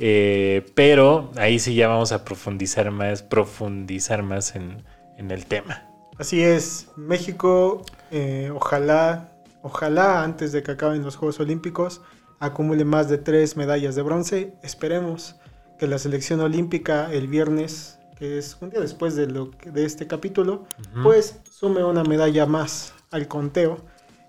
Eh, 0.00 0.64
pero 0.74 1.32
ahí 1.36 1.58
sí 1.58 1.74
ya 1.74 1.88
vamos 1.88 2.12
a 2.12 2.24
profundizar 2.24 2.90
más, 2.90 3.22
profundizar 3.22 4.22
más 4.22 4.54
en, 4.54 4.84
en 5.16 5.30
el 5.30 5.46
tema. 5.46 5.84
Así 6.18 6.42
es, 6.42 6.88
México, 6.96 7.84
eh, 8.10 8.50
ojalá, 8.54 9.32
ojalá 9.62 10.22
antes 10.22 10.52
de 10.52 10.62
que 10.62 10.72
acaben 10.72 11.02
los 11.02 11.16
Juegos 11.16 11.40
Olímpicos 11.40 12.00
acumule 12.40 12.84
más 12.84 13.08
de 13.08 13.18
tres 13.18 13.56
medallas 13.56 13.94
de 13.94 14.02
bronce. 14.02 14.54
Esperemos 14.62 15.36
que 15.78 15.86
la 15.86 15.98
selección 15.98 16.40
olímpica 16.40 17.12
el 17.12 17.28
viernes, 17.28 17.98
que 18.18 18.38
es 18.38 18.56
un 18.60 18.70
día 18.70 18.80
después 18.80 19.14
de, 19.16 19.26
lo, 19.28 19.50
de 19.64 19.84
este 19.84 20.06
capítulo, 20.06 20.64
Ujú. 20.92 21.02
pues 21.04 21.40
sume 21.50 21.84
una 21.84 22.02
medalla 22.04 22.46
más 22.46 22.92
al 23.10 23.28
conteo 23.28 23.78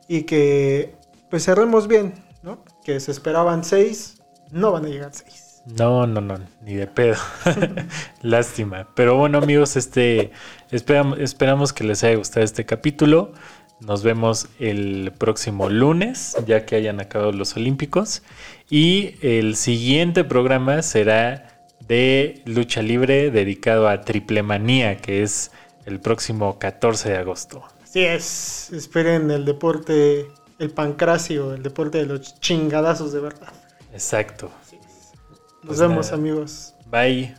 y 0.08 0.24
que 0.24 0.95
pues 1.30 1.45
cerremos 1.45 1.88
bien, 1.88 2.14
¿no? 2.43 2.64
Que 2.84 3.00
se 3.00 3.12
esperaban 3.12 3.64
seis, 3.64 4.22
no 4.52 4.72
van 4.72 4.86
a 4.86 4.89
llegar 4.89 5.12
seis. 5.14 5.45
No, 5.78 6.08
no, 6.08 6.22
no, 6.22 6.36
ni 6.64 6.74
de 6.76 6.88
pedo. 6.88 7.18
Lástima. 8.22 8.88
Pero 8.95 9.16
bueno, 9.18 9.38
amigos, 9.38 9.76
este 9.76 10.32
esperam- 10.72 11.18
esperamos 11.20 11.74
que 11.74 11.84
les 11.84 12.04
haya 12.04 12.16
gustado 12.18 12.43
este 12.43 12.66
capítulo. 12.66 13.34
Nos 13.80 14.03
vemos 14.03 14.47
el 14.59 15.13
próximo 15.17 15.69
lunes, 15.69 16.36
ya 16.45 16.65
que 16.65 16.75
hayan 16.75 16.99
acabado 16.99 17.32
los 17.32 17.55
Olímpicos. 17.55 18.23
Y 18.69 19.15
el 19.21 19.55
siguiente 19.55 20.23
programa 20.23 20.82
será 20.82 21.65
de 21.80 22.41
lucha 22.45 22.82
libre 22.82 23.32
dedicado 23.32 23.88
a 23.88 24.01
Triple 24.01 24.43
Manía, 24.43 24.97
que 24.97 25.23
es 25.23 25.51
el 25.86 25.99
próximo 26.01 26.59
14 26.59 27.09
de 27.09 27.17
agosto. 27.17 27.63
Así 27.84 28.01
es. 28.05 28.69
Esperen 28.71 29.32
el 29.32 29.45
deporte, 29.45 30.27
el 30.59 30.71
pancracio, 30.71 31.53
el 31.53 31.63
deporte 31.63 31.99
de 31.99 32.05
los 32.05 32.39
chingadazos 32.39 33.11
de 33.13 33.19
verdad. 33.21 33.53
Exacto. 33.93 34.51
Nos 35.63 35.77
Pues 35.77 35.80
vemos, 35.80 36.11
nada. 36.11 36.17
amigos. 36.17 36.73
Bye. 36.86 37.36